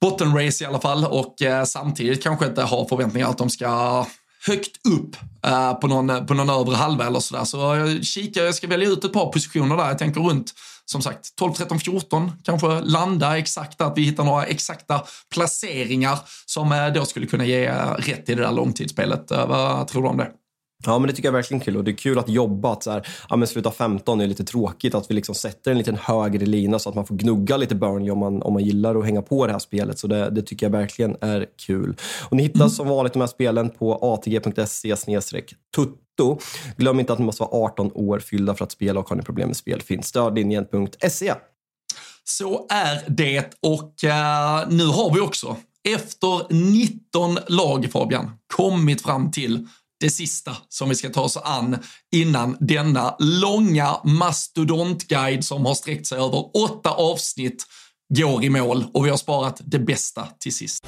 bottenrace 0.00 0.64
i 0.64 0.66
alla 0.66 0.80
fall. 0.80 1.04
Och 1.04 1.34
samtidigt 1.66 2.22
kanske 2.22 2.46
inte 2.46 2.62
ha 2.62 2.88
förväntningar 2.88 3.28
att 3.28 3.38
de 3.38 3.50
ska 3.50 4.04
högt 4.46 4.86
upp 4.86 5.16
uh, 5.46 5.74
på, 5.74 5.86
någon, 5.86 6.26
på 6.26 6.34
någon 6.34 6.50
övre 6.50 6.76
halva 6.76 7.06
eller 7.06 7.20
sådär. 7.20 7.44
Så 7.44 7.56
jag 7.58 8.04
kikar, 8.04 8.44
jag 8.44 8.54
ska 8.54 8.66
välja 8.66 8.88
ut 8.88 9.04
ett 9.04 9.12
par 9.12 9.32
positioner 9.32 9.76
där. 9.76 9.88
Jag 9.88 9.98
tänker 9.98 10.20
runt, 10.20 10.54
som 10.84 11.02
sagt, 11.02 11.36
12, 11.36 11.52
13, 11.52 11.80
14. 11.80 12.32
Kanske 12.42 12.80
landa 12.80 13.38
exakt 13.38 13.80
att 13.80 13.98
vi 13.98 14.02
hittar 14.02 14.24
några 14.24 14.44
exakta 14.44 15.02
placeringar 15.34 16.18
som 16.46 16.72
uh, 16.72 16.92
då 16.92 17.04
skulle 17.04 17.26
kunna 17.26 17.44
ge 17.44 17.66
eh, 17.66 17.94
rätt 17.98 18.28
i 18.28 18.34
det 18.34 18.42
där 18.42 18.52
långtidsspelet. 18.52 19.30
vad 19.30 19.88
tror 19.88 20.02
du 20.02 20.08
om 20.08 20.16
det? 20.16 20.30
Ja, 20.86 20.98
men 20.98 21.08
det 21.08 21.14
tycker 21.14 21.28
jag 21.28 21.32
verkligen 21.32 21.60
är 21.60 21.64
kul. 21.64 21.76
Och 21.76 21.84
det 21.84 21.90
är 21.90 21.96
kul 21.96 22.18
att 22.18 22.28
jobba. 22.28 22.72
Att 22.72 22.82
så 22.82 22.90
här, 22.90 23.06
ja, 23.28 23.36
men 23.36 23.48
sluta 23.48 23.70
15 23.70 24.20
är 24.20 24.26
lite 24.26 24.44
tråkigt. 24.44 24.94
Att 24.94 25.10
vi 25.10 25.14
liksom 25.14 25.34
sätter 25.34 25.70
en 25.70 25.78
liten 25.78 25.96
högre 25.96 26.46
lina 26.46 26.78
så 26.78 26.88
att 26.88 26.94
man 26.94 27.06
får 27.06 27.14
gnugga 27.14 27.56
lite 27.56 27.74
Burnley 27.74 28.10
om 28.10 28.18
man, 28.18 28.42
om 28.42 28.52
man 28.52 28.64
gillar 28.64 28.94
att 28.94 29.04
hänga 29.04 29.22
på 29.22 29.46
det 29.46 29.52
här 29.52 29.58
spelet. 29.58 29.98
Så 29.98 30.06
det, 30.06 30.30
det 30.30 30.42
tycker 30.42 30.66
jag 30.66 30.70
verkligen 30.70 31.16
är 31.20 31.46
kul. 31.66 31.96
Och 32.30 32.36
ni 32.36 32.42
hittar 32.42 32.60
mm. 32.60 32.70
som 32.70 32.88
vanligt 32.88 33.12
de 33.12 33.20
här 33.20 33.26
spelen 33.26 33.70
på 33.70 33.98
atg.se 34.02 34.96
tutto. 35.76 36.38
Glöm 36.76 37.00
inte 37.00 37.12
att 37.12 37.18
ni 37.18 37.24
måste 37.24 37.42
vara 37.42 37.64
18 37.64 37.90
år 37.94 38.18
fyllda 38.18 38.54
för 38.54 38.64
att 38.64 38.72
spela 38.72 39.00
och 39.00 39.08
har 39.08 39.16
ni 39.16 39.22
problem 39.22 39.48
med 39.48 39.56
spel 39.56 39.82
finns 39.82 40.06
stödlinjen.se. 40.06 41.34
Så 42.24 42.66
är 42.70 43.04
det 43.10 43.54
och 43.60 43.94
uh, 44.04 44.74
nu 44.76 44.86
har 44.86 45.14
vi 45.14 45.20
också 45.20 45.56
efter 45.88 46.54
19 46.54 47.38
lag 47.46 47.88
Fabian 47.92 48.30
kommit 48.56 49.02
fram 49.02 49.30
till 49.30 49.68
det 50.02 50.10
sista 50.10 50.56
som 50.68 50.88
vi 50.88 50.94
ska 50.94 51.08
ta 51.08 51.20
oss 51.20 51.36
an 51.36 51.78
innan 52.12 52.56
denna 52.60 53.16
långa 53.18 53.96
mastodontguide 54.04 55.44
som 55.44 55.66
har 55.66 55.74
sträckt 55.74 56.06
sig 56.06 56.18
över 56.18 56.56
åtta 56.56 56.90
avsnitt 56.90 57.66
går 58.14 58.44
i 58.44 58.50
mål. 58.50 58.84
Och 58.94 59.06
vi 59.06 59.10
har 59.10 59.16
sparat 59.16 59.60
det 59.64 59.78
bästa 59.78 60.28
till 60.40 60.54
sist. 60.54 60.86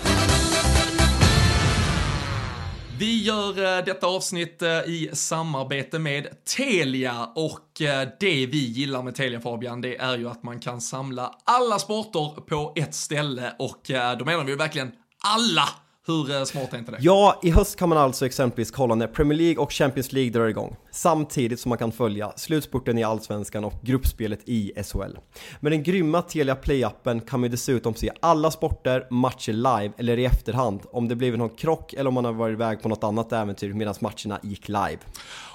Vi 2.98 3.22
gör 3.22 3.78
eh, 3.78 3.84
detta 3.84 4.06
avsnitt 4.06 4.62
eh, 4.62 4.68
i 4.68 5.10
samarbete 5.12 5.98
med 5.98 6.44
Telia. 6.56 7.26
Och 7.34 7.80
eh, 7.80 8.08
det 8.20 8.46
vi 8.46 8.66
gillar 8.66 9.02
med 9.02 9.14
Telia 9.14 9.40
Fabian, 9.40 9.80
det 9.80 9.96
är 9.96 10.18
ju 10.18 10.28
att 10.28 10.42
man 10.42 10.60
kan 10.60 10.80
samla 10.80 11.34
alla 11.44 11.78
sporter 11.78 12.40
på 12.40 12.72
ett 12.76 12.94
ställe. 12.94 13.54
Och 13.58 13.80
då 14.18 14.24
menar 14.24 14.44
vi 14.44 14.54
verkligen 14.54 14.92
alla 15.24 15.68
hur 16.06 16.30
eh, 16.30 16.44
smart 16.44 16.72
är 16.72 16.78
inte 16.78 16.92
det? 16.92 16.98
Ja, 17.00 17.40
i 17.42 17.50
höst 17.50 17.78
kan 17.78 17.88
man 17.88 17.98
alltså 17.98 18.26
exempelvis 18.26 18.70
kolla 18.70 18.94
när 18.94 19.06
Premier 19.06 19.38
League 19.38 19.62
och 19.62 19.72
Champions 19.72 20.12
League 20.12 20.32
drar 20.32 20.46
igång. 20.46 20.76
Samtidigt 20.90 21.60
som 21.60 21.68
man 21.68 21.78
kan 21.78 21.92
följa 21.92 22.32
slutspurten 22.36 22.98
i 22.98 23.04
Allsvenskan 23.04 23.64
och 23.64 23.72
gruppspelet 23.82 24.40
i 24.44 24.72
SHL. 24.84 25.18
Med 25.60 25.72
den 25.72 25.82
grymma 25.82 26.22
Telia 26.22 26.54
Play-appen 26.54 27.20
kan 27.20 27.40
man 27.40 27.50
dessutom 27.50 27.94
se 27.94 28.10
alla 28.20 28.50
sporter, 28.50 29.06
matcher 29.10 29.52
live 29.52 29.92
eller 29.98 30.18
i 30.18 30.24
efterhand 30.24 30.80
om 30.92 31.08
det 31.08 31.16
blivit 31.16 31.38
någon 31.38 31.56
krock 31.56 31.92
eller 31.92 32.08
om 32.08 32.14
man 32.14 32.24
har 32.24 32.32
varit 32.32 32.52
iväg 32.52 32.82
på 32.82 32.88
något 32.88 33.04
annat 33.04 33.32
äventyr 33.32 33.72
medan 33.72 33.94
matcherna 34.00 34.40
gick 34.42 34.68
live. 34.68 34.98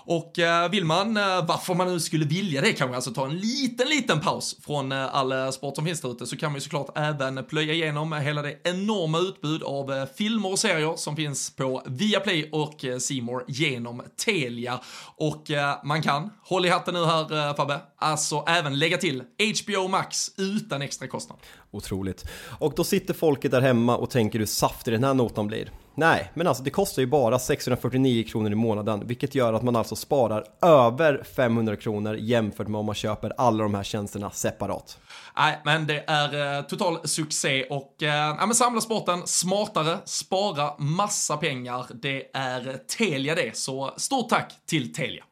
Och 0.10 0.40
eh, 0.40 0.70
vill 0.70 0.86
man, 0.86 1.18
eh, 1.18 1.46
varför 1.48 1.74
man 1.74 1.88
nu 1.88 2.00
skulle 2.00 2.26
vilja 2.26 2.62
det 2.62 2.74
kanske, 2.74 2.96
alltså 2.96 3.12
ta 3.12 3.26
en 3.26 3.38
liten, 3.38 3.88
liten 3.88 4.20
paus 4.20 4.58
från 4.66 4.92
eh, 4.92 5.16
all 5.16 5.54
sport 5.54 5.76
som 5.76 5.86
finns 5.86 6.02
där 6.02 6.12
ute 6.12 6.28
så 6.28 6.38
kan 6.38 6.52
man 6.52 6.58
ju 6.58 6.62
såklart 6.62 6.98
även 6.98 7.46
plöja 7.46 7.74
igenom 7.74 8.14
hela 8.14 8.42
det 8.42 8.58
enorma 8.64 9.20
utbud 9.20 9.64
av 9.64 10.08
filmer 10.16 10.52
och 10.52 10.60
serier 10.60 10.96
som 10.96 11.16
finns 11.16 11.56
på 11.56 11.84
Viaplay 11.86 12.50
och 12.52 12.86
Simor 13.00 13.46
genom 13.48 14.04
Telia. 14.26 14.80
Och 15.16 15.44
man 15.84 16.02
kan, 16.02 16.30
håll 16.44 16.66
i 16.66 16.70
hatten 16.70 16.94
nu 16.94 17.06
här 17.06 17.54
Fabbe, 17.54 17.80
alltså 17.98 18.44
även 18.48 18.80
lägga 18.80 18.98
till 18.98 19.24
HBO 19.64 19.88
Max 19.88 20.32
utan 20.38 20.82
extra 20.82 21.08
kostnad. 21.08 21.38
Otroligt. 21.72 22.26
Och 22.60 22.74
då 22.76 22.84
sitter 22.84 23.14
folket 23.14 23.52
där 23.52 23.62
hemma 23.62 23.98
och 23.98 24.10
tänker 24.10 24.40
hur 24.40 24.46
saftig 24.46 24.94
den 24.94 25.04
här 25.04 25.14
notan 25.14 25.48
blir. 25.48 25.72
Nej, 25.96 26.32
men 26.34 26.48
alltså 26.48 26.64
det 26.64 26.70
kostar 26.70 27.02
ju 27.02 27.08
bara 27.08 27.40
649 27.40 28.24
kronor 28.24 28.52
i 28.52 28.56
månaden, 28.56 29.08
vilket 29.08 29.36
gör 29.36 29.54
att 29.54 29.64
man 29.64 29.76
alltså 29.76 29.96
sparar 29.96 30.46
över 30.62 31.24
500 31.36 31.76
kronor 31.76 32.16
jämfört 32.16 32.68
med 32.68 32.80
om 32.80 32.86
man 32.86 32.96
köper 32.96 33.34
alla 33.38 33.64
de 33.64 33.74
här 33.74 33.84
tjänsterna 33.84 34.32
separat. 34.32 34.98
Nej, 35.38 35.62
men 35.66 35.88
det 35.88 36.04
är 36.08 36.58
eh, 36.58 36.62
total 36.62 37.08
succé 37.08 37.64
och 37.64 38.04
eh, 38.04 38.36
ja, 38.40 38.46
men 38.46 38.56
samla 38.56 38.82
sporten 38.82 39.28
smartare, 39.28 39.98
spara 40.06 40.78
massa 40.78 41.38
pengar. 41.38 41.86
Det 41.94 42.30
är 42.34 42.78
Telia 42.98 43.36
det, 43.36 43.58
så 43.58 43.94
stort 43.98 44.30
tack 44.30 44.54
till 44.66 44.94
Telia. 44.94 45.24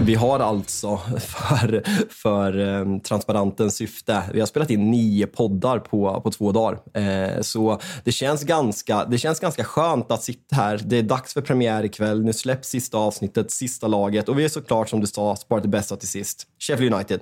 Vi 0.00 0.14
har 0.14 0.40
alltså 0.40 0.96
för, 1.20 1.82
för 2.08 2.58
eh, 2.58 2.98
transparentens 2.98 3.76
syfte, 3.76 4.22
vi 4.32 4.40
har 4.40 4.46
spelat 4.46 4.70
in 4.70 4.90
nio 4.90 5.26
poddar 5.26 5.78
på, 5.78 6.20
på 6.20 6.30
två 6.30 6.52
dagar. 6.52 6.78
Eh, 6.94 7.40
så 7.40 7.80
det 8.04 8.12
känns, 8.12 8.44
ganska, 8.44 9.04
det 9.04 9.18
känns 9.18 9.40
ganska 9.40 9.64
skönt 9.64 10.12
att 10.12 10.22
sitta 10.22 10.56
här. 10.56 10.80
Det 10.84 10.96
är 10.96 11.02
dags 11.02 11.34
för 11.34 11.40
premiär 11.40 11.84
ikväll. 11.84 12.24
Nu 12.24 12.32
släpps 12.32 12.68
sista 12.68 12.98
avsnittet, 12.98 13.50
sista 13.50 13.86
laget 13.86 14.28
och 14.28 14.38
vi 14.38 14.44
är 14.44 14.48
såklart 14.48 14.88
som 14.88 15.00
du 15.00 15.06
sa, 15.06 15.36
sparat 15.36 15.62
det 15.62 15.68
bästa 15.68 15.96
till 15.96 16.08
sist. 16.08 16.46
Sheffield 16.58 16.94
United. 16.94 17.20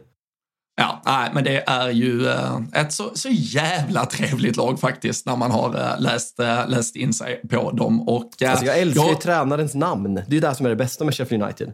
Ja, 0.77 1.03
nej, 1.07 1.31
men 1.35 1.45
det 1.45 1.64
är 1.66 1.91
ju 1.91 2.27
eh, 2.29 2.61
ett 2.75 2.93
så, 2.93 3.11
så 3.14 3.29
jävla 3.31 4.07
trevligt 4.07 4.57
lag 4.57 4.81
faktiskt 4.81 5.27
när 5.27 5.37
man 5.37 5.51
har 5.51 5.97
läst, 5.99 6.39
läst 6.68 6.97
in 6.97 7.12
sig 7.12 7.41
på 7.49 7.71
dem. 7.71 8.09
Och, 8.09 8.43
alltså 8.47 8.64
jag 8.64 8.79
älskar 8.79 9.09
ju 9.09 9.14
tränarens 9.14 9.75
namn. 9.75 10.14
Det 10.14 10.21
är 10.29 10.35
ju 10.35 10.41
det 10.41 10.55
som 10.55 10.66
är 10.66 10.71
det 10.71 10.77
bästa 10.77 11.05
med 11.05 11.14
Sheffield 11.14 11.45
United. 11.45 11.73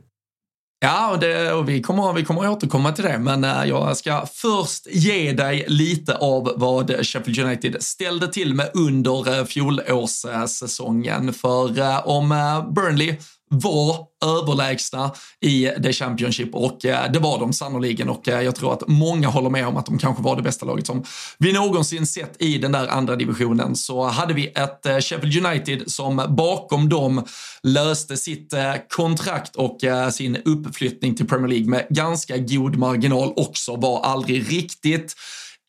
Ja, 0.78 1.10
och, 1.10 1.18
det, 1.18 1.52
och 1.52 1.68
vi, 1.68 1.82
kommer, 1.82 2.12
vi 2.12 2.24
kommer 2.24 2.50
återkomma 2.50 2.92
till 2.92 3.04
det, 3.04 3.18
men 3.18 3.44
eh, 3.44 3.64
jag 3.64 3.96
ska 3.96 4.26
först 4.26 4.86
ge 4.90 5.32
dig 5.32 5.64
lite 5.68 6.16
av 6.16 6.52
vad 6.56 7.06
Sheffield 7.06 7.38
United 7.38 7.82
ställde 7.82 8.32
till 8.32 8.54
med 8.54 8.70
under 8.74 9.38
eh, 9.38 9.44
fjolårssäsongen. 9.44 11.32
För 11.32 11.78
eh, 11.78 12.08
om 12.08 12.28
Burnley 12.76 13.16
var 13.50 13.96
överlägsna 14.24 15.12
i 15.40 15.70
The 15.82 15.92
Championship 15.92 16.54
och 16.54 16.84
eh, 16.84 17.12
det 17.12 17.18
var 17.18 17.38
de 17.38 17.52
sannoliken 17.52 18.08
och 18.08 18.28
eh, 18.28 18.40
jag 18.40 18.54
tror 18.54 18.72
att 18.72 18.88
många 18.88 19.28
håller 19.28 19.50
med 19.50 19.66
om 19.66 19.76
att 19.76 19.86
de 19.86 19.98
kanske 19.98 20.22
var 20.22 20.36
det 20.36 20.42
bästa 20.42 20.66
laget 20.66 20.86
som 20.86 21.04
vi 21.38 21.52
någonsin 21.52 22.06
sett 22.06 22.42
i 22.42 22.58
den 22.58 22.72
där 22.72 22.88
andra 22.88 23.16
divisionen. 23.16 23.76
Så 23.76 24.04
hade 24.04 24.34
vi 24.34 24.46
ett 24.46 24.86
eh, 24.86 24.98
Sheffield 24.98 25.46
United 25.46 25.82
som 25.86 26.22
bakom 26.28 26.88
dem 26.88 27.24
löste 27.62 28.16
sitt 28.16 28.54
kontrakt 28.88 29.56
och 29.56 29.78
sin 30.12 30.36
uppflyttning 30.44 31.14
till 31.14 31.28
Premier 31.28 31.48
League 31.48 31.68
med 31.68 31.86
ganska 31.90 32.36
god 32.36 32.76
marginal 32.76 33.32
också, 33.36 33.76
var 33.76 34.00
aldrig 34.00 34.52
riktigt 34.52 35.14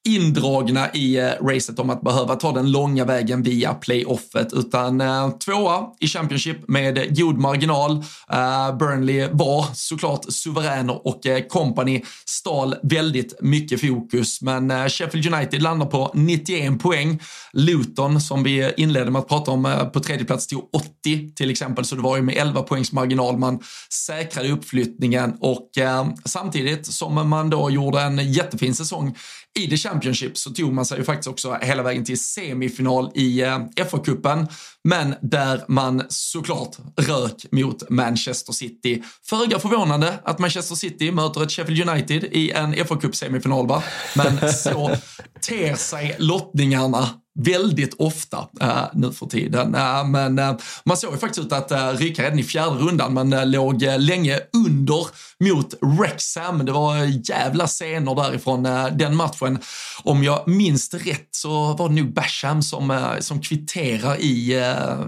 indragna 0.08 0.92
i 0.94 1.18
eh, 1.18 1.32
racet 1.42 1.80
om 1.80 1.90
att 1.90 2.02
behöva 2.02 2.36
ta 2.36 2.52
den 2.52 2.72
långa 2.72 3.06
vägen 3.06 3.44
via 3.44 3.74
playoffet, 3.74 4.54
utan 4.54 5.02
eh, 5.02 5.30
tvåa 5.30 5.86
i 6.00 6.08
Championship 6.08 6.68
med 6.68 7.18
god 7.18 7.38
marginal. 7.38 7.92
Eh, 8.32 8.78
Burnley 8.78 9.28
var 9.32 9.66
såklart 9.74 10.26
suveräner 10.34 11.08
och 11.08 11.26
eh, 11.26 11.44
company 11.44 12.04
stal 12.26 12.76
väldigt 12.84 13.42
mycket 13.42 13.82
fokus, 13.82 14.42
men 14.42 14.72
eh, 14.72 14.88
Sheffield 14.88 15.34
United 15.34 15.62
landar 15.62 15.86
på 15.86 16.12
91 16.14 16.80
poäng. 16.80 17.20
Luton, 17.54 18.22
som 18.22 18.44
vi 18.44 18.74
inledde 18.78 19.12
med 19.12 19.20
att 19.20 19.28
prata 19.28 19.52
om, 19.52 19.66
eh, 19.66 19.84
på 19.84 20.00
tredje 20.00 20.26
plats 20.26 20.48
till 20.48 20.58
80 21.04 21.34
till 21.36 21.50
exempel, 21.50 21.86
så 21.86 21.96
det 21.96 22.02
var 22.02 22.16
ju 22.16 22.22
med 22.22 22.36
11 22.38 22.64
poängs 22.64 22.92
marginal 22.92 23.38
man 23.38 23.60
säkrade 24.08 24.50
uppflyttningen 24.50 25.38
och 25.40 25.78
eh, 25.78 26.08
samtidigt 26.26 26.86
som 26.86 27.30
man 27.30 27.50
då 27.50 27.70
gjorde 27.70 28.02
en 28.02 28.32
jättefin 28.32 28.76
säsong 28.76 29.16
i 29.58 29.68
det 29.68 29.78
Championship 29.88 30.38
så 30.38 30.50
tog 30.50 30.74
man 30.74 30.86
sig 30.86 30.98
ju 30.98 31.04
faktiskt 31.04 31.28
också 31.28 31.58
hela 31.62 31.84
vägen 31.84 32.06
till 32.06 32.20
semifinal 32.20 33.12
i 33.16 33.42
eh, 33.42 33.60
FA-cupen, 33.76 34.48
men 34.84 35.16
där 35.22 35.64
man 35.68 36.04
såklart 36.10 36.78
rök 36.98 37.46
mot 37.52 37.90
Manchester 37.90 38.54
City. 38.54 39.04
Föga 39.26 39.60
förvånande 39.60 40.20
att 40.24 40.40
Manchester 40.40 40.76
City 40.76 41.12
möter 41.12 41.44
ett 41.44 41.52
Sheffield 41.52 41.90
United 41.90 42.24
i 42.24 42.52
en 42.52 42.74
FA-cup-semifinal, 42.74 43.68
va? 43.68 43.84
Men 44.16 44.54
så 44.54 44.92
ter 45.42 45.76
sig 45.76 46.16
lottningarna 46.20 47.10
väldigt 47.38 47.94
ofta 48.00 48.48
äh, 48.62 48.84
nu 48.94 49.12
för 49.12 49.26
tiden. 49.26 49.76
Äh, 49.76 50.08
men 50.08 50.40
äh, 50.40 50.56
man 50.84 50.98
såg 50.98 51.14
ju 51.14 51.18
faktiskt 51.18 51.46
ut 51.46 51.54
att 51.54 51.72
äh, 51.72 51.88
ryka 51.88 52.24
redan 52.24 52.40
i 52.40 52.44
fjärde 52.44 52.76
rundan. 52.76 53.14
Man 53.14 53.34
äh, 53.34 53.46
låg 53.46 53.82
länge 53.82 54.40
under 54.54 55.08
mot 55.40 55.74
Wrexham. 55.82 56.66
Det 56.66 56.72
var 56.72 56.96
jävla 57.30 57.68
scener 57.68 58.16
därifrån 58.16 58.64
den 58.98 59.16
matchen. 59.16 59.60
Om 60.04 60.24
jag 60.24 60.48
minns 60.48 60.94
rätt 60.94 61.28
så 61.32 61.74
var 61.74 61.90
det 61.90 61.96
nog 61.96 62.14
Basham 62.14 62.64
som, 62.64 63.16
som 63.20 63.42
kvitterar 63.42 64.18
i 64.18 64.64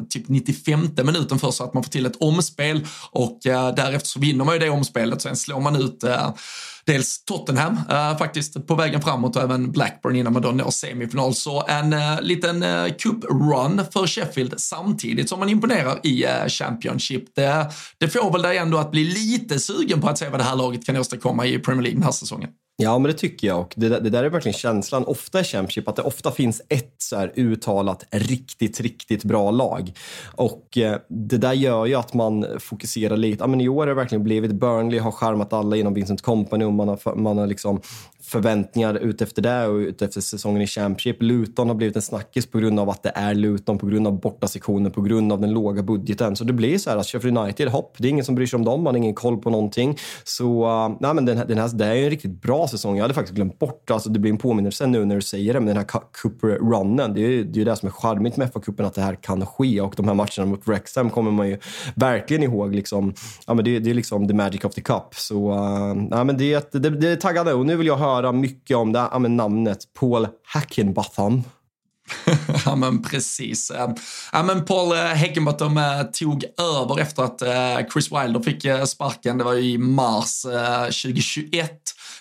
typ 0.10 0.28
95 0.28 0.90
minuten 1.04 1.40
för 1.40 1.52
så 1.52 1.64
att 1.64 1.74
man 1.74 1.84
får 1.84 1.92
till 1.92 2.06
ett 2.06 2.16
omspel 2.22 2.88
och 3.12 3.40
därefter 3.44 4.08
så 4.10 4.20
vinner 4.20 4.46
man 4.46 4.54
ju 4.54 4.60
det 4.60 4.70
omspelet. 4.70 5.22
Sen 5.22 5.36
slår 5.36 5.60
man 5.60 5.76
ut 5.76 6.04
dels 6.90 7.24
Tottenham 7.26 7.74
uh, 7.74 8.18
faktiskt 8.18 8.68
på 8.68 8.76
vägen 8.76 9.02
framåt 9.02 9.36
och 9.36 9.42
även 9.42 9.72
Blackburn 9.72 10.16
innan 10.16 10.34
man 10.34 10.42
då 10.42 10.52
når 10.52 10.70
semifinal. 10.70 11.34
Så 11.36 11.68
en 11.68 11.94
uh, 11.94 12.22
liten 12.22 12.64
uh, 12.64 12.86
cup-run 12.86 13.86
för 13.94 14.08
Sheffield 14.08 14.54
samtidigt 14.58 15.30
som 15.30 15.40
man 15.40 15.50
imponerar 15.50 16.00
i 16.04 16.26
uh, 16.26 16.48
Championship. 16.48 17.36
Det, 17.36 17.72
det 17.98 18.10
får 18.10 18.32
väl 18.32 18.42
dig 18.42 18.58
ändå 18.58 18.78
att 18.78 18.92
bli 18.92 19.04
lite 19.04 19.60
sugen 19.60 20.02
på 20.02 20.10
att 20.10 20.18
se 20.18 20.30
vad 20.30 20.40
det 20.40 20.44
här 20.44 20.56
laget 20.56 20.86
kan 20.86 20.98
åstadkomma 20.98 21.46
i 21.46 21.60
Premier 21.60 21.84
League 21.84 21.96
den 21.96 22.04
här 22.04 22.12
säsongen. 22.12 22.50
Ja, 22.82 23.00
men 23.00 23.12
det 23.12 23.18
tycker 23.18 23.48
jag. 23.48 23.60
Och 23.60 23.74
det, 23.76 23.90
det 23.90 24.10
där 24.10 24.24
är 24.24 24.30
verkligen 24.30 24.58
känslan 24.58 25.04
ofta 25.06 25.40
i 25.40 25.44
Championship, 25.44 25.88
att 25.88 25.96
det 25.96 26.02
ofta 26.02 26.32
finns 26.32 26.62
ett 26.70 26.96
så 26.98 27.16
här 27.16 27.32
uttalat 27.36 28.06
riktigt, 28.12 28.80
riktigt 28.80 29.24
bra 29.24 29.52
lag. 29.52 29.92
Och 30.36 30.78
eh, 30.78 30.98
det 31.08 31.38
där 31.38 31.54
gör 31.54 31.86
ju 31.86 31.96
att 31.96 32.14
man 32.14 32.46
fokuserar 32.60 33.18
lite. 33.18 33.44
Ja, 33.44 33.48
men 33.48 33.62
I 33.62 33.70
år 33.70 33.82
har 33.82 33.88
det 33.88 33.94
verkligen 33.94 34.24
blivit 34.24 34.52
Burnley 34.52 35.00
har 35.00 35.12
skärmat 35.12 35.54
alla 35.54 35.76
inom 35.76 35.94
Vincent 35.94 36.22
Company 36.22 36.66
och 36.66 36.74
man 36.74 36.88
har, 36.88 37.16
man 37.16 37.38
har 37.38 37.48
liksom 37.48 37.82
förväntningar 38.30 38.96
utefter 38.96 39.42
det 39.42 39.68
och 39.68 39.78
utefter 39.78 40.22
säsongen 40.22 40.62
i 40.62 40.68
Championship. 40.68 41.22
Luton 41.22 41.68
har 41.68 41.76
blivit 41.76 41.96
en 41.96 42.02
snackis 42.02 42.52
på 42.52 42.60
grund 42.60 42.80
av 42.80 42.90
att 42.90 43.04
det 43.04 43.12
är 43.16 43.34
Luton, 43.34 43.78
på 43.78 43.86
grund 43.86 44.08
av 44.08 44.20
bortasektionen, 44.20 44.92
på 44.92 45.02
grund 45.02 45.32
av 45.32 45.42
den 45.42 45.52
låga 45.52 45.84
budgeten. 45.84 46.36
Så 46.36 46.44
det 46.44 46.54
blir 46.54 46.78
så 46.78 46.90
här 46.90 46.98
att 46.98 47.06
Sheffield 47.06 47.38
United, 47.38 47.68
hopp, 47.68 47.96
det 47.98 48.08
är 48.08 48.10
ingen 48.10 48.26
som 48.26 48.36
bryr 48.36 48.46
sig 48.46 48.58
om 48.58 48.66
dem, 48.66 48.84
man 48.84 48.94
har 48.94 48.98
ingen 48.98 49.16
koll 49.16 49.38
på 49.38 49.50
någonting. 49.50 49.98
Så 50.24 50.66
uh, 50.66 50.96
nej, 51.00 51.14
men 51.14 51.26
den, 51.26 51.38
här, 51.38 51.46
den 51.46 51.58
här, 51.58 51.70
det 51.74 51.86
är 51.86 51.96
en 51.96 52.10
riktigt 52.10 52.42
bra 52.42 52.68
säsong. 52.68 52.96
Jag 52.96 53.04
hade 53.04 53.14
faktiskt 53.14 53.36
glömt 53.36 53.60
bort, 53.60 53.92
alltså 53.92 54.10
det 54.10 54.20
blir 54.20 54.32
en 54.32 54.38
påminnelse 54.38 54.88
nu 54.88 55.06
när 55.06 55.16
du 55.16 55.22
säger 55.22 55.54
det, 55.54 55.60
men 55.60 55.68
den 55.68 55.78
här 55.78 55.86
Cooper-runnen. 56.22 57.14
det 57.14 57.22
är 57.22 57.30
ju 57.30 57.44
det, 57.44 57.62
är 57.62 57.66
det 57.66 57.76
som 57.76 57.88
är 57.88 57.92
charmigt 57.92 58.38
med 58.38 58.52
FA-cupen, 58.52 58.86
att 58.86 58.94
det 58.94 59.02
här 59.02 59.16
kan 59.16 59.46
ske. 59.46 59.82
Och 59.82 59.94
de 59.98 60.08
här 60.08 60.16
matcherna 60.16 60.46
mot 60.46 60.68
Wrexham 60.68 61.10
kommer 61.10 61.32
man 61.32 61.50
ju 61.50 61.58
verkligen 61.96 62.44
ihåg. 62.44 62.76
Liksom, 62.76 63.14
ja, 63.48 63.54
men 63.54 63.66
det, 63.66 63.80
det 63.80 63.90
är 63.90 63.94
liksom 63.94 64.28
the 64.28 64.34
magic 64.34 64.64
of 64.64 64.74
the 64.74 64.82
cup. 64.82 65.16
Så 65.16 65.52
uh, 65.52 65.94
nej, 65.96 66.26
men 66.26 66.38
det, 66.38 66.72
det, 66.72 66.90
det 66.90 67.10
är 67.10 67.16
taggade 67.16 67.54
och 67.54 67.66
nu 67.66 67.76
vill 67.76 67.88
jag 67.88 67.98
höra 67.98 68.19
höra 68.20 68.32
mycket 68.32 68.78
om 68.78 68.92
det, 68.92 69.08
ja, 69.12 69.20
namnet 69.20 69.80
Paul 70.00 70.28
Hackenbottom. 70.44 71.44
ja 72.66 72.76
men 72.76 73.02
precis. 73.02 73.72
Ja 74.32 74.44
men 74.44 74.66
Paul 74.66 74.92
eh, 74.92 75.04
Heckenbottom 75.04 75.78
eh, 75.78 76.04
tog 76.04 76.44
över 76.58 77.00
efter 77.00 77.24
att 77.24 77.42
eh, 77.42 77.88
Chris 77.94 78.12
Wilder 78.12 78.40
fick 78.40 78.90
sparken. 78.90 79.38
Det 79.38 79.44
var 79.44 79.56
i 79.56 79.78
mars 79.78 80.42
2021 80.84 81.72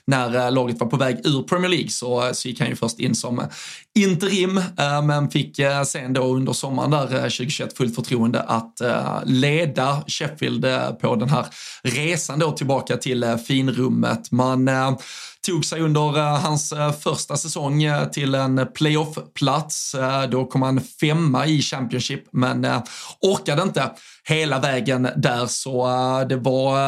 när 0.05 0.51
laget 0.51 0.81
var 0.81 0.87
på 0.87 0.97
väg 0.97 1.27
ur 1.27 1.43
Premier 1.43 1.71
League 1.71 1.89
så, 1.89 2.31
så 2.33 2.49
gick 2.49 2.61
han 2.61 2.69
ju 2.69 2.77
först 2.77 2.99
in 2.99 3.15
som 3.15 3.43
interim 3.99 4.61
men 5.05 5.31
fick 5.31 5.61
sen 5.87 6.13
då 6.13 6.23
under 6.23 6.53
sommaren 6.53 6.91
där 6.91 7.07
2021 7.07 7.77
fullt 7.77 7.95
förtroende 7.95 8.43
att 8.43 8.81
leda 9.25 10.05
Sheffield 10.07 10.67
på 11.01 11.17
den 11.17 11.29
här 11.29 11.47
resan 11.83 12.39
då 12.39 12.53
tillbaka 12.53 12.97
till 12.97 13.37
finrummet. 13.47 14.31
Man 14.31 14.69
tog 15.47 15.65
sig 15.65 15.81
under 15.81 16.19
eh, 16.19 16.41
hans 16.41 16.73
eh, 16.73 16.93
första 16.93 17.37
säsong 17.37 17.83
eh, 17.83 18.05
till 18.09 18.35
en 18.35 18.67
playoff-plats. 18.75 19.95
Då 20.31 20.45
kom 20.45 20.63
han 20.63 20.81
femma 21.01 21.47
i 21.47 21.63
Championship, 21.63 22.25
men 22.33 22.67
orkade 23.21 23.63
inte 23.63 23.91
hela 24.25 24.59
vägen 24.59 25.09
där. 25.17 25.47
Så 25.47 25.87
det 26.29 26.37
var 26.37 26.79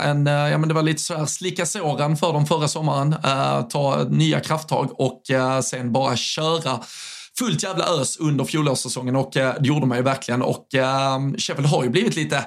en, 0.00 0.26
ja 0.26 0.58
men 0.58 0.68
det 0.68 0.74
var 0.74 0.82
lite 0.82 1.02
så 1.02 1.14
här 1.14 1.26
slicka 1.26 1.66
såren 1.66 2.16
för 2.16 2.32
dem 2.32 2.46
förra 2.46 2.68
sommaren, 2.68 3.14
ta 3.70 4.04
nya 4.10 4.40
krafttag 4.40 5.00
och 5.00 5.22
sen 5.64 5.92
bara 5.92 6.16
köra 6.16 6.80
fullt 7.38 7.62
jävla 7.62 7.84
ös 7.84 8.16
under 8.16 8.44
fjolårssäsongen. 8.44 9.16
Och 9.16 9.30
det 9.32 9.56
gjorde 9.60 9.86
man 9.86 9.98
ju 9.98 10.04
verkligen. 10.04 10.42
Och 10.42 10.66
Sheffield 11.38 11.66
har 11.66 11.84
ju 11.84 11.90
blivit 11.90 12.16
lite 12.16 12.44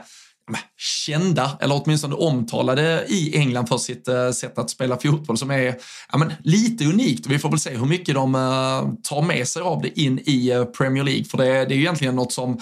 kända, 0.78 1.58
eller 1.62 1.82
åtminstone 1.84 2.16
omtalade 2.16 3.06
i 3.08 3.38
England 3.38 3.68
för 3.68 3.78
sitt 3.78 4.08
eh, 4.08 4.32
sätt 4.32 4.58
att 4.58 4.70
spela 4.70 4.98
fotboll 4.98 5.38
som 5.38 5.52
är 5.52 5.76
ja, 6.12 6.18
men, 6.18 6.34
lite 6.44 6.86
unikt. 6.86 7.28
Vi 7.28 7.40
får 7.40 7.50
väl 7.50 7.60
se 7.60 7.78
hur 7.78 7.86
mycket 7.86 8.16
de 8.16 8.36
eh, 8.36 8.94
tar 9.10 9.22
med 9.22 9.48
sig 9.48 9.62
av 9.62 9.82
det 9.82 10.00
in 10.00 10.20
i 10.26 10.50
eh, 10.50 10.66
Premier 10.66 11.04
League, 11.04 11.26
för 11.26 11.38
det, 11.38 11.46
det 11.46 11.74
är 11.74 11.76
ju 11.76 11.82
egentligen 11.82 12.16
något 12.16 12.34
som 12.34 12.60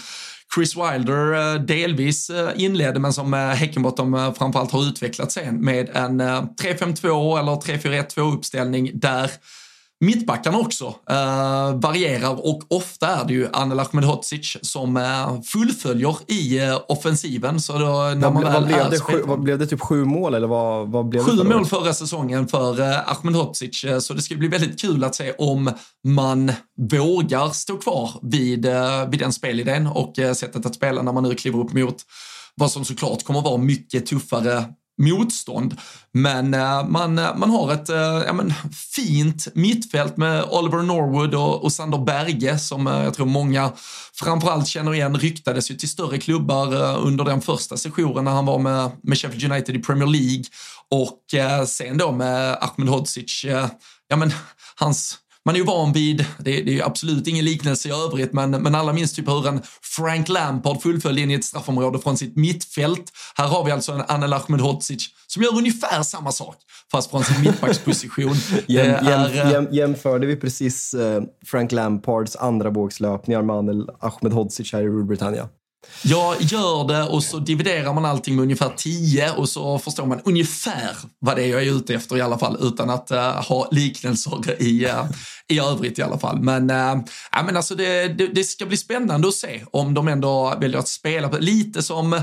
Chris 0.56 0.76
Wilder 0.76 1.60
delvis 1.60 2.32
inledde 2.56 3.00
men 3.00 3.14
som 3.14 3.34
Häckenbottom 3.34 4.34
framförallt 4.38 4.72
har 4.72 4.84
utvecklat 4.84 5.32
sen 5.32 5.56
med 5.56 5.90
en 5.90 6.22
3-5-2 6.22 7.40
eller 7.40 7.52
3-4-1-2 7.52 8.34
uppställning 8.34 8.92
där 8.94 9.32
Mittbackarna 10.04 10.58
också 10.58 10.86
eh, 11.10 11.76
varierar 11.76 12.48
och 12.48 12.62
ofta 12.68 13.08
är 13.08 13.26
det 13.26 13.34
ju 13.34 13.48
Anel 13.54 13.80
Ahmedhodzic 13.80 14.58
som 14.62 14.98
eh, 14.98 15.42
fullföljer 15.42 16.16
i 16.28 16.60
eh, 16.60 16.80
offensiven. 16.88 17.62
Så 17.62 17.74
då, 17.74 17.78
när 17.80 18.16
vad, 18.16 18.34
man 18.34 18.54
vad, 18.54 18.66
blev 18.66 18.90
det, 18.90 19.00
sju, 19.00 19.24
vad 19.26 19.42
blev 19.42 19.60
det? 19.60 19.68
Typ 19.68 19.82
sju 19.82 20.06
mål 20.06 20.34
eller 20.34 20.48
vad, 20.48 20.92
vad 20.92 21.10
blev 21.10 21.24
sju 21.24 21.32
det? 21.32 21.44
Mål 21.44 21.66
förra 21.66 21.94
säsongen 21.94 22.48
för 22.48 22.80
eh, 22.80 23.12
Ahmedhodzic. 23.12 23.84
Eh, 23.84 24.00
så 24.00 24.14
det 24.14 24.22
ska 24.22 24.36
bli 24.36 24.48
väldigt 24.48 24.82
kul 24.82 25.04
att 25.04 25.16
se 25.16 25.34
om 25.38 25.72
man 26.08 26.52
vågar 26.92 27.50
stå 27.50 27.78
kvar 27.78 28.12
vid, 28.22 28.66
eh, 28.66 29.10
vid 29.10 29.20
den 29.20 29.34
spelidén 29.34 29.88
och 29.88 30.20
eh, 30.20 30.34
sättet 30.34 30.66
att 30.66 30.76
spela 30.76 31.02
när 31.02 31.14
man 31.14 31.24
nu 31.24 31.36
kliver 31.36 31.60
upp 31.60 31.74
mot 31.74 31.96
vad 32.56 32.72
som 32.72 32.86
såklart 32.86 33.24
kommer 33.24 33.42
vara 33.42 33.58
mycket 33.58 34.06
tuffare 34.06 34.66
motstånd. 35.02 35.78
Men 36.14 36.54
eh, 36.54 36.88
man, 36.88 37.20
eh, 37.20 37.38
man 37.38 37.50
har 37.50 37.74
ett 37.74 37.90
eh, 37.90 38.24
ja, 38.26 38.34
men, 38.34 38.54
fint 38.96 39.48
mittfält 39.56 40.18
med 40.18 40.44
Oliver 40.44 40.84
Norwood 40.84 41.36
och, 41.36 41.64
och 41.64 41.72
Sander 41.72 41.98
Berge 41.98 42.60
som 42.60 42.86
jag 42.86 43.14
tror 43.14 43.26
många 43.26 43.72
framförallt 44.14 44.68
känner 44.68 44.94
igen. 44.94 45.18
Ryktades 45.18 45.72
ju 45.72 45.76
till 45.76 45.90
större 45.90 46.18
klubbar 46.18 46.98
under 46.98 47.24
den 47.24 47.42
första 47.42 47.78
sessionen 47.78 48.26
när 48.26 48.32
han 48.32 48.46
var 48.46 48.60
med, 48.60 48.92
med 49.04 49.18
Sheffield 49.18 49.52
United 49.52 49.76
i 49.76 49.80
Premier 49.80 50.08
League. 50.08 50.44
Och 50.90 51.20
sen 51.68 51.98
då 51.98 52.12
med 52.12 52.58
Ahmed 52.62 52.90
Hodzic, 52.90 53.46
ja 54.08 54.16
men 54.16 54.34
hans 54.76 55.18
man 55.46 55.56
är 55.56 55.60
ju 55.60 55.66
van 55.66 55.94
vid, 55.94 56.18
det, 56.18 56.62
det 56.62 56.72
är 56.72 56.74
ju 56.74 56.82
absolut 56.82 57.28
ingen 57.28 57.46
liknelse 57.46 57.90
i 57.90 57.92
övrigt, 57.92 58.34
men, 58.34 58.52
men 58.52 58.76
alla 58.76 58.94
minns 58.94 59.14
typ 59.14 59.28
hur 59.28 59.48
en 59.48 59.62
Frank 59.82 60.30
Lampard 60.30 60.82
fullföljde 60.82 61.22
in 61.22 61.32
i 61.32 61.34
ett 61.34 61.46
straffområde 61.46 62.00
från 62.00 62.18
sitt 62.18 62.36
mittfält. 62.36 63.12
Här 63.36 63.48
har 63.48 63.66
vi 63.66 63.72
alltså 63.72 63.92
en 63.92 64.02
Anel 64.08 64.34
Ahmedhodzic 64.34 65.10
som 65.28 65.44
gör 65.44 65.58
ungefär 65.58 66.04
samma 66.04 66.32
sak, 66.32 66.56
fast 66.92 67.12
från 67.12 67.24
sin 67.24 67.42
mittbacksposition. 67.42 68.36
jäm, 68.68 69.06
jäm, 69.06 69.52
jäm, 69.52 69.68
jämförde 69.72 70.28
vi 70.28 70.36
precis 70.36 70.94
eh, 70.94 71.24
Frank 71.46 71.72
Lampards 71.72 72.36
andra 72.36 72.70
vågslöpningar 72.70 73.42
med 73.42 73.56
Anel 73.56 73.90
Ahmedhodzic 74.00 74.74
här 74.74 74.82
i 74.82 74.86
Storbritannien? 74.88 75.48
Jag 76.04 76.42
gör 76.42 76.88
det 76.88 77.04
och 77.04 77.24
så 77.24 77.40
dividerar 77.40 77.94
man 77.94 78.06
allting 78.06 78.36
med 78.36 78.44
ungefär 78.44 78.74
10 78.78 79.32
och 79.32 79.50
så 79.50 79.80
förstår 79.80 80.06
man 80.06 80.22
ungefär 80.26 80.98
vad 81.20 81.36
det 81.36 81.44
är 81.44 81.48
jag 81.48 81.62
är 81.62 81.72
ute 81.72 81.94
efter 81.94 82.18
i 82.18 82.22
alla 82.22 82.38
fall 82.38 82.58
utan 82.62 82.90
att 82.90 83.12
uh, 83.12 83.20
ha 83.20 83.68
liknelser 83.72 84.62
i, 84.62 84.86
uh, 84.86 85.06
i 85.48 85.60
övrigt 85.60 86.00
i 86.00 86.02
alla 86.02 86.18
fall. 86.20 86.42
Men, 86.42 86.70
uh, 86.70 87.04
ja, 87.32 87.44
men 87.46 87.58
alltså 87.58 87.76
det, 87.76 88.08
det, 88.08 88.28
det, 88.28 88.44
ska 88.44 88.66
bli 88.66 88.78
spännande 88.78 89.28
att 89.28 89.34
se 89.34 89.62
om 89.72 89.94
de 89.94 90.08
ändå 90.08 90.56
väljer 90.60 90.80
att 90.80 90.88
spela 90.88 91.30
lite 91.32 91.84
som 91.84 92.22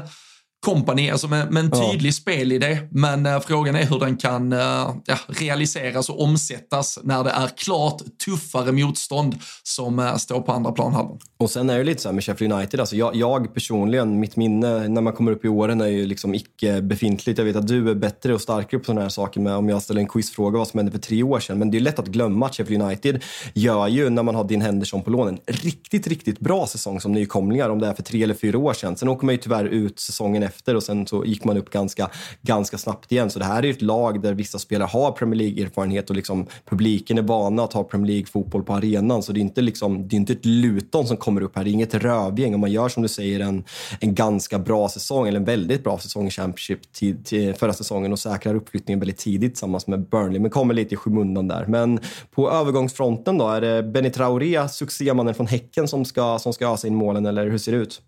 kompani, 0.66 1.10
alltså 1.10 1.28
med, 1.28 1.52
med 1.52 1.64
en 1.64 1.70
tydlig 1.70 2.08
ja. 2.08 2.12
spelidé. 2.12 2.78
Men 2.90 3.26
äh, 3.26 3.40
frågan 3.40 3.76
är 3.76 3.84
hur 3.84 3.98
den 3.98 4.16
kan 4.16 4.52
ja, 4.52 5.18
realiseras 5.26 6.08
och 6.08 6.22
omsättas 6.22 6.98
när 7.02 7.24
det 7.24 7.30
är 7.30 7.48
klart 7.56 8.02
tuffare 8.24 8.72
motstånd 8.72 9.36
som 9.62 9.98
äh, 9.98 10.16
står 10.16 10.40
på 10.40 10.52
andra 10.52 10.72
planhalvan. 10.72 11.18
Och 11.38 11.50
sen 11.50 11.70
är 11.70 11.78
det 11.78 11.84
lite 11.84 12.02
så 12.02 12.08
här 12.08 12.14
med 12.14 12.24
Sheffield 12.24 12.52
United, 12.52 12.80
alltså 12.80 12.96
jag, 12.96 13.16
jag, 13.16 13.54
personligen, 13.54 14.20
mitt 14.20 14.36
minne 14.36 14.88
när 14.88 15.00
man 15.00 15.12
kommer 15.12 15.32
upp 15.32 15.44
i 15.44 15.48
åren 15.48 15.80
är 15.80 15.86
ju 15.86 16.06
liksom 16.06 16.34
icke 16.34 16.82
befintligt. 16.82 17.38
Jag 17.38 17.44
vet 17.44 17.56
att 17.56 17.66
du 17.66 17.90
är 17.90 17.94
bättre 17.94 18.34
och 18.34 18.40
starkare 18.40 18.78
på 18.78 18.84
sådana 18.84 19.00
här 19.00 19.08
saker 19.08 19.40
med 19.40 19.54
om 19.54 19.68
jag 19.68 19.82
ställer 19.82 20.00
en 20.00 20.08
quizfråga 20.08 20.58
vad 20.58 20.68
som 20.68 20.78
hände 20.78 20.92
för 20.92 20.98
tre 20.98 21.22
år 21.22 21.40
sedan. 21.40 21.58
Men 21.58 21.70
det 21.70 21.78
är 21.78 21.80
lätt 21.80 21.98
att 21.98 22.06
glömma 22.06 22.46
att 22.46 22.56
Sheffield 22.56 22.82
United 22.82 23.24
gör 23.54 23.88
ju, 23.88 24.10
när 24.10 24.22
man 24.22 24.34
har 24.34 24.44
din 24.44 24.60
Henderson 24.60 25.02
på 25.02 25.10
lån, 25.10 25.28
en 25.28 25.38
riktigt, 25.46 26.06
riktigt 26.06 26.40
bra 26.40 26.66
säsong 26.66 27.00
som 27.00 27.12
nykomlingar 27.12 27.68
om 27.68 27.78
det 27.78 27.86
är 27.86 27.94
för 27.94 28.02
tre 28.02 28.22
eller 28.22 28.34
fyra 28.34 28.58
år 28.58 28.72
sedan. 28.72 28.96
Sen 28.96 29.08
åker 29.08 29.26
man 29.26 29.34
ju 29.34 29.38
tyvärr 29.38 29.64
ut 29.64 30.00
säsongen 30.00 30.47
efter 30.48 30.74
och 30.74 30.82
sen 30.82 31.06
så 31.06 31.24
gick 31.24 31.44
man 31.44 31.56
upp 31.56 31.70
ganska, 31.70 32.10
ganska 32.42 32.78
snabbt 32.78 33.12
igen. 33.12 33.30
Så 33.30 33.38
det 33.38 33.44
här 33.44 33.64
är 33.64 33.70
ett 33.70 33.82
lag 33.82 34.22
där 34.22 34.34
vissa 34.34 34.58
spelare 34.58 34.88
har 34.88 35.12
Premier 35.12 35.38
League-erfarenhet 35.38 36.10
och 36.10 36.16
liksom 36.16 36.46
publiken 36.64 37.18
är 37.18 37.22
vana 37.22 37.64
att 37.64 37.72
ha 37.72 37.84
Premier 37.84 38.12
League-fotboll 38.12 38.62
på 38.62 38.74
arenan. 38.74 39.22
Så 39.22 39.32
det 39.32 39.40
är 39.40 39.42
inte, 39.42 39.60
liksom, 39.60 40.08
det 40.08 40.16
är 40.16 40.18
inte 40.18 40.32
ett 40.32 40.44
Luton 40.44 41.06
som 41.06 41.16
kommer 41.16 41.40
upp 41.40 41.56
här, 41.56 41.64
det 41.64 41.70
är 41.70 41.72
inget 41.72 41.94
rövgäng. 41.94 42.54
Om 42.54 42.60
man 42.60 42.72
gör 42.72 42.88
som 42.88 43.02
du 43.02 43.08
säger 43.08 43.40
en, 43.40 43.64
en 44.00 44.14
ganska 44.14 44.58
bra 44.58 44.88
säsong, 44.88 45.28
eller 45.28 45.38
en 45.38 45.44
väldigt 45.44 45.84
bra 45.84 45.98
säsong 45.98 46.26
i 46.26 46.30
Championship 46.30 46.92
till, 46.92 47.24
till 47.24 47.54
förra 47.54 47.72
säsongen 47.72 48.12
och 48.12 48.18
säkrar 48.18 48.54
uppflyttningen 48.54 49.00
väldigt 49.00 49.18
tidigt 49.18 49.52
tillsammans 49.52 49.86
med 49.86 50.08
Burnley, 50.08 50.40
men 50.40 50.50
kommer 50.50 50.74
lite 50.74 50.94
i 50.94 50.96
skymundan 50.96 51.48
där. 51.48 51.66
Men 51.66 52.00
på 52.30 52.50
övergångsfronten 52.50 53.38
då, 53.38 53.48
är 53.48 53.60
det 53.60 53.82
Benny 53.82 54.10
Traoré, 54.10 54.68
succémannen 54.68 55.34
från 55.34 55.46
Häcken, 55.46 55.88
som 55.88 56.04
ska, 56.04 56.38
som 56.38 56.52
ska 56.52 56.72
ösa 56.72 56.86
in 56.86 56.94
målen, 56.94 57.26
eller 57.26 57.50
hur 57.50 57.58
ser 57.58 57.72
det 57.72 57.78
ut? 57.78 58.02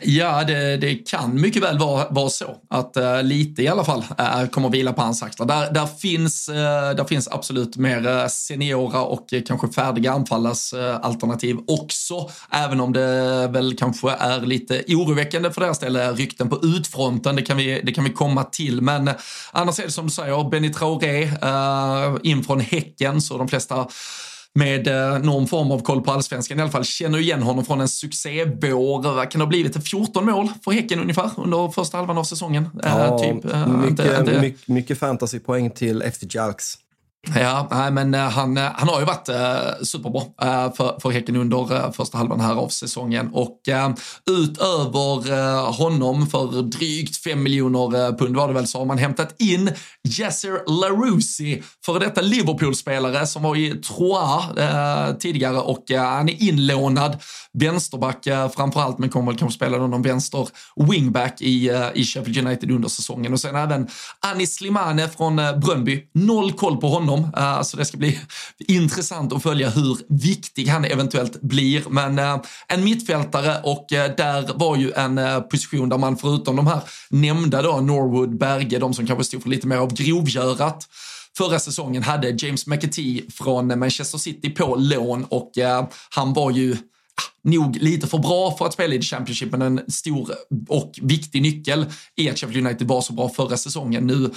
Ja, 0.00 0.44
det, 0.44 0.76
det, 0.76 0.94
kan 0.94 1.40
mycket 1.40 1.62
väl 1.62 1.78
vara, 1.78 2.08
vara 2.10 2.28
så 2.28 2.56
att 2.70 2.96
uh, 2.96 3.22
lite 3.22 3.62
i 3.62 3.68
alla 3.68 3.84
fall 3.84 4.04
uh, 4.20 4.46
kommer 4.50 4.68
att 4.68 4.74
vila 4.74 4.92
på 4.92 5.02
hans 5.02 5.22
axlar. 5.22 5.46
Där, 5.46 5.72
där, 5.72 5.86
finns, 5.86 6.48
uh, 6.48 6.54
där 6.96 7.04
finns 7.04 7.28
absolut 7.28 7.76
mer 7.76 8.28
seniora 8.28 9.00
och 9.00 9.34
kanske 9.46 9.68
färdiga 9.68 10.12
anfallars 10.12 10.74
alternativ 11.02 11.56
också. 11.66 12.30
Även 12.50 12.80
om 12.80 12.92
det 12.92 13.48
väl 13.48 13.76
kanske 13.76 14.10
är 14.10 14.40
lite 14.40 14.84
oroväckande 14.88 15.50
för 15.50 15.60
deras 15.60 15.78
del, 15.78 15.96
rykten 15.96 16.48
på 16.48 16.60
utfronten. 16.62 17.36
Det 17.36 17.42
kan 17.42 17.56
vi, 17.56 17.80
det 17.84 17.92
kan 17.92 18.04
vi 18.04 18.10
komma 18.10 18.44
till. 18.44 18.80
Men 18.80 19.10
annars 19.52 19.78
är 19.78 19.84
det 19.84 19.90
som 19.90 20.06
du 20.06 20.10
säger, 20.12 20.50
Benny 20.50 20.72
Traoré 20.72 21.30
in 22.22 22.44
från 22.44 22.60
Häcken, 22.60 23.20
så 23.20 23.38
de 23.38 23.48
flesta 23.48 23.86
med 24.54 24.86
eh, 24.86 25.18
någon 25.18 25.46
form 25.46 25.70
av 25.70 25.82
koll 25.82 26.02
på 26.02 26.10
allsvenskan 26.10 26.58
i 26.58 26.62
alla 26.62 26.70
fall 26.70 26.84
känner 26.84 27.18
igen 27.18 27.42
honom 27.42 27.64
från 27.64 27.80
en 27.80 27.88
succévår. 27.88 29.02
Vad 29.02 29.30
kan 29.30 29.38
det 29.38 29.44
ha 29.44 29.48
blivit? 29.48 29.88
14 29.88 30.24
mål 30.24 30.48
för 30.64 30.70
Häcken 30.70 31.00
ungefär 31.00 31.30
under 31.36 31.68
första 31.68 31.96
halvan 31.96 32.18
av 32.18 32.24
säsongen. 32.24 32.68
Eh, 32.84 32.96
ja, 32.98 33.18
typ, 33.18 33.44
eh, 33.44 33.66
mycket, 33.66 34.18
inte... 34.18 34.40
mycket, 34.40 34.68
mycket 34.68 34.98
fantasypoäng 34.98 35.70
till 35.70 36.02
FC 36.12 36.34
Jalks. 36.34 36.78
Ja, 37.30 37.90
men 37.92 38.14
eh, 38.14 38.20
han, 38.20 38.56
eh, 38.56 38.68
han 38.74 38.88
har 38.88 39.00
ju 39.00 39.06
varit 39.06 39.28
eh, 39.28 39.82
superbra 39.82 40.72
för, 40.72 41.00
för 41.00 41.10
Häcken 41.10 41.36
under 41.36 41.92
första 41.92 42.18
halvan 42.18 42.40
här 42.40 42.54
av 42.54 42.68
säsongen. 42.68 43.30
Och 43.32 43.58
utöver 44.30 45.72
honom 45.72 46.26
för 46.26 46.62
drygt 46.62 47.16
5 47.16 47.42
miljoner 47.42 48.18
pund 48.18 48.36
var 48.36 48.48
det 48.48 48.54
väl 48.54 48.66
så 48.66 48.78
har 48.78 48.86
man 48.86 48.98
hämtat 48.98 49.40
in 49.40 49.70
Yasser 50.08 50.80
Larousi, 50.80 51.62
före 51.84 51.98
detta 51.98 52.20
Liverpool-spelare 52.20 53.26
som 53.26 53.42
var 53.42 53.56
i 53.56 53.70
Troyes 53.70 55.20
tidigare. 55.20 55.58
Och 55.58 55.84
han 55.90 56.28
är 56.28 56.42
inlånad 56.42 57.16
vänsterback 57.52 58.24
framförallt 58.56 58.98
men 58.98 59.08
kommer 59.08 59.32
väl 59.32 59.38
kanske 59.38 59.56
spela 59.56 59.78
någon 59.78 60.02
vänster 60.02 60.48
wingback 60.76 61.40
i, 61.40 61.70
i 61.94 62.04
Sheffield 62.04 62.46
United 62.46 62.70
under 62.70 62.88
säsongen. 62.88 63.32
Och 63.32 63.40
sen 63.40 63.56
även 63.56 63.88
Anis 64.20 64.54
Slimane 64.54 65.08
från 65.08 65.36
Brönby. 65.36 66.02
Noll 66.14 66.52
koll 66.52 66.76
på 66.76 66.88
honom 66.88 67.11
honom. 67.12 67.30
Eh, 67.36 67.62
så 67.62 67.76
det 67.76 67.84
ska 67.84 67.96
bli 67.96 68.18
intressant 68.58 69.32
att 69.32 69.42
följa 69.42 69.70
hur 69.70 69.98
viktig 70.08 70.66
han 70.66 70.84
eventuellt 70.84 71.40
blir. 71.40 71.82
Men 71.88 72.18
eh, 72.18 72.40
en 72.68 72.84
mittfältare 72.84 73.60
och 73.62 73.92
eh, 73.92 74.16
där 74.16 74.50
var 74.54 74.76
ju 74.76 74.92
en 74.92 75.20
position 75.50 75.88
där 75.88 75.98
man 75.98 76.16
förutom 76.16 76.56
de 76.56 76.66
här 76.66 76.80
nämnda 77.10 77.62
då, 77.62 77.80
Norwood, 77.80 78.38
Berge, 78.38 78.78
de 78.78 78.94
som 78.94 79.06
kanske 79.06 79.24
stod 79.24 79.42
för 79.42 79.50
lite 79.50 79.66
mer 79.66 79.76
av 79.76 79.94
grovgörat 79.94 80.88
förra 81.36 81.58
säsongen 81.58 82.02
hade 82.02 82.30
James 82.30 82.66
McAtee 82.66 83.22
från 83.30 83.78
Manchester 83.78 84.18
City 84.18 84.50
på 84.50 84.76
lån 84.76 85.24
och 85.24 85.50
han 86.10 86.32
var 86.32 86.50
ju 86.50 86.72
ah, 86.72 87.22
nog 87.42 87.76
lite 87.76 88.06
för 88.06 88.18
bra 88.18 88.56
för 88.58 88.66
att 88.66 88.72
spela 88.72 88.94
i 88.94 89.02
Championship, 89.02 89.52
men 89.52 89.62
en 89.62 89.90
stor 89.90 90.30
och 90.68 90.98
viktig 91.02 91.42
nyckel 91.42 91.86
i 92.16 92.30
att 92.30 92.38
Sheffield 92.38 92.66
United 92.66 92.88
var 92.88 93.00
så 93.00 93.12
bra 93.12 93.28
förra 93.28 93.56
säsongen. 93.56 94.06
Nu 94.06 94.30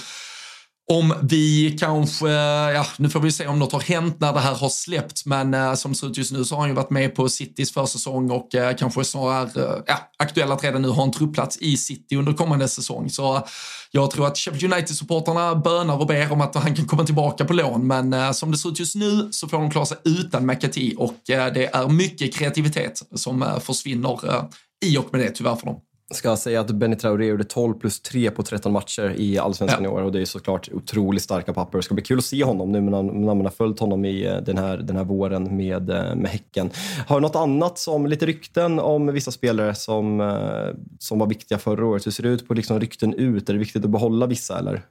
om 0.92 1.14
vi 1.22 1.76
kanske, 1.80 2.28
ja 2.28 2.86
nu 2.98 3.08
får 3.08 3.20
vi 3.20 3.32
se 3.32 3.46
om 3.46 3.58
något 3.58 3.72
har 3.72 3.80
hänt 3.80 4.20
när 4.20 4.32
det 4.32 4.40
här 4.40 4.54
har 4.54 4.68
släppts, 4.68 5.26
men 5.26 5.54
eh, 5.54 5.74
som 5.74 5.92
det 5.92 5.98
ser 5.98 6.06
ut 6.06 6.16
just 6.18 6.32
nu 6.32 6.44
så 6.44 6.54
har 6.54 6.60
han 6.60 6.70
ju 6.70 6.74
varit 6.74 6.90
med 6.90 7.14
på 7.14 7.28
Citys 7.28 7.72
försäsong 7.72 8.30
och 8.30 8.54
eh, 8.54 8.76
kanske 8.76 9.04
snarare 9.04 9.62
eh, 9.62 9.82
ja, 9.86 9.98
aktuell 10.16 10.52
att 10.52 10.64
redan 10.64 10.82
nu 10.82 10.88
ha 10.88 11.02
en 11.02 11.12
truppplats 11.12 11.58
i 11.58 11.76
City 11.76 12.16
under 12.16 12.32
kommande 12.32 12.68
säsong. 12.68 13.10
Så 13.10 13.36
eh, 13.36 13.42
jag 13.90 14.10
tror 14.10 14.26
att 14.26 14.38
Sheffield 14.38 14.74
United-supportrarna 14.74 15.54
bönar 15.54 16.00
och 16.00 16.06
ber 16.06 16.32
om 16.32 16.40
att 16.40 16.54
han 16.54 16.74
kan 16.74 16.86
komma 16.86 17.04
tillbaka 17.04 17.44
på 17.44 17.52
lån, 17.52 17.86
men 17.86 18.12
eh, 18.12 18.32
som 18.32 18.50
det 18.50 18.58
ser 18.58 18.68
ut 18.68 18.78
just 18.78 18.94
nu 18.94 19.28
så 19.30 19.48
får 19.48 19.58
de 19.58 19.70
klara 19.70 19.86
sig 19.86 19.98
utan 20.04 20.46
McAtee 20.46 20.94
och 20.96 21.30
eh, 21.30 21.52
det 21.52 21.66
är 21.66 21.88
mycket 21.88 22.34
kreativitet 22.34 23.02
som 23.14 23.42
eh, 23.42 23.58
försvinner 23.58 24.28
eh, 24.28 24.44
i 24.84 24.98
och 24.98 25.08
med 25.12 25.20
det 25.20 25.30
tyvärr 25.30 25.56
för 25.56 25.66
dem 25.66 25.80
ska 26.14 26.36
säga 26.36 26.60
att 26.60 26.70
Benny 26.70 26.96
Traoré 26.96 27.26
gjorde 27.26 27.44
12 27.44 27.74
plus 27.74 28.00
3 28.00 28.30
på 28.30 28.42
13 28.42 28.72
matcher 28.72 29.14
i 29.16 29.38
Allsvenskan 29.38 29.84
ja. 29.84 29.90
i 29.90 29.92
år 29.92 30.02
och 30.02 30.12
det 30.12 30.20
är 30.20 30.24
såklart 30.24 30.68
otroligt 30.72 31.22
starka 31.22 31.52
papper. 31.52 31.78
Det 31.78 31.82
ska 31.82 31.94
bli 31.94 32.04
kul 32.04 32.18
att 32.18 32.24
se 32.24 32.44
honom 32.44 32.72
nu 32.72 32.80
när 32.80 33.34
man 33.34 33.40
har 33.40 33.50
följt 33.50 33.80
honom 33.80 34.04
i 34.04 34.26
eh, 34.26 34.36
den 34.36 34.58
här, 34.58 34.76
den 34.78 34.96
här 34.96 35.04
våren 35.04 35.56
med, 35.56 35.90
eh, 35.90 36.14
med 36.14 36.30
Häcken. 36.30 36.70
Har 37.06 37.16
du 37.16 37.20
något 37.20 37.36
annat 37.36 37.78
som, 37.78 38.06
lite 38.06 38.26
rykten 38.26 38.78
om 38.78 39.06
vissa 39.06 39.30
spelare 39.30 39.74
som, 39.74 40.20
eh, 40.20 40.74
som 40.98 41.18
var 41.18 41.26
viktiga 41.26 41.58
förra 41.58 41.86
året? 41.86 42.06
Hur 42.06 42.10
ser 42.10 42.22
det 42.22 42.28
ut 42.28 42.48
på 42.48 42.54
liksom 42.54 42.80
rykten 42.80 43.14
ut? 43.14 43.48
Är 43.48 43.52
det 43.52 43.58
viktigt 43.58 43.84
att 43.84 43.90
behålla 43.90 44.26
vissa 44.26 44.58
eller? 44.58 44.82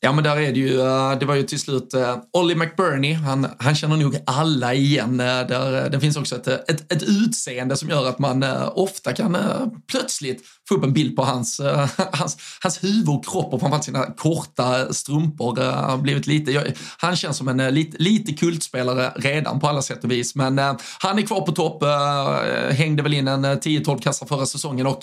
Ja, 0.00 0.12
men 0.12 0.24
där 0.24 0.36
är 0.36 0.52
det 0.52 0.58
ju, 0.58 0.80
eh, 0.80 1.18
det 1.18 1.26
var 1.26 1.34
ju 1.34 1.42
till 1.42 1.60
slut 1.60 1.94
eh, 1.94 2.16
Ollie 2.32 2.56
McBurney, 2.56 3.12
han, 3.12 3.46
han 3.58 3.74
känner 3.74 3.96
nog 3.96 4.18
alla 4.26 4.74
igen. 4.74 5.20
Eh, 5.20 5.26
där, 5.26 5.90
det 5.90 6.00
finns 6.00 6.16
också 6.16 6.36
ett, 6.36 6.46
ett, 6.46 6.92
ett 6.92 7.02
utseende 7.02 7.76
som 7.76 7.88
gör 7.88 8.08
att 8.08 8.18
man 8.18 8.44
ofta 8.74 9.12
kan 9.12 9.36
plötsligt 9.90 10.42
få 10.68 10.74
upp 10.74 10.84
en 10.84 10.92
bild 10.92 11.16
på 11.16 11.22
hans, 11.24 11.60
hans, 12.12 12.36
hans 12.62 12.84
huvud 12.84 13.08
och 13.08 13.24
kropp 13.24 13.54
och 13.54 13.60
framförallt 13.60 13.84
sina 13.84 14.06
korta 14.06 14.92
strumpor. 14.92 15.96
Blivit 15.96 16.26
lite, 16.26 16.52
jag, 16.52 16.64
han 16.98 17.16
känns 17.16 17.36
som 17.36 17.48
en 17.48 17.74
lite, 17.74 18.02
lite 18.02 18.32
kultspelare 18.32 19.12
redan 19.16 19.60
på 19.60 19.68
alla 19.68 19.82
sätt 19.82 20.04
och 20.04 20.10
vis. 20.10 20.34
Men 20.34 20.58
han 20.98 21.18
är 21.18 21.22
kvar 21.22 21.40
på 21.40 21.52
topp, 21.52 21.82
hängde 22.70 23.02
väl 23.02 23.14
in 23.14 23.28
en 23.28 23.44
10-12 23.44 24.02
kassar 24.02 24.26
förra 24.26 24.46
säsongen 24.46 24.86
och 24.86 25.02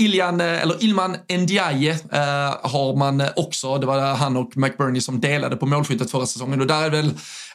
Iljan, 0.00 0.40
eh, 0.40 0.62
eller 0.62 0.84
Ilman 0.84 1.16
Ndiaye 1.28 1.90
eh, 1.90 2.56
har 2.62 2.96
man 2.96 3.22
också, 3.36 3.78
det 3.78 3.86
var 3.86 4.14
han 4.14 4.36
och 4.36 4.56
McBurney 4.56 5.00
som 5.00 5.20
delade 5.20 5.56
på 5.56 5.66
målskyttet 5.66 6.10
förra 6.10 6.26
säsongen. 6.26 6.60
Och 6.60 6.66
där 6.66 6.82
är 6.82 6.90
väl 6.90 7.10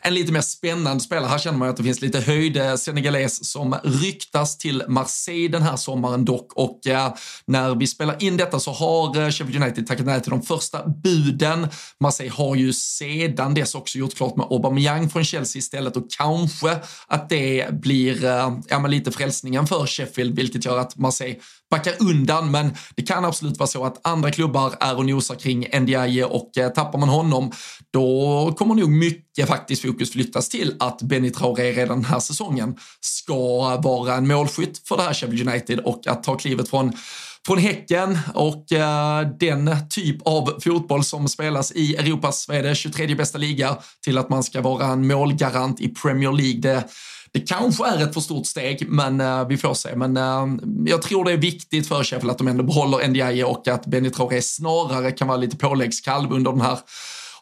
en 0.06 0.14
lite 0.14 0.32
mer 0.32 0.41
spännande 0.41 1.03
spelare. 1.03 1.28
Här 1.28 1.38
känner 1.38 1.58
man 1.58 1.70
att 1.70 1.78
det 1.78 1.84
finns 1.84 2.01
lite 2.01 2.20
höjd 2.20 2.62
senegales 2.78 3.51
som 3.51 3.76
ryktas 3.84 4.58
till 4.58 4.84
Marseille 4.88 5.47
den 5.47 5.62
här 5.62 5.76
sommaren 5.76 6.26
dock 6.26 6.53
och 6.53 6.88
eh, 6.88 7.14
när 7.47 7.76
vi 7.76 7.88
spelar 7.88 8.24
in 8.24 8.38
detta 8.38 8.60
så 8.60 8.72
har 8.72 9.22
eh, 9.22 9.30
Sheffield 9.30 9.64
United 9.64 9.88
tackat 9.88 10.06
nej 10.06 10.22
till 10.22 10.30
de 10.30 10.41
första 10.41 10.88
buden. 10.88 11.68
Marseille 11.99 12.34
har 12.34 12.56
ju 12.56 12.74
sedan 12.74 13.53
dess 13.53 13.76
också 13.76 13.97
gjort 13.97 14.16
klart 14.16 14.36
med 14.36 14.45
Aubameyang 14.49 15.10
från 15.10 15.24
Chelsea 15.24 15.60
istället 15.60 15.97
och 15.97 16.06
kanske 16.18 16.78
att 17.08 17.30
det 17.30 17.72
blir 17.72 18.26
eh, 18.26 18.58
ja, 18.70 18.80
men 18.80 18.91
lite 18.91 19.12
frälsningen 19.12 19.68
för 19.68 19.86
Sheffield 19.86 20.36
vilket 20.36 20.66
gör 20.66 20.78
att 20.78 20.97
Marseille 20.97 21.39
backar 21.72 21.93
undan, 21.99 22.51
men 22.51 22.76
det 22.95 23.03
kan 23.03 23.26
absolut 23.26 23.60
vara 23.60 23.68
så 23.68 23.86
att 23.86 24.08
andra 24.08 24.32
klubbar 24.32 24.74
är 24.80 24.97
och 24.97 25.06
nosar 25.06 25.36
kring 25.36 25.68
Ndiaye 25.82 26.24
och 26.26 26.51
tappar 26.76 26.99
man 26.99 27.10
honom, 27.10 27.51
då 27.95 28.53
kommer 28.57 28.75
nog 28.75 28.89
mycket 28.89 29.47
faktiskt 29.47 29.81
fokus 29.81 30.11
flyttas 30.11 30.49
till 30.49 30.75
att 30.79 31.01
Benny 31.01 31.29
Traoré 31.29 31.71
redan 31.71 32.01
den 32.01 32.05
här 32.05 32.19
säsongen 32.19 32.75
ska 33.01 33.35
vara 33.77 34.15
en 34.15 34.27
målskytt 34.27 34.87
för 34.87 34.97
det 34.97 35.03
här 35.03 35.13
Sheffield 35.13 35.49
United 35.49 35.79
och 35.79 36.07
att 36.07 36.23
ta 36.23 36.35
klivet 36.35 36.69
från 36.69 36.93
från 37.45 37.57
Häcken 37.57 38.17
och 38.33 38.71
eh, 38.71 39.27
den 39.39 39.75
typ 39.89 40.27
av 40.27 40.59
fotboll 40.59 41.03
som 41.03 41.27
spelas 41.27 41.71
i 41.71 41.95
Europas, 41.95 42.47
vad 42.47 42.57
är 42.57 42.63
det, 42.63 42.75
23 42.75 43.15
bästa 43.15 43.37
liga 43.37 43.77
till 44.03 44.17
att 44.17 44.29
man 44.29 44.43
ska 44.43 44.61
vara 44.61 44.85
en 44.85 45.07
målgarant 45.07 45.81
i 45.81 45.87
Premier 45.87 46.31
League. 46.31 46.61
Det, 46.61 46.83
det 47.31 47.39
kanske 47.39 47.87
är 47.87 48.03
ett 48.03 48.13
för 48.13 48.21
stort 48.21 48.45
steg, 48.45 48.85
men 48.89 49.21
uh, 49.21 49.47
vi 49.47 49.57
får 49.57 49.73
se. 49.73 49.95
Men 49.95 50.17
uh, 50.17 50.59
jag 50.85 51.01
tror 51.01 51.25
det 51.25 51.31
är 51.31 51.37
viktigt 51.37 51.87
för 51.87 52.03
Sheffield 52.03 52.31
att 52.31 52.37
de 52.37 52.47
ändå 52.47 52.63
behåller 52.63 53.07
NDI 53.07 53.43
och 53.43 53.67
att 53.67 53.85
Benny 53.85 54.09
Traoré 54.09 54.41
snarare 54.41 55.11
kan 55.11 55.27
vara 55.27 55.37
lite 55.37 55.57
påläggskalv 55.57 56.31
under 56.31 56.51
den 56.51 56.61
här, 56.61 56.79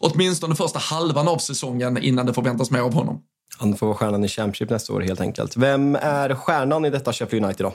åtminstone 0.04 0.56
första 0.56 0.80
halvan 0.80 1.28
av 1.28 1.38
säsongen 1.38 1.98
innan 1.98 2.26
det 2.26 2.34
förväntas 2.34 2.72
mer 2.72 2.80
av 2.80 2.94
honom. 2.94 3.22
Han 3.58 3.76
får 3.76 3.88
vara 3.88 3.98
stjärnan 3.98 4.24
i 4.24 4.28
Championship 4.28 4.70
nästa 4.70 4.94
år 4.94 5.02
helt 5.02 5.22
enkelt. 5.22 5.58
Vem 5.58 5.96
är 5.96 6.36
stjärnan 6.36 6.86
i 6.86 6.90
detta 6.90 7.14
Sheffield 7.14 7.46
United 7.46 7.66
då? 7.66 7.74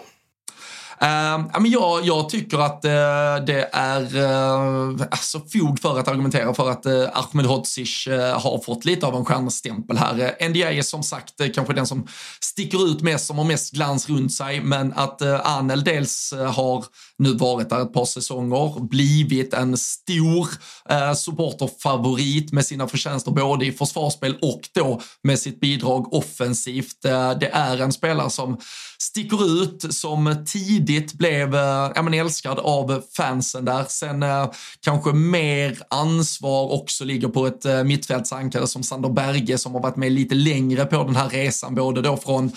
Uh, 1.02 1.66
jag, 1.66 2.06
jag 2.06 2.28
tycker 2.28 2.58
att 2.58 2.84
uh, 2.84 3.44
det 3.46 3.68
är 3.72 4.16
uh, 4.16 5.06
alltså 5.10 5.40
fog 5.40 5.80
för 5.80 5.98
att 5.98 6.08
argumentera 6.08 6.54
för 6.54 6.70
att 6.70 6.86
uh, 6.86 7.08
Ahmed 7.12 7.46
Hodzic 7.46 8.06
uh, 8.06 8.18
har 8.18 8.64
fått 8.64 8.84
lite 8.84 9.06
av 9.06 9.14
en 9.14 9.24
stjärnstämpel 9.24 9.98
här. 9.98 10.14
Uh, 10.14 10.48
NDA 10.48 10.72
är 10.72 10.82
som 10.82 11.02
sagt 11.02 11.40
uh, 11.40 11.46
kanske 11.54 11.74
den 11.74 11.86
som 11.86 12.06
sticker 12.40 12.86
ut 12.86 13.02
mest, 13.02 13.26
som 13.26 13.38
har 13.38 13.44
mest 13.44 13.72
glans 13.72 14.08
runt 14.08 14.32
sig, 14.32 14.60
men 14.60 14.92
att 14.92 15.22
uh, 15.22 15.40
Anel 15.48 15.84
dels 15.84 16.34
har 16.54 16.84
nu 17.18 17.32
varit 17.32 17.70
där 17.70 17.82
ett 17.82 17.92
par 17.92 18.04
säsonger, 18.04 18.80
blivit 18.80 19.54
en 19.54 19.76
stor 19.76 20.48
uh, 20.92 21.14
supporterfavorit 21.14 22.52
med 22.52 22.64
sina 22.64 22.88
förtjänster 22.88 23.30
både 23.30 23.66
i 23.66 23.72
försvarsspel 23.72 24.36
och 24.42 24.60
då 24.74 25.00
med 25.22 25.38
sitt 25.38 25.60
bidrag 25.60 26.14
offensivt. 26.14 27.02
det 27.40 27.50
är 27.52 27.80
en 27.80 27.92
spelare 27.92 28.30
som 28.30 28.58
sticker 29.00 29.62
ut, 29.62 29.94
som 29.94 30.44
tidigt 30.46 31.12
blev 31.12 31.54
eh, 31.54 31.90
ja, 31.94 32.02
men 32.02 32.14
älskad 32.14 32.58
av 32.58 33.02
fansen 33.16 33.64
där. 33.64 33.84
Sen 33.88 34.22
eh, 34.22 34.50
kanske 34.80 35.12
mer 35.12 35.78
ansvar 35.90 36.72
också 36.72 37.04
ligger 37.04 37.28
på 37.28 37.46
ett 37.46 37.64
eh, 37.64 37.84
mittfältsankare 37.84 38.66
som 38.66 38.82
Sander 38.82 39.08
Berge 39.08 39.58
som 39.58 39.74
har 39.74 39.82
varit 39.82 39.96
med 39.96 40.12
lite 40.12 40.34
längre 40.34 40.84
på 40.84 41.04
den 41.04 41.16
här 41.16 41.28
resan, 41.28 41.74
både 41.74 42.02
då 42.02 42.16
från 42.16 42.52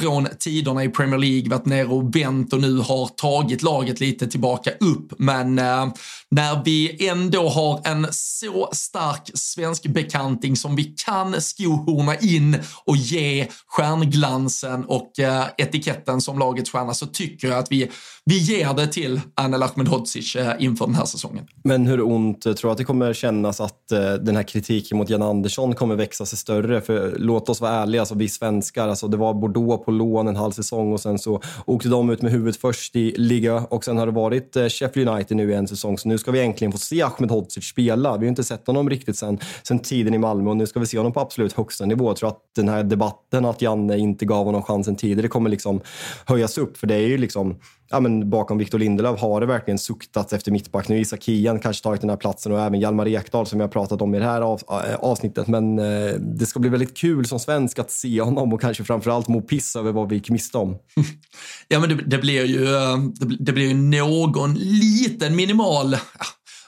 från 0.00 0.28
tiderna 0.38 0.84
i 0.84 0.88
Premier 0.88 1.18
League, 1.18 1.50
varit 1.50 1.66
nere 1.66 1.86
och 1.86 2.16
vänt 2.16 2.52
och 2.52 2.60
nu 2.60 2.78
har 2.78 3.06
tagit 3.06 3.62
laget 3.62 4.00
lite 4.00 4.26
tillbaka 4.26 4.70
upp. 4.70 5.12
Men 5.18 5.58
eh, 5.58 5.86
när 6.30 6.64
vi 6.64 7.08
ändå 7.08 7.48
har 7.48 7.80
en 7.84 8.06
så 8.10 8.68
stark 8.72 9.30
svensk 9.34 9.86
bekanting 9.86 10.56
som 10.56 10.76
vi 10.76 10.84
kan 10.84 11.40
skohorna 11.40 12.16
in 12.16 12.56
och 12.84 12.96
ge 12.96 13.46
stjärnglansen 13.66 14.84
och 14.84 15.18
eh, 15.18 15.44
etiketten 15.58 16.20
som 16.20 16.38
lagets 16.38 16.70
stjärna 16.70 16.94
så 16.94 17.06
tycker 17.06 17.48
jag 17.48 17.58
att 17.58 17.72
vi, 17.72 17.90
vi 18.24 18.38
ger 18.38 18.74
det 18.74 18.86
till 18.86 19.20
Anel 19.34 19.62
Ahmedhodzic 19.62 20.36
eh, 20.36 20.54
inför 20.58 20.86
den 20.86 20.94
här 20.94 21.04
säsongen. 21.04 21.46
Men 21.64 21.86
hur 21.86 22.00
ont 22.02 22.42
tror 22.42 22.56
du 22.62 22.70
att 22.70 22.78
det 22.78 22.84
kommer 22.84 23.12
kännas 23.12 23.60
att 23.60 23.92
eh, 23.92 24.12
den 24.12 24.36
här 24.36 24.42
kritiken 24.42 24.98
mot 24.98 25.10
Jan 25.10 25.22
Andersson 25.22 25.74
kommer 25.74 25.94
växa 25.94 26.26
sig 26.26 26.38
större? 26.38 26.80
För 26.80 27.14
låt 27.18 27.48
oss 27.48 27.60
vara 27.60 27.72
ärliga, 27.72 28.02
alltså, 28.02 28.14
vi 28.14 28.28
svenskar, 28.28 28.88
alltså, 28.88 29.08
det 29.08 29.16
var 29.16 29.34
Bordeaux 29.34 29.85
på 29.86 29.90
lån 29.90 30.28
en 30.28 30.36
halv 30.36 30.52
säsong 30.52 30.92
och 30.92 31.00
sen 31.00 31.18
så 31.18 31.40
åkte 31.66 31.88
de 31.88 32.10
ut 32.10 32.22
med 32.22 32.32
huvudet 32.32 32.56
först 32.56 32.96
i 32.96 33.14
liga 33.16 33.54
och 33.54 33.84
sen 33.84 33.98
har 33.98 34.06
det 34.06 34.12
varit 34.12 34.56
eh, 34.56 34.68
Sheffield 34.68 35.08
United 35.08 35.36
nu 35.36 35.50
i 35.50 35.54
en 35.54 35.68
säsong. 35.68 35.98
Så 35.98 36.08
nu 36.08 36.18
ska 36.18 36.30
vi 36.30 36.40
äntligen 36.40 36.72
få 36.72 36.78
se 36.78 37.02
Ahmed 37.02 37.30
Hodzic 37.30 37.64
spela. 37.64 38.16
Vi 38.16 38.26
har 38.26 38.28
inte 38.28 38.44
sett 38.44 38.66
honom 38.66 38.90
riktigt 38.90 39.16
sen, 39.16 39.38
sen 39.62 39.78
tiden 39.78 40.14
i 40.14 40.18
Malmö 40.18 40.50
och 40.50 40.56
nu 40.56 40.66
ska 40.66 40.80
vi 40.80 40.86
se 40.86 40.96
honom 40.96 41.12
på 41.12 41.20
absolut 41.20 41.52
högsta 41.52 41.86
nivå. 41.86 42.08
Jag 42.08 42.16
tror 42.16 42.28
att 42.28 42.40
den 42.56 42.68
här 42.68 42.82
debatten 42.82 43.44
att 43.44 43.62
Janne 43.62 43.98
inte 43.98 44.24
gav 44.24 44.44
honom 44.44 44.62
chansen 44.62 44.96
tidigare 44.96 45.28
kommer 45.28 45.50
liksom 45.50 45.80
höjas 46.26 46.58
upp. 46.58 46.76
För 46.76 46.86
det 46.86 46.94
är 46.94 47.08
ju 47.08 47.18
liksom 47.18 47.56
ja, 47.90 48.00
men 48.00 48.30
bakom 48.30 48.58
Victor 48.58 48.78
Lindelöf 48.78 49.20
har 49.20 49.40
det 49.40 49.46
verkligen 49.46 49.78
suktats 49.78 50.32
efter 50.32 50.52
mittback. 50.52 50.88
Nu 50.88 50.94
har 50.94 51.00
Isak 51.00 51.22
Kian 51.22 51.58
kanske 51.58 51.82
tagit 51.82 52.00
den 52.00 52.10
här 52.10 52.16
platsen 52.16 52.52
och 52.52 52.60
även 52.60 52.80
Hjalmar 52.80 53.08
Ekdal 53.08 53.46
som 53.46 53.60
jag 53.60 53.70
pratat 53.70 54.02
om 54.02 54.14
i 54.14 54.18
det 54.18 54.24
här 54.24 54.40
av, 54.40 54.62
eh, 54.70 54.94
avsnittet. 54.94 55.46
Men 55.48 55.78
eh, 55.78 56.14
det 56.18 56.46
ska 56.46 56.60
bli 56.60 56.70
väldigt 56.70 56.96
kul 56.96 57.26
som 57.26 57.38
svensk 57.38 57.78
att 57.78 57.90
se 57.90 58.20
honom 58.20 58.52
och 58.52 58.60
kanske 58.60 58.84
framförallt 58.84 59.28
må 59.28 59.40
piss 59.40 59.75
över 59.76 59.92
vad 59.92 60.08
vi 60.08 60.14
gick 60.14 60.30
miste 60.30 60.58
om. 60.58 60.76
Ja, 61.68 61.80
men 61.80 61.88
det, 61.88 61.94
det 61.94 62.18
blir 62.18 62.44
ju, 62.44 62.74
eh, 62.74 62.98
det, 63.38 63.52
blir 63.52 63.68
ju 63.68 63.74
någon 63.74 64.54
liten 64.54 65.36
minimal 65.36 65.96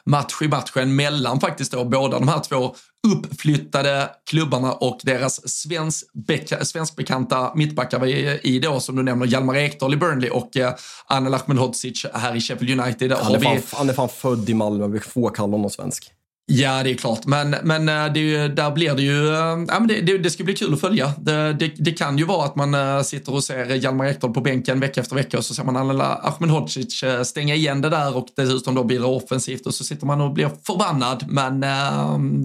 match 0.04 0.42
i 0.42 0.48
matchen 0.48 0.96
mellan 0.96 1.40
faktiskt 1.40 1.72
då 1.72 1.84
båda 1.84 2.18
de 2.18 2.28
här 2.28 2.40
två 2.40 2.74
uppflyttade 3.06 4.10
klubbarna 4.30 4.72
och 4.72 5.00
deras 5.02 5.48
svenskbeka, 5.48 6.64
svenskbekanta 6.64 7.52
mittbackar 7.54 8.06
i 8.46 8.58
då, 8.58 8.80
som 8.80 8.96
du 8.96 9.02
nämner, 9.02 9.26
Hjalmar 9.26 9.56
Ekdal 9.56 9.94
i 9.94 9.96
Burnley 9.96 10.30
och 10.30 10.56
eh, 10.56 10.74
Anel 11.06 11.34
Ahmedhodzic 11.34 12.06
här 12.14 12.36
i 12.36 12.40
Sheffield 12.40 12.80
United. 12.80 13.12
Han 13.12 13.34
är, 13.34 13.40
fan, 13.40 13.60
han 13.72 13.88
är 13.88 13.92
fan 13.92 14.08
född 14.08 14.50
i 14.50 14.54
Malmö, 14.54 14.86
vi 14.86 15.00
får 15.00 15.30
kalla 15.30 15.52
honom 15.52 15.70
svensk. 15.70 16.12
Ja, 16.50 16.82
det 16.82 16.90
är 16.90 16.94
klart. 16.94 17.26
Men, 17.26 17.50
men 17.50 17.88
eh, 17.88 18.12
det 18.12 18.48
där 18.48 18.70
blir 18.70 18.94
det 18.94 19.02
ju... 19.02 19.28
Eh, 19.28 19.34
ja, 19.68 19.80
men 19.80 19.86
det, 19.88 20.00
det, 20.00 20.18
det 20.18 20.30
ska 20.30 20.44
bli 20.44 20.54
kul 20.54 20.74
att 20.74 20.80
följa. 20.80 21.12
Det, 21.18 21.52
det, 21.52 21.72
det, 21.76 21.92
kan 21.92 22.18
ju 22.18 22.24
vara 22.24 22.44
att 22.44 22.56
man 22.56 22.74
eh, 22.74 23.02
sitter 23.02 23.34
och 23.34 23.44
ser 23.44 23.74
Hjalmar 23.74 24.06
Ekdal 24.06 24.32
på 24.32 24.40
bänken 24.40 24.80
vecka 24.80 25.00
efter 25.00 25.16
vecka 25.16 25.38
och 25.38 25.44
så 25.44 25.54
ser 25.54 25.64
man 25.64 26.00
Ahmedhodzic 26.00 27.04
stänga 27.24 27.54
igen 27.54 27.80
det 27.80 27.88
där 27.88 28.16
och 28.16 28.26
dessutom 28.36 28.74
då 28.74 28.84
blir 28.84 28.98
det 28.98 29.06
offensivt 29.06 29.66
och 29.66 29.74
så 29.74 29.84
sitter 29.84 30.06
man 30.06 30.20
och 30.20 30.32
blir 30.32 30.50
förbannad. 30.66 31.24
Men 31.28 31.64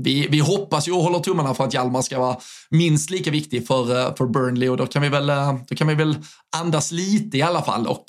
vi, 0.03 0.27
vi 0.29 0.39
hoppas 0.39 0.87
ju 0.87 0.91
och 0.91 1.03
håller 1.03 1.19
tummarna 1.19 1.53
för 1.53 1.63
att 1.63 1.73
Hjalmar 1.73 2.01
ska 2.01 2.19
vara 2.19 2.37
minst 2.69 3.09
lika 3.09 3.31
viktig 3.31 3.67
för, 3.67 4.15
för 4.17 4.25
Burnley 4.25 4.69
och 4.69 4.77
då 4.77 4.85
kan 4.85 5.01
vi 5.01 5.09
väl, 5.09 5.27
då 5.67 5.75
kan 5.75 5.87
vi 5.87 5.95
väl 5.95 6.15
andas 6.55 6.91
lite 6.91 7.37
i 7.37 7.41
alla 7.41 7.61
fall. 7.61 7.87
Och 7.87 8.05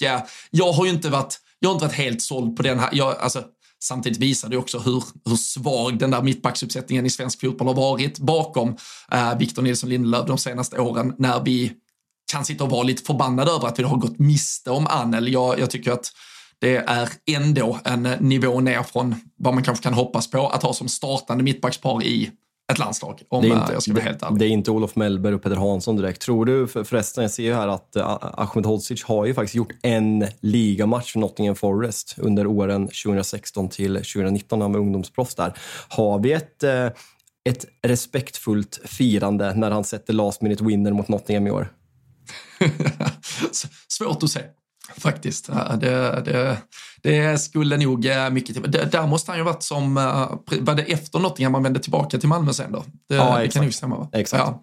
jag 0.51 0.73
har 0.73 0.85
ju 0.85 0.91
inte 0.91 1.09
varit 1.09 1.41
jag 1.61 1.69
har 1.69 1.75
inte 1.75 1.87
varit 1.87 1.97
helt 1.97 2.23
såld 2.23 2.57
på 2.57 2.63
den 2.63 2.79
här. 2.79 2.91
Jag, 2.93 3.19
alltså, 3.19 3.43
Samtidigt 3.85 4.19
visar 4.19 4.49
det 4.49 4.57
också 4.57 4.79
hur, 4.79 5.05
hur 5.25 5.37
svag 5.37 5.99
den 5.99 6.11
där 6.11 6.23
mittbacksuppsättningen 6.23 7.07
i 7.07 7.11
svensk 7.11 7.41
fotboll 7.41 7.69
har 7.69 7.75
varit 7.75 8.19
bakom 8.19 8.77
eh, 9.13 9.39
Victor 9.39 9.63
Nilsson 9.63 9.91
Lindelöf 9.91 10.27
de 10.27 10.39
senaste 10.39 10.79
åren 10.79 11.15
när 11.19 11.45
vi 11.45 11.73
kan 12.33 12.45
sitta 12.45 12.65
och 12.65 12.71
vara 12.71 12.83
lite 12.83 13.03
förbannade 13.03 13.51
över 13.51 13.69
att 13.69 13.79
vi 13.79 13.83
har 13.83 13.97
gått 13.97 14.19
miste 14.19 14.71
om 14.71 14.87
Anel. 14.87 15.33
Jag, 15.33 15.59
jag 15.59 15.71
tycker 15.71 15.93
att 15.93 16.13
det 16.59 16.77
är 16.77 17.09
ändå 17.27 17.79
en 17.85 18.07
eh, 18.07 18.21
nivå 18.21 18.61
ner 18.61 18.83
från 18.83 19.15
vad 19.37 19.55
man 19.55 19.63
kanske 19.63 19.83
kan 19.83 19.95
hoppas 19.95 20.31
på 20.31 20.49
att 20.49 20.63
ha 20.63 20.73
som 20.73 20.89
startande 20.89 21.45
mittbackspar 21.45 22.03
i 22.03 22.31
ett 22.73 22.79
landslag, 22.79 23.23
om 23.29 23.43
det 23.43 23.49
är 23.49 23.61
inte, 23.61 23.73
jag 23.73 23.83
ska 23.83 23.93
vara 23.93 24.05
helt 24.05 24.23
ärlig. 24.23 24.39
Det 24.39 24.47
är 24.47 24.49
inte 24.49 24.71
Olof 24.71 24.97
Mellberg 24.97 25.35
och 25.35 25.43
Peder 25.43 25.57
Hansson 25.57 25.97
direkt. 25.97 26.23
Tror 26.23 26.47
du 26.47 26.67
för, 26.67 26.85
förresten, 26.85 27.23
jag 27.23 27.31
ser 27.31 27.43
ju 27.43 27.55
här 27.55 27.69
att 27.69 27.97
uh, 27.97 28.19
Ahmed 28.21 28.67
Hodzic 28.67 29.05
har 29.05 29.27
ju 29.27 29.35
faktiskt 29.35 29.55
gjort 29.55 29.73
en 29.83 30.27
ligamatch 30.41 31.13
för 31.13 31.21
Nottingham 31.21 31.57
Forest 31.57 32.15
under 32.19 32.47
åren 32.47 32.87
2016 32.87 33.69
till 33.69 33.95
2019 33.95 34.59
när 34.59 34.65
han 34.65 34.73
var 34.73 34.81
ungdomsproffs 34.81 35.35
där. 35.35 35.59
Har 35.89 36.19
vi 36.19 36.33
ett, 36.33 36.65
uh, 36.65 36.91
ett 37.45 37.67
respektfullt 37.83 38.81
firande 38.85 39.55
när 39.55 39.71
han 39.71 39.85
sätter 39.85 40.13
last 40.13 40.43
minute 40.43 40.65
winner 40.65 40.93
mot 40.93 41.09
Nottingham 41.09 41.47
i 41.47 41.51
år? 41.51 41.73
Svårt 43.89 44.23
att 44.23 44.31
se 44.31 44.41
faktiskt. 44.99 45.51
Det, 45.81 46.23
det, 46.25 46.59
det 47.03 47.39
skulle 47.39 47.77
nog 47.77 48.07
eh, 48.07 48.31
mycket 48.31 48.55
till. 48.55 48.71
Där 48.91 49.07
måste 49.07 49.31
han 49.31 49.39
ju 49.39 49.45
varit 49.45 49.63
som, 49.63 49.97
eh, 49.97 50.59
var 50.61 50.75
det 50.75 50.83
efter 50.83 51.19
Nottingham 51.19 51.53
man 51.53 51.63
vände 51.63 51.81
tillbaka 51.81 52.19
till 52.19 52.29
Malmö 52.29 52.53
sen 52.53 52.73
då? 52.73 52.85
Det, 53.09 53.15
ja, 53.15 53.39
det 53.39 53.49
kan 53.49 53.63
nog 53.63 53.75
stämma 53.75 53.97
va? 53.97 54.09
Exakt. 54.13 54.45
Ja. 54.47 54.63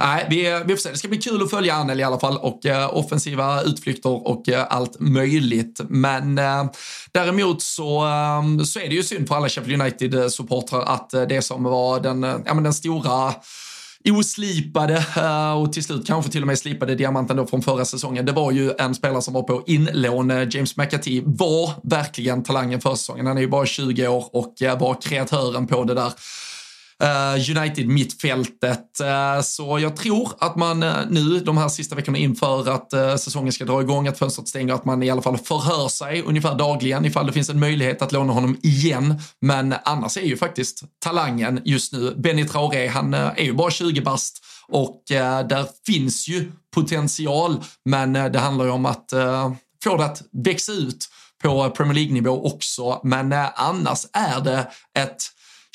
Nej, 0.00 0.26
vi, 0.30 0.62
vi 0.66 0.76
får 0.76 0.80
se. 0.80 0.90
Det 0.90 0.98
ska 0.98 1.08
bli 1.08 1.18
kul 1.18 1.42
att 1.42 1.50
följa 1.50 1.74
Anel 1.74 2.00
i 2.00 2.02
alla 2.02 2.18
fall 2.18 2.36
och 2.36 2.60
uh, 2.66 2.96
offensiva 2.96 3.62
utflykter 3.62 4.28
och 4.28 4.48
uh, 4.48 4.64
allt 4.68 5.00
möjligt. 5.00 5.80
Men 5.88 6.38
uh, 6.38 6.64
däremot 7.12 7.62
så, 7.62 8.04
um, 8.04 8.64
så 8.64 8.80
är 8.80 8.88
det 8.88 8.94
ju 8.94 9.02
synd 9.02 9.28
för 9.28 9.34
alla 9.34 9.48
Sheffield 9.48 9.82
United-supportrar 9.82 10.82
att 10.82 11.10
det 11.10 11.42
som 11.42 11.64
var 11.64 12.00
den, 12.00 12.22
ja, 12.22 12.54
men 12.54 12.62
den 12.62 12.74
stora 12.74 13.34
oslipade 14.04 15.04
eh, 15.16 15.52
och 15.52 15.72
till 15.72 15.84
slut 15.84 16.06
kanske 16.06 16.32
till 16.32 16.42
och 16.42 16.46
med 16.46 16.58
slipade 16.58 16.94
diamanten 16.94 17.36
då 17.36 17.46
från 17.46 17.62
förra 17.62 17.84
säsongen. 17.84 18.26
Det 18.26 18.32
var 18.32 18.52
ju 18.52 18.72
en 18.78 18.94
spelare 18.94 19.22
som 19.22 19.34
var 19.34 19.42
på 19.42 19.62
inlån. 19.66 20.30
Eh, 20.30 20.48
James 20.50 20.76
McAtee 20.76 21.22
var 21.24 21.70
verkligen 21.82 22.42
talangen 22.42 22.80
för 22.80 22.94
säsongen. 22.94 23.26
Han 23.26 23.36
är 23.36 23.42
ju 23.42 23.48
bara 23.48 23.66
20 23.66 24.08
år 24.08 24.24
och 24.32 24.62
eh, 24.62 24.78
var 24.78 25.00
kreatören 25.02 25.66
på 25.66 25.84
det 25.84 25.94
där 25.94 26.12
Eh, 27.02 27.58
United-mittfältet. 27.58 29.00
Eh, 29.00 29.40
så 29.42 29.78
jag 29.78 29.96
tror 29.96 30.32
att 30.38 30.56
man 30.56 30.82
eh, 30.82 30.96
nu 31.10 31.40
de 31.40 31.58
här 31.58 31.68
sista 31.68 31.96
veckorna 31.96 32.18
inför 32.18 32.68
att 32.68 33.20
säsongen 33.20 33.52
ska 33.52 33.64
dra 33.64 33.80
igång, 33.80 34.08
att 34.08 34.18
fönstret 34.18 34.48
stänger, 34.48 34.74
att 34.74 34.84
man 34.84 35.02
i 35.02 35.10
alla 35.10 35.22
fall 35.22 35.38
förhör 35.38 35.88
sig 35.88 36.22
ungefär 36.22 36.54
dagligen 36.54 37.04
ifall 37.04 37.26
det 37.26 37.32
finns 37.32 37.50
en 37.50 37.60
möjlighet 37.60 38.02
att 38.02 38.12
låna 38.12 38.32
honom 38.32 38.56
igen. 38.62 39.20
Men 39.40 39.74
annars 39.84 40.16
är 40.16 40.22
ju 40.22 40.36
faktiskt 40.36 40.82
talangen 41.04 41.60
just 41.64 41.92
nu, 41.92 42.14
Benny 42.16 42.44
Traoré, 42.44 42.86
han 42.86 43.14
är 43.14 43.42
ju 43.42 43.52
bara 43.52 43.70
20 43.70 44.00
bast 44.00 44.44
och 44.68 45.02
där 45.08 45.66
finns 45.86 46.28
ju 46.28 46.52
potential, 46.74 47.56
men 47.84 48.12
det 48.12 48.38
handlar 48.38 48.64
ju 48.64 48.70
om 48.70 48.86
att 48.86 49.12
få 49.84 49.96
det 49.96 50.04
att 50.04 50.22
växa 50.44 50.72
ut 50.72 51.08
på 51.42 51.70
Premier 51.70 51.94
League-nivå 51.94 52.46
också. 52.46 53.00
Men 53.04 53.32
annars 53.56 54.06
är 54.12 54.40
det 54.40 54.70
ett 54.98 55.22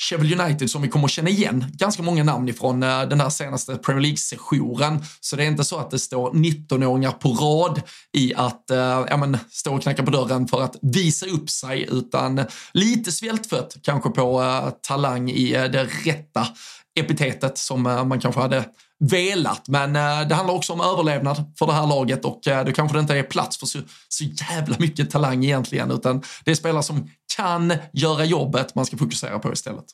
Sheffield 0.02 0.40
United 0.40 0.70
som 0.70 0.82
vi 0.82 0.88
kommer 0.88 1.04
att 1.04 1.10
känna 1.10 1.30
igen 1.30 1.64
ganska 1.72 2.02
många 2.02 2.24
namn 2.24 2.48
ifrån 2.48 2.82
eh, 2.82 3.02
den 3.02 3.20
här 3.20 3.30
senaste 3.30 3.76
Premier 3.76 4.02
League-sessionen. 4.02 5.04
Så 5.20 5.36
det 5.36 5.44
är 5.44 5.46
inte 5.46 5.64
så 5.64 5.78
att 5.78 5.90
det 5.90 5.98
står 5.98 6.30
19-åringar 6.30 7.10
på 7.12 7.28
rad 7.28 7.82
i 8.12 8.34
att 8.34 8.70
eh, 8.70 8.78
ja, 8.78 9.16
men, 9.16 9.38
stå 9.50 9.74
och 9.74 9.82
knacka 9.82 10.02
på 10.02 10.10
dörren 10.10 10.48
för 10.48 10.62
att 10.62 10.76
visa 10.82 11.26
upp 11.26 11.50
sig, 11.50 11.88
utan 11.90 12.44
lite 12.72 13.12
svältfött 13.12 13.76
kanske 13.82 14.10
på 14.10 14.42
eh, 14.42 14.70
talang 14.80 15.30
i 15.30 15.54
eh, 15.54 15.64
det 15.64 15.84
rätta 15.84 16.46
epitetet 16.94 17.58
som 17.58 17.86
eh, 17.86 18.04
man 18.04 18.20
kanske 18.20 18.40
hade 18.40 18.64
velat. 19.10 19.68
Men 19.68 19.96
eh, 19.96 20.28
det 20.28 20.34
handlar 20.34 20.54
också 20.54 20.72
om 20.72 20.80
överlevnad 20.80 21.52
för 21.58 21.66
det 21.66 21.72
här 21.72 21.86
laget 21.86 22.24
och 22.24 22.48
eh, 22.48 22.64
då 22.64 22.72
kanske 22.72 22.96
det 22.96 23.00
inte 23.00 23.18
är 23.18 23.22
plats 23.22 23.58
för 23.58 23.66
så, 23.66 23.78
så 24.08 24.24
jävla 24.24 24.76
mycket 24.78 25.10
talang 25.10 25.44
egentligen, 25.44 25.90
utan 25.90 26.22
det 26.44 26.50
är 26.50 26.54
spelare 26.54 26.82
som 26.82 27.10
kan 27.36 27.72
göra 27.92 28.24
jobbet 28.24 28.74
man 28.74 28.86
ska 28.86 28.96
fokusera 28.96 29.38
på 29.38 29.52
istället. 29.52 29.84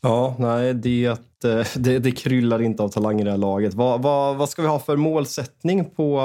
Ja, 0.00 0.36
nej, 0.38 0.74
det, 0.74 1.04
eh, 1.04 1.66
det, 1.74 1.98
det 1.98 2.12
kryllar 2.12 2.62
inte 2.62 2.82
av 2.82 2.88
talang 2.88 3.20
i 3.20 3.24
det 3.24 3.30
här 3.30 3.38
laget. 3.38 3.74
Vad, 3.74 4.02
vad, 4.02 4.36
vad 4.36 4.48
ska 4.48 4.62
vi 4.62 4.68
ha 4.68 4.78
för 4.78 4.96
målsättning 4.96 5.90
på, 5.90 6.20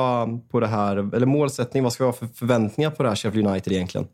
på 0.52 0.60
det 0.60 0.68
här? 0.68 1.16
Eller 1.16 1.26
målsättning, 1.26 1.84
vad 1.84 1.94
ska 1.94 2.04
vi 2.04 2.08
ha 2.08 2.14
för 2.14 2.28
förväntningar 2.28 2.92
på 2.92 3.04
det 3.04 3.10
här 3.10 3.16
Sheffield 3.16 3.48
United 3.48 3.74
egentligen? 3.74 4.08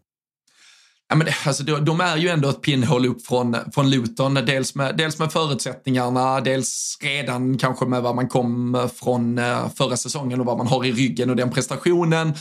Ja, 1.10 1.16
men 1.16 1.28
alltså, 1.46 1.64
de, 1.64 1.86
de 1.86 2.02
är 2.02 2.18
ju 2.18 2.30
ändå 2.30 2.50
ett 2.50 2.62
pinnhål 2.62 3.06
upp 3.06 3.26
från, 3.26 3.58
från 3.74 3.90
Luton. 3.90 4.34
Dels 4.34 4.76
med, 4.76 4.98
dels 4.98 5.20
med 5.20 5.32
förutsättningarna, 5.32 6.42
dels 6.42 6.98
redan 7.02 7.58
kanske 7.58 7.86
med 7.86 8.02
vad 8.02 8.16
man 8.16 8.28
kom 8.28 8.76
eh, 8.76 8.88
från 8.88 9.38
eh, 9.38 9.70
förra 9.76 9.98
säsongen 9.98 10.40
och 10.40 10.46
vad 10.46 10.58
man 10.58 10.68
har 10.68 10.86
i 10.86 10.92
ryggen 10.92 11.30
och 11.30 11.36
den 11.36 11.52
prestationen. 11.52 12.34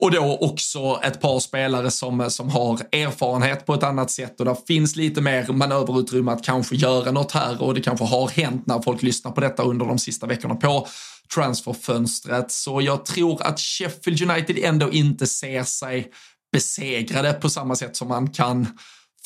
Och 0.00 0.10
då 0.10 0.38
också 0.40 1.00
ett 1.02 1.20
par 1.20 1.40
spelare 1.40 1.90
som, 1.90 2.20
eh, 2.20 2.28
som 2.28 2.50
har 2.50 2.80
erfarenhet 2.92 3.66
på 3.66 3.74
ett 3.74 3.82
annat 3.82 4.10
sätt 4.10 4.40
och 4.40 4.46
där 4.46 4.56
finns 4.66 4.96
lite 4.96 5.20
mer 5.20 5.52
manöverutrymme 5.52 6.32
att 6.32 6.44
kanske 6.44 6.76
göra 6.76 7.10
något 7.10 7.32
här 7.32 7.62
och 7.62 7.74
det 7.74 7.80
kanske 7.80 8.04
har 8.04 8.28
hänt 8.28 8.66
när 8.66 8.82
folk 8.82 9.02
lyssnar 9.02 9.32
på 9.32 9.40
detta 9.40 9.62
under 9.62 9.86
de 9.86 9.98
sista 9.98 10.26
veckorna 10.26 10.54
på 10.54 10.86
transferfönstret. 11.34 12.50
Så 12.52 12.80
jag 12.82 13.04
tror 13.04 13.42
att 13.42 13.60
Sheffield 13.60 14.30
United 14.30 14.58
ändå 14.58 14.92
inte 14.92 15.26
ser 15.26 15.64
sig 15.64 16.12
besegrade 16.52 17.32
på 17.32 17.50
samma 17.50 17.76
sätt 17.76 17.96
som 17.96 18.08
man 18.08 18.30
kan 18.30 18.66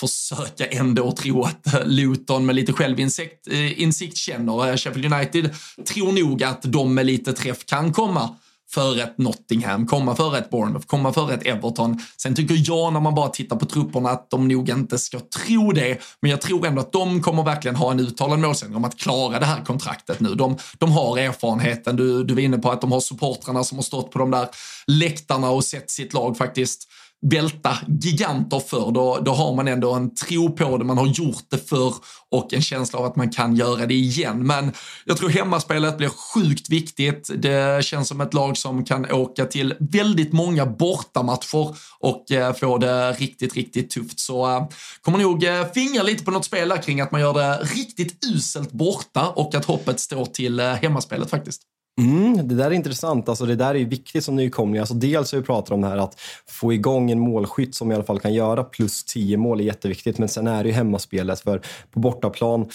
försöka 0.01 0.67
ändå 0.67 1.13
tro 1.13 1.43
att 1.43 1.67
Luton 1.85 2.47
med 2.47 2.55
lite 2.55 2.73
självinsikt 2.73 3.49
eh, 3.49 3.83
insikt 3.83 4.17
känner. 4.17 4.69
Eh, 4.69 4.77
Sheffield 4.77 5.13
United 5.13 5.55
tror 5.89 6.13
nog 6.25 6.45
att 6.45 6.63
de 6.63 6.95
med 6.95 7.07
lite 7.07 7.33
träff 7.33 7.67
kan 7.67 7.93
komma 7.93 8.37
för 8.75 9.01
ett 9.01 9.19
Nottingham, 9.19 9.87
komma 9.87 10.17
för 10.17 10.37
ett 10.37 10.51
Bournemouth, 10.51 10.87
komma 10.87 11.13
för 11.13 11.33
ett 11.33 11.47
Everton. 11.47 12.01
Sen 12.17 12.35
tycker 12.35 12.63
jag 12.67 12.93
när 12.93 13.01
man 13.01 13.15
bara 13.15 13.29
tittar 13.29 13.57
på 13.57 13.67
trupperna 13.67 14.11
att 14.11 14.31
de 14.31 14.49
nog 14.49 14.69
inte 14.69 14.99
ska 14.99 15.21
tro 15.21 15.73
det, 15.73 15.99
men 16.21 16.31
jag 16.31 16.41
tror 16.41 16.67
ändå 16.67 16.81
att 16.81 16.93
de 16.93 17.23
kommer 17.23 17.43
verkligen 17.43 17.77
ha 17.77 17.91
en 17.91 18.01
uttalad 18.01 18.39
målsättning 18.39 18.77
om 18.77 18.85
att 18.85 18.99
klara 18.99 19.39
det 19.39 19.47
här 19.47 19.65
kontraktet 19.65 20.21
nu. 20.21 20.35
De, 20.35 20.57
de 20.79 20.93
har 20.93 21.19
erfarenheten, 21.19 21.97
du, 21.97 22.25
du 22.25 22.35
var 22.35 22.41
inne 22.41 22.59
på 22.59 22.71
att 22.71 22.81
de 22.81 22.93
har 22.93 23.01
supportrarna 23.01 23.65
som 23.65 23.79
har 23.79 23.83
stått 23.83 24.11
på 24.11 24.19
de 24.19 24.31
där 24.31 24.49
läktarna 24.87 25.51
och 25.51 25.65
sett 25.65 25.91
sitt 25.91 26.13
lag 26.13 26.37
faktiskt 26.37 26.89
välta 27.31 27.79
giganter 28.01 28.61
för, 28.61 28.91
då, 28.91 29.19
då 29.25 29.33
har 29.33 29.55
man 29.55 29.69
ändå 29.69 29.93
en 29.93 30.15
tro 30.15 30.57
på 30.57 30.79
det, 30.79 30.85
man 30.85 30.99
har 30.99 31.07
gjort 31.07 31.45
det 31.51 31.69
för 31.69 31.95
och 32.31 32.55
en 32.55 32.63
känsla 32.63 32.99
av 32.99 33.05
att 33.05 33.17
man 33.17 33.31
kan 33.31 33.57
göra 33.57 33.87
det 33.87 33.95
igen. 33.95 34.47
Men 34.47 34.73
jag 35.05 35.17
tror 35.17 35.29
hemmaspelet 35.29 35.99
blir 35.99 36.09
sjukt 36.09 36.71
viktigt. 36.71 37.31
Det 37.37 37.85
känns 37.85 38.09
som 38.09 38.21
ett 38.21 38.35
lag 38.35 38.57
som 38.57 38.85
kan 38.85 39.13
åka 39.13 39.45
till 39.45 39.75
väldigt 39.81 40.33
många 40.33 40.67
bortamatcher 40.67 41.77
och 41.99 42.31
eh, 42.31 42.55
få 42.55 42.79
det 42.79 43.13
riktigt, 43.13 43.55
riktigt 43.55 43.91
tufft. 43.91 44.21
Så 44.21 44.57
eh, 44.57 44.69
kommer 45.01 45.19
nog 45.19 45.45
eh, 45.45 45.67
fingra 45.75 46.03
lite 46.03 46.25
på 46.25 46.31
något 46.31 46.45
spel 46.45 46.69
där 46.69 46.83
kring 46.83 47.01
att 47.01 47.13
man 47.13 47.21
gör 47.21 47.35
det 47.35 47.57
riktigt 47.57 48.25
uselt 48.35 48.73
borta 48.73 49.29
och 49.29 49.55
att 49.55 49.65
hoppet 49.65 50.01
står 50.01 50.25
till 50.25 50.61
eh, 50.61 50.67
hemmaspelet 50.67 51.31
faktiskt. 51.31 51.63
Mm, 51.99 52.49
det 52.49 52.55
där 52.55 52.67
är 52.67 52.71
intressant. 52.71 53.29
Alltså, 53.29 53.47
det 53.47 53.57
där 53.57 53.75
är 53.75 53.85
viktigt 53.85 54.25
som 54.25 54.37
nykomling. 54.37 54.81
Alltså, 54.81 54.95
dels 54.95 55.33
har 55.33 55.39
vi 55.39 55.45
pratat 55.45 55.71
om 55.71 55.81
det 55.81 55.89
här 55.89 55.97
att 55.97 56.21
få 56.47 56.73
igång 56.73 57.11
en 57.11 57.21
målskytt 57.21 57.75
som 57.75 57.93
i 57.93 57.95
alla 57.95 58.05
fall 58.05 58.21
kan 58.21 58.35
göra 58.35 58.65
plus 58.65 59.05
10 59.05 59.37
mål 59.37 59.61
är 59.61 59.65
jätteviktigt. 59.65 60.19
Men 60.19 60.29
sen 60.29 60.47
är 60.47 60.63
det 60.63 60.69
ju 60.69 60.75
hemmaspelet. 60.75 61.41
För 61.41 61.63
på 61.91 62.01
bortaplan, 62.01 62.69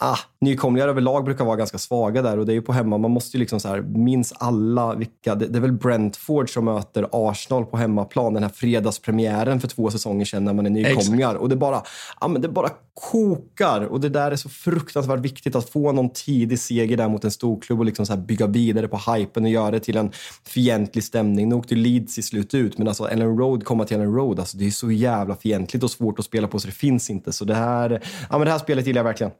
ah, 0.00 0.18
nykomlingar 0.40 0.88
överlag 0.88 1.24
brukar 1.24 1.44
vara 1.44 1.56
ganska 1.56 1.78
svaga 1.78 2.22
där 2.22 2.38
och 2.38 2.46
det 2.46 2.52
är 2.52 2.54
ju 2.54 2.62
på 2.62 2.72
hemma. 2.72 2.98
Man 2.98 3.10
måste 3.10 3.36
ju 3.36 3.40
liksom 3.40 3.60
så 3.60 3.68
här, 3.68 3.82
minns 3.82 4.32
alla 4.36 4.94
vilka, 4.94 5.34
det, 5.34 5.46
det, 5.46 5.58
är 5.58 5.60
väl 5.60 5.72
Brentford 5.72 6.50
som 6.50 6.64
möter 6.64 7.08
Arsenal 7.12 7.64
på 7.64 7.76
hemmaplan, 7.76 8.34
den 8.34 8.42
här 8.42 8.50
fredagspremiären 8.50 9.60
för 9.60 9.68
två 9.68 9.90
säsonger 9.90 10.24
sedan 10.24 10.44
när 10.44 10.52
man 10.52 10.66
är 10.66 10.70
nykomlingar. 10.70 11.34
Och 11.34 11.48
det 11.48 11.56
bara, 11.56 11.82
ah, 12.18 12.28
men 12.28 12.42
det 12.42 12.48
bara 12.48 12.70
kokar 12.94 13.80
och 13.80 14.00
det 14.00 14.08
där 14.08 14.30
är 14.30 14.36
så 14.36 14.48
fruktansvärt 14.48 15.20
viktigt 15.20 15.56
att 15.56 15.70
få 15.70 15.92
någon 15.92 16.10
tidig 16.10 16.58
seger 16.58 16.96
där 16.96 17.08
mot 17.08 17.24
en 17.24 17.30
storklubb 17.30 17.78
och 17.78 17.84
liksom 17.84 18.06
så 18.06 18.16
bygga 18.16 18.46
vidare 18.46 18.88
på 18.88 19.12
hypen 19.12 19.44
och 19.44 19.50
göra 19.50 19.70
det 19.70 19.80
till 19.80 19.96
en 19.96 20.12
fientlig 20.46 21.04
stämning. 21.04 21.48
Nu 21.48 21.54
åkte 21.54 21.74
Leeds 21.74 22.18
i 22.18 22.22
slut 22.22 22.54
ut, 22.54 22.78
men 22.78 22.88
alltså 22.88 23.04
Ellen 23.04 23.38
Road 23.38 23.64
komma 23.64 23.84
till 23.84 23.96
Ellen 23.96 24.14
Road, 24.14 24.40
alltså 24.40 24.56
det 24.58 24.66
är 24.66 24.70
så 24.70 24.90
jävla 24.90 25.36
fientligt 25.36 25.84
och 25.84 25.90
svårt 25.90 26.18
att 26.18 26.24
spela 26.24 26.48
på 26.48 26.60
så 26.60 26.66
det 26.66 26.74
finns 26.74 27.10
inte. 27.10 27.32
Så 27.32 27.44
det 27.44 27.54
här, 27.54 28.02
ja, 28.30 28.38
men 28.38 28.44
det 28.44 28.50
här 28.50 28.58
spelet 28.58 28.86
gillar 28.86 28.98
jag 28.98 29.04
verkligen. 29.04 29.32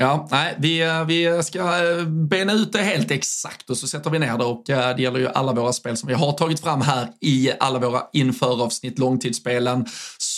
Ja, 0.00 0.28
nej, 0.30 0.54
vi, 0.58 0.82
eh, 0.82 1.04
vi 1.04 1.42
ska 1.42 1.58
eh, 1.58 2.04
bena 2.04 2.52
ut 2.52 2.72
det 2.72 2.82
helt 2.82 3.10
exakt 3.10 3.70
och 3.70 3.76
så 3.76 3.86
sätter 3.86 4.10
vi 4.10 4.18
ner 4.18 4.38
det 4.38 4.44
och 4.44 4.70
eh, 4.70 4.96
det 4.96 5.02
gäller 5.02 5.18
ju 5.18 5.28
alla 5.28 5.52
våra 5.52 5.72
spel 5.72 5.96
som 5.96 6.08
vi 6.08 6.14
har 6.14 6.32
tagit 6.32 6.60
fram 6.60 6.80
här 6.80 7.08
i 7.20 7.50
alla 7.60 7.78
våra 7.78 8.02
införavsnitt, 8.12 8.98
långtidsspelen, 8.98 9.86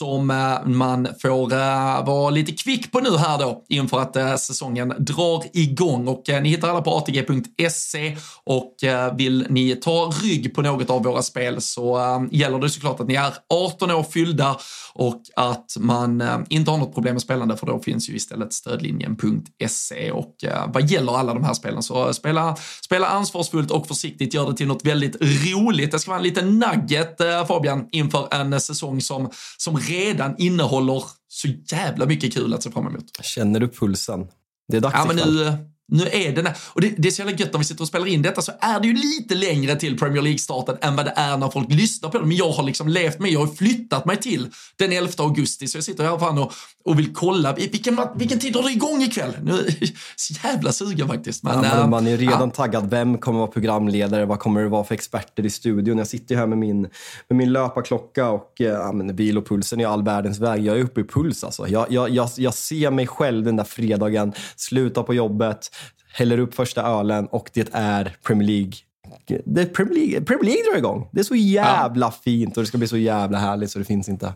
som 0.01 0.31
eh, 0.31 0.67
man 0.67 1.09
får 1.23 1.53
eh, 1.53 2.07
vara 2.07 2.31
lite 2.31 2.53
kvick 2.53 2.93
på 2.93 3.01
nu 3.01 3.17
här 3.17 3.39
då 3.39 3.65
inför 3.69 4.01
att 4.01 4.17
eh, 4.17 4.37
säsongen 4.37 4.95
drar 4.99 5.45
igång. 5.53 6.09
Och 6.09 6.23
ni 6.43 6.49
hittar 6.49 6.69
alla 6.69 6.83
på 6.83 6.97
atg.se 6.97 8.17
och 8.45 8.75
vill 9.17 9.47
ni 9.51 9.77
ta 9.77 10.13
rygg 10.23 10.55
på 10.55 10.63
något 10.63 10.91
av 10.91 11.05
våra 11.05 11.23
spel 11.23 11.61
så 11.61 11.99
gäller 12.31 12.59
det 12.59 12.71
såklart 12.71 13.01
att 13.01 13.09
ni 13.09 13.15
är 13.15 13.33
18 13.49 13.91
år 13.91 14.03
fyllda. 14.03 14.57
Och 14.95 15.23
att 15.37 15.77
man 15.79 16.23
inte 16.49 16.71
har 16.71 16.79
något 16.79 16.95
problem 16.95 17.15
med 17.15 17.23
spelande 17.23 17.57
för 17.57 17.67
då 17.67 17.79
finns 17.79 18.11
ju 18.11 18.17
istället 18.17 18.53
stödlinjen.se 18.53 20.11
och 20.11 20.35
vad 20.69 20.91
gäller 20.91 21.19
alla 21.19 21.35
de 21.35 21.45
här 21.45 21.55
spelen 21.55 21.83
så 21.83 22.15
spela, 22.15 22.57
spela 22.85 23.07
ansvarsfullt 23.07 23.71
och 23.71 23.87
försiktigt, 23.87 24.35
gör 24.35 24.51
det 24.51 24.57
till 24.57 24.67
något 24.67 24.85
väldigt 24.85 25.17
roligt. 25.21 25.93
Det 25.93 25.99
ska 25.99 26.11
vara 26.11 26.19
en 26.19 26.27
liten 26.27 26.59
nugget 26.59 27.19
Fabian 27.49 27.89
inför 27.93 28.29
en 28.35 28.61
säsong 28.61 29.01
som, 29.01 29.31
som 29.57 29.77
redan 29.91 30.35
innehåller 30.39 31.05
så 31.29 31.49
jävla 31.49 32.07
mycket 32.07 32.35
kul 32.35 32.55
att 32.55 32.63
se 32.63 32.71
fram 32.71 32.87
emot. 32.87 33.05
Känner 33.23 33.61
du 33.61 33.69
pulsen? 33.69 34.27
Det 34.69 34.77
är 34.77 34.81
dags 34.81 34.95
ja, 34.99 35.05
men 35.07 35.17
nu, 35.17 35.57
nu 35.91 36.03
är 36.13 36.33
det, 36.33 36.55
och 36.59 36.81
det, 36.81 36.95
det 36.99 37.09
är 37.09 37.13
så 37.13 37.23
jävla 37.23 37.37
gött 37.37 37.53
när 37.53 37.59
vi 37.59 37.65
sitter 37.65 37.83
och 37.83 37.89
spelar 37.89 38.07
in 38.07 38.23
detta 38.23 38.43
så 38.43 38.53
är 38.61 38.81
det 38.81 38.87
ju 38.87 38.95
lite 38.95 39.35
längre 39.35 39.77
till 39.77 39.99
Premier 39.99 40.23
League-starten 40.23 40.77
än 40.81 40.97
vad 40.97 41.07
det 41.07 41.13
är 41.17 41.37
när 41.37 41.51
folk 41.51 41.73
lyssnar 41.73 42.11
på 42.11 42.19
det. 42.19 42.27
Men 42.27 42.37
jag 42.37 42.51
har 42.51 42.63
liksom 42.63 42.89
levt 42.89 43.19
med, 43.19 43.31
jag 43.31 43.41
har 43.41 43.55
flyttat 43.55 44.05
mig 44.05 44.17
till 44.17 44.47
den 44.77 44.93
11 44.93 45.13
augusti 45.17 45.67
så 45.67 45.77
jag 45.77 45.85
sitter 45.85 46.05
här 46.05 46.19
fan 46.19 46.39
och, 46.39 46.53
och 46.85 46.99
vill 46.99 47.15
kolla, 47.15 47.55
vilken, 47.55 48.01
vilken 48.17 48.39
tid 48.39 48.57
har 48.57 48.63
det 48.63 48.71
igång 48.71 49.03
ikväll? 49.03 49.37
Nu 49.43 49.53
är 49.53 49.75
så 50.17 50.35
jävla 50.45 50.73
sugen 50.73 51.09
faktiskt. 51.09 51.43
Men, 51.43 51.55
ja, 51.55 51.61
men 51.61 51.81
äh, 51.81 51.89
man 51.89 52.07
är 52.07 52.17
redan 52.17 52.41
ja. 52.41 52.51
taggad. 52.51 52.91
Vem 52.91 53.19
kommer 53.19 53.39
vara 53.39 53.51
programledare? 53.51 54.27
Vad 54.27 54.39
kommer 54.39 54.63
det 54.63 54.69
vara 54.69 54.85
för 54.85 54.95
experter 54.95 55.47
i 55.47 55.51
studion? 55.51 55.99
Jag 55.99 56.07
sitter 56.07 56.37
här 56.37 56.47
med 56.47 56.59
min, 56.59 56.81
med 57.29 57.37
min 57.37 57.53
löparklocka 57.53 58.29
och 58.29 58.61
eh, 58.61 58.67
ja, 58.67 58.93
men 58.93 59.17
vilopulsen 59.17 59.81
i 59.81 59.85
all 59.85 60.03
världens 60.03 60.39
väg. 60.39 60.65
Jag 60.65 60.79
är 60.79 60.83
uppe 60.83 61.01
i 61.01 61.05
puls 61.05 61.45
alltså. 61.45 61.69
Jag, 61.69 61.87
jag, 61.91 62.11
jag, 62.11 62.29
jag 62.37 62.55
ser 62.55 62.91
mig 62.91 63.07
själv 63.07 63.45
den 63.45 63.57
där 63.57 63.65
fredagen, 63.65 64.33
sluta 64.57 65.03
på 65.03 65.15
jobbet, 65.15 65.71
häller 66.13 66.39
upp 66.39 66.55
första 66.55 66.83
ölen 66.83 67.27
och 67.27 67.51
det 67.55 67.69
är 67.73 68.17
Premier 68.23 68.49
League. 68.49 68.73
Det 69.45 69.61
är 69.61 69.67
Premier 69.67 69.95
League, 69.95 70.21
Premier 70.21 70.45
League 70.45 70.71
drar 70.71 70.79
igång. 70.79 71.09
Det 71.13 71.21
är 71.21 71.25
så 71.25 71.35
jävla 71.35 72.11
fint 72.11 72.57
och 72.57 72.63
det 72.63 72.67
ska 72.67 72.79
bli 72.79 72.89
så 72.89 72.97
jävla 72.97 73.39
härligt 73.39 73.71
så 73.71 73.79
det 73.79 73.85
finns 73.85 74.09
inte. 74.09 74.33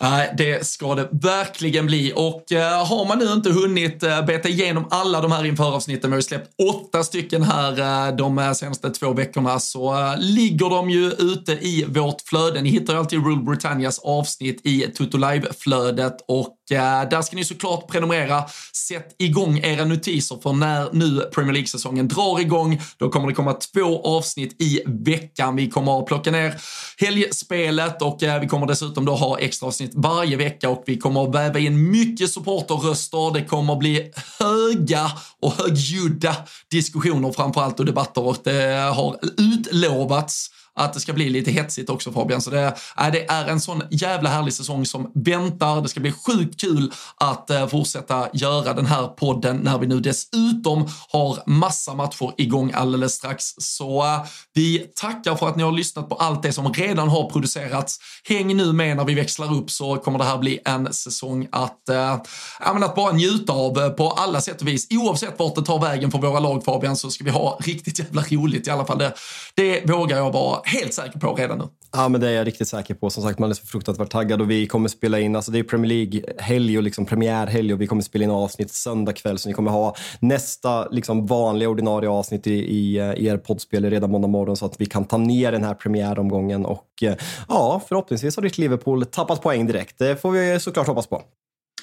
Nej, 0.00 0.34
det 0.38 0.66
ska 0.66 0.94
det 0.94 1.08
verkligen 1.12 1.86
bli. 1.86 2.12
Och 2.16 2.52
eh, 2.52 2.86
har 2.86 3.04
man 3.04 3.18
nu 3.18 3.32
inte 3.32 3.50
hunnit 3.50 4.02
eh, 4.02 4.24
beta 4.24 4.48
igenom 4.48 4.86
alla 4.90 5.20
de 5.20 5.32
här 5.32 5.44
införavsnitten, 5.44 6.10
vi 6.10 6.16
har 6.16 6.20
släppt 6.20 6.50
åtta 6.70 7.02
stycken 7.04 7.42
här 7.42 8.08
eh, 8.08 8.16
de 8.16 8.38
eh, 8.38 8.52
senaste 8.52 8.90
två 8.90 9.12
veckorna, 9.12 9.60
så 9.60 9.94
eh, 9.94 10.14
ligger 10.18 10.70
de 10.70 10.90
ju 10.90 11.10
ute 11.10 11.52
i 11.52 11.84
vårt 11.88 12.20
flöde. 12.20 12.62
Ni 12.62 12.70
hittar 12.70 12.92
ju 12.92 12.98
alltid 12.98 13.26
Rule 13.26 13.42
Britannias 13.42 13.98
avsnitt 13.98 14.60
i 14.66 14.80
Tutto 14.80 15.18
Live-flödet 15.18 16.16
och 16.28 16.56
Eh, 16.70 17.08
där 17.10 17.22
ska 17.22 17.36
ni 17.36 17.44
såklart 17.44 17.90
prenumerera. 17.90 18.44
Sätt 18.72 19.14
igång 19.18 19.58
era 19.58 19.84
notiser 19.84 20.38
för 20.42 20.52
när 20.52 20.88
nu 20.92 21.20
Premier 21.20 21.52
League-säsongen 21.52 22.08
drar 22.08 22.40
igång, 22.40 22.80
då 22.96 23.08
kommer 23.08 23.28
det 23.28 23.34
komma 23.34 23.52
två 23.52 24.02
avsnitt 24.02 24.62
i 24.62 24.82
veckan. 24.86 25.56
Vi 25.56 25.70
kommer 25.70 25.98
att 25.98 26.06
plocka 26.06 26.30
ner 26.30 26.54
helgspelet 26.98 28.02
och 28.02 28.22
eh, 28.22 28.40
vi 28.40 28.46
kommer 28.46 28.66
dessutom 28.66 29.04
då 29.04 29.14
ha 29.14 29.38
extra 29.38 29.66
avsnitt 29.66 29.92
varje 29.94 30.36
vecka 30.36 30.68
och 30.68 30.82
vi 30.86 30.98
kommer 30.98 31.24
att 31.24 31.34
väva 31.34 31.58
in 31.58 31.90
mycket 31.90 32.30
supporterröster. 32.30 33.34
Det 33.34 33.44
kommer 33.44 33.72
att 33.72 33.78
bli 33.78 34.12
höga 34.38 35.10
och 35.42 35.52
högljudda 35.52 36.36
diskussioner 36.70 37.32
framförallt 37.32 37.80
och 37.80 37.86
debatter 37.86 38.24
och 38.26 38.36
det 38.44 38.92
har 38.94 39.16
utlovats 39.38 40.50
att 40.76 40.92
det 40.92 41.00
ska 41.00 41.12
bli 41.12 41.30
lite 41.30 41.50
hetsigt 41.50 41.90
också 41.90 42.12
Fabian. 42.12 42.42
Så 42.42 42.50
det, 42.50 42.76
äh, 42.98 43.10
det 43.12 43.30
är 43.30 43.46
en 43.46 43.60
sån 43.60 43.82
jävla 43.90 44.30
härlig 44.30 44.54
säsong 44.54 44.86
som 44.86 45.12
väntar. 45.14 45.82
Det 45.82 45.88
ska 45.88 46.00
bli 46.00 46.12
sjukt 46.12 46.60
kul 46.60 46.92
att 47.16 47.50
äh, 47.50 47.66
fortsätta 47.66 48.28
göra 48.32 48.72
den 48.72 48.86
här 48.86 49.06
podden 49.06 49.56
när 49.56 49.78
vi 49.78 49.86
nu 49.86 50.00
dessutom 50.00 50.88
har 51.08 51.38
massa 51.46 51.94
matcher 51.94 52.32
igång 52.36 52.72
alldeles 52.74 53.12
strax. 53.12 53.44
Så 53.58 54.04
äh, 54.04 54.20
vi 54.54 54.78
tackar 54.78 55.34
för 55.34 55.48
att 55.48 55.56
ni 55.56 55.62
har 55.62 55.72
lyssnat 55.72 56.08
på 56.08 56.14
allt 56.14 56.42
det 56.42 56.52
som 56.52 56.72
redan 56.72 57.08
har 57.08 57.30
producerats. 57.30 57.98
Häng 58.28 58.56
nu 58.56 58.72
med 58.72 58.96
när 58.96 59.04
vi 59.04 59.14
växlar 59.14 59.54
upp 59.54 59.70
så 59.70 59.96
kommer 59.96 60.18
det 60.18 60.24
här 60.24 60.38
bli 60.38 60.58
en 60.64 60.92
säsong 60.92 61.48
att, 61.52 61.88
äh, 61.88 62.12
att 62.58 62.94
bara 62.96 63.12
njuta 63.12 63.52
av 63.52 63.90
på 63.90 64.10
alla 64.10 64.40
sätt 64.40 64.60
och 64.60 64.68
vis. 64.68 64.86
Oavsett 64.90 65.38
vart 65.38 65.54
det 65.54 65.62
tar 65.62 65.78
vägen 65.78 66.10
för 66.10 66.18
våra 66.18 66.40
lag 66.40 66.64
Fabian 66.64 66.96
så 66.96 67.10
ska 67.10 67.24
vi 67.24 67.30
ha 67.30 67.58
riktigt 67.60 67.98
jävla 67.98 68.22
roligt 68.22 68.66
i 68.66 68.70
alla 68.70 68.84
fall. 68.84 68.98
Det, 68.98 69.14
det 69.54 69.90
vågar 69.90 70.16
jag 70.16 70.30
vara 70.32 70.63
helt 70.64 70.94
säker 70.94 71.18
på 71.18 71.34
redan 71.34 71.58
nu. 71.58 71.64
Ja, 71.92 72.08
men 72.08 72.20
det 72.20 72.28
är 72.28 72.32
jag 72.32 72.46
riktigt 72.46 72.68
säker 72.68 72.94
på. 72.94 73.10
Som 73.10 73.22
sagt, 73.22 73.38
man 73.38 73.50
är 73.50 73.54
så 73.54 73.66
fruktansvärt 73.66 74.10
taggad 74.10 74.40
och 74.40 74.50
vi 74.50 74.66
kommer 74.66 74.88
spela 74.88 75.20
in, 75.20 75.36
alltså 75.36 75.50
det 75.50 75.58
är 75.58 75.62
Premier 75.62 75.88
League-helg 75.88 76.76
och 76.76 76.82
liksom 76.82 77.06
premiärhelg 77.06 77.72
och 77.72 77.80
vi 77.80 77.86
kommer 77.86 78.02
spela 78.02 78.24
in 78.24 78.30
avsnitt 78.30 78.70
söndag 78.70 79.12
kväll 79.12 79.38
så 79.38 79.48
ni 79.48 79.54
kommer 79.54 79.70
ha 79.70 79.96
nästa 80.20 80.88
liksom 80.88 81.26
vanliga 81.26 81.68
ordinarie 81.68 82.10
avsnitt 82.10 82.46
i, 82.46 82.54
i, 82.54 82.96
i 83.16 83.26
er 83.26 83.36
poddspel 83.36 83.90
redan 83.90 84.10
måndag 84.10 84.28
morgon 84.28 84.56
så 84.56 84.66
att 84.66 84.80
vi 84.80 84.86
kan 84.86 85.04
ta 85.04 85.16
ner 85.16 85.52
den 85.52 85.64
här 85.64 85.74
premiäromgången 85.74 86.66
och 86.66 86.88
eh, 87.02 87.14
ja, 87.48 87.82
förhoppningsvis 87.88 88.36
har 88.36 88.42
ditt 88.42 88.58
Liverpool 88.58 89.04
tappat 89.04 89.42
poäng 89.42 89.66
direkt. 89.66 89.98
Det 89.98 90.16
får 90.16 90.30
vi 90.30 90.60
såklart 90.60 90.86
hoppas 90.86 91.06
på. 91.06 91.22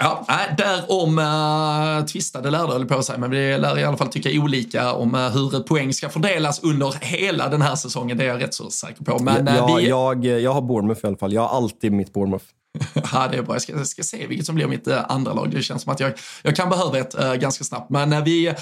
Ja, 0.03 0.25
nej, 0.27 0.55
därom 0.57 1.19
uh, 1.19 2.05
tvistade 2.05 2.49
lärde 2.49 2.73
höll 2.73 2.85
på 2.85 2.95
att 2.95 3.05
säga, 3.05 3.17
men 3.17 3.31
vi 3.31 3.57
lär 3.57 3.79
i 3.79 3.83
alla 3.83 3.97
fall 3.97 4.07
tycka 4.07 4.29
olika 4.33 4.93
om 4.93 5.15
uh, 5.15 5.29
hur 5.29 5.63
poäng 5.63 5.93
ska 5.93 6.09
fördelas 6.09 6.63
under 6.63 6.93
hela 7.01 7.49
den 7.49 7.61
här 7.61 7.75
säsongen. 7.75 8.17
Det 8.17 8.23
är 8.23 8.27
jag 8.27 8.43
rätt 8.43 8.53
så 8.53 8.69
säker 8.69 9.03
på. 9.03 9.23
Men, 9.23 9.47
uh, 9.47 9.55
ja, 9.55 9.75
vi... 9.75 9.89
jag, 9.89 10.25
jag 10.25 10.53
har 10.53 10.61
Bournemouth 10.61 11.05
i 11.05 11.07
alla 11.07 11.17
fall. 11.17 11.33
Jag 11.33 11.41
har 11.41 11.57
alltid 11.57 11.91
mitt 11.91 12.13
Bournemouth. 12.13 12.45
ja, 13.13 13.27
det 13.31 13.37
är 13.37 13.41
bra. 13.41 13.55
Jag 13.55 13.61
ska, 13.61 13.73
jag 13.73 13.87
ska 13.87 14.03
se 14.03 14.27
vilket 14.27 14.45
som 14.45 14.55
blir 14.55 14.67
mitt 14.67 14.87
andra 14.87 15.33
lag. 15.33 15.51
Det 15.51 15.61
känns 15.61 15.81
som 15.83 15.93
att 15.93 15.99
jag, 15.99 16.13
jag 16.41 16.55
kan 16.55 16.69
behöva 16.69 16.97
ett 16.97 17.39
ganska 17.39 17.63
snabbt. 17.63 17.89
Men 17.89 18.23
vi 18.23 18.53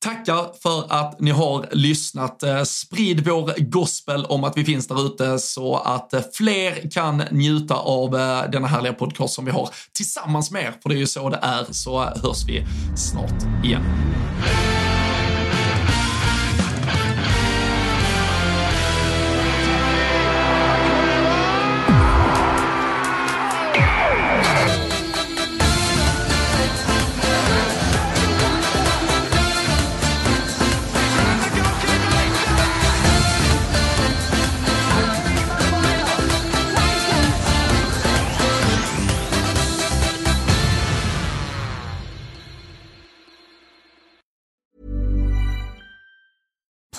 tackar 0.00 0.60
för 0.62 0.92
att 0.92 1.20
ni 1.20 1.30
har 1.30 1.68
lyssnat. 1.72 2.42
Eh, 2.42 2.62
sprid 2.62 3.26
vår 3.26 3.52
gospel 3.58 4.24
om 4.24 4.44
att 4.44 4.56
vi 4.56 4.64
finns 4.64 4.88
där 4.88 5.06
ute 5.06 5.38
så 5.38 5.76
att 5.76 6.12
eh, 6.12 6.20
fler 6.32 6.90
kan 6.90 7.22
njuta 7.30 7.74
av 7.74 8.16
eh, 8.16 8.50
denna 8.50 8.66
härliga 8.66 8.92
podcast 8.92 9.34
som 9.34 9.44
vi 9.44 9.50
har 9.50 9.68
tillsammans 9.92 10.50
med 10.50 10.62
er. 10.62 10.74
För 10.82 10.88
det 10.88 10.94
är 10.94 10.98
ju 10.98 11.06
så 11.06 11.28
det 11.28 11.40
är, 11.42 11.66
så 11.70 12.00
hörs 12.00 12.44
vi 12.46 12.66
snart 12.96 13.64
igen. 13.64 13.82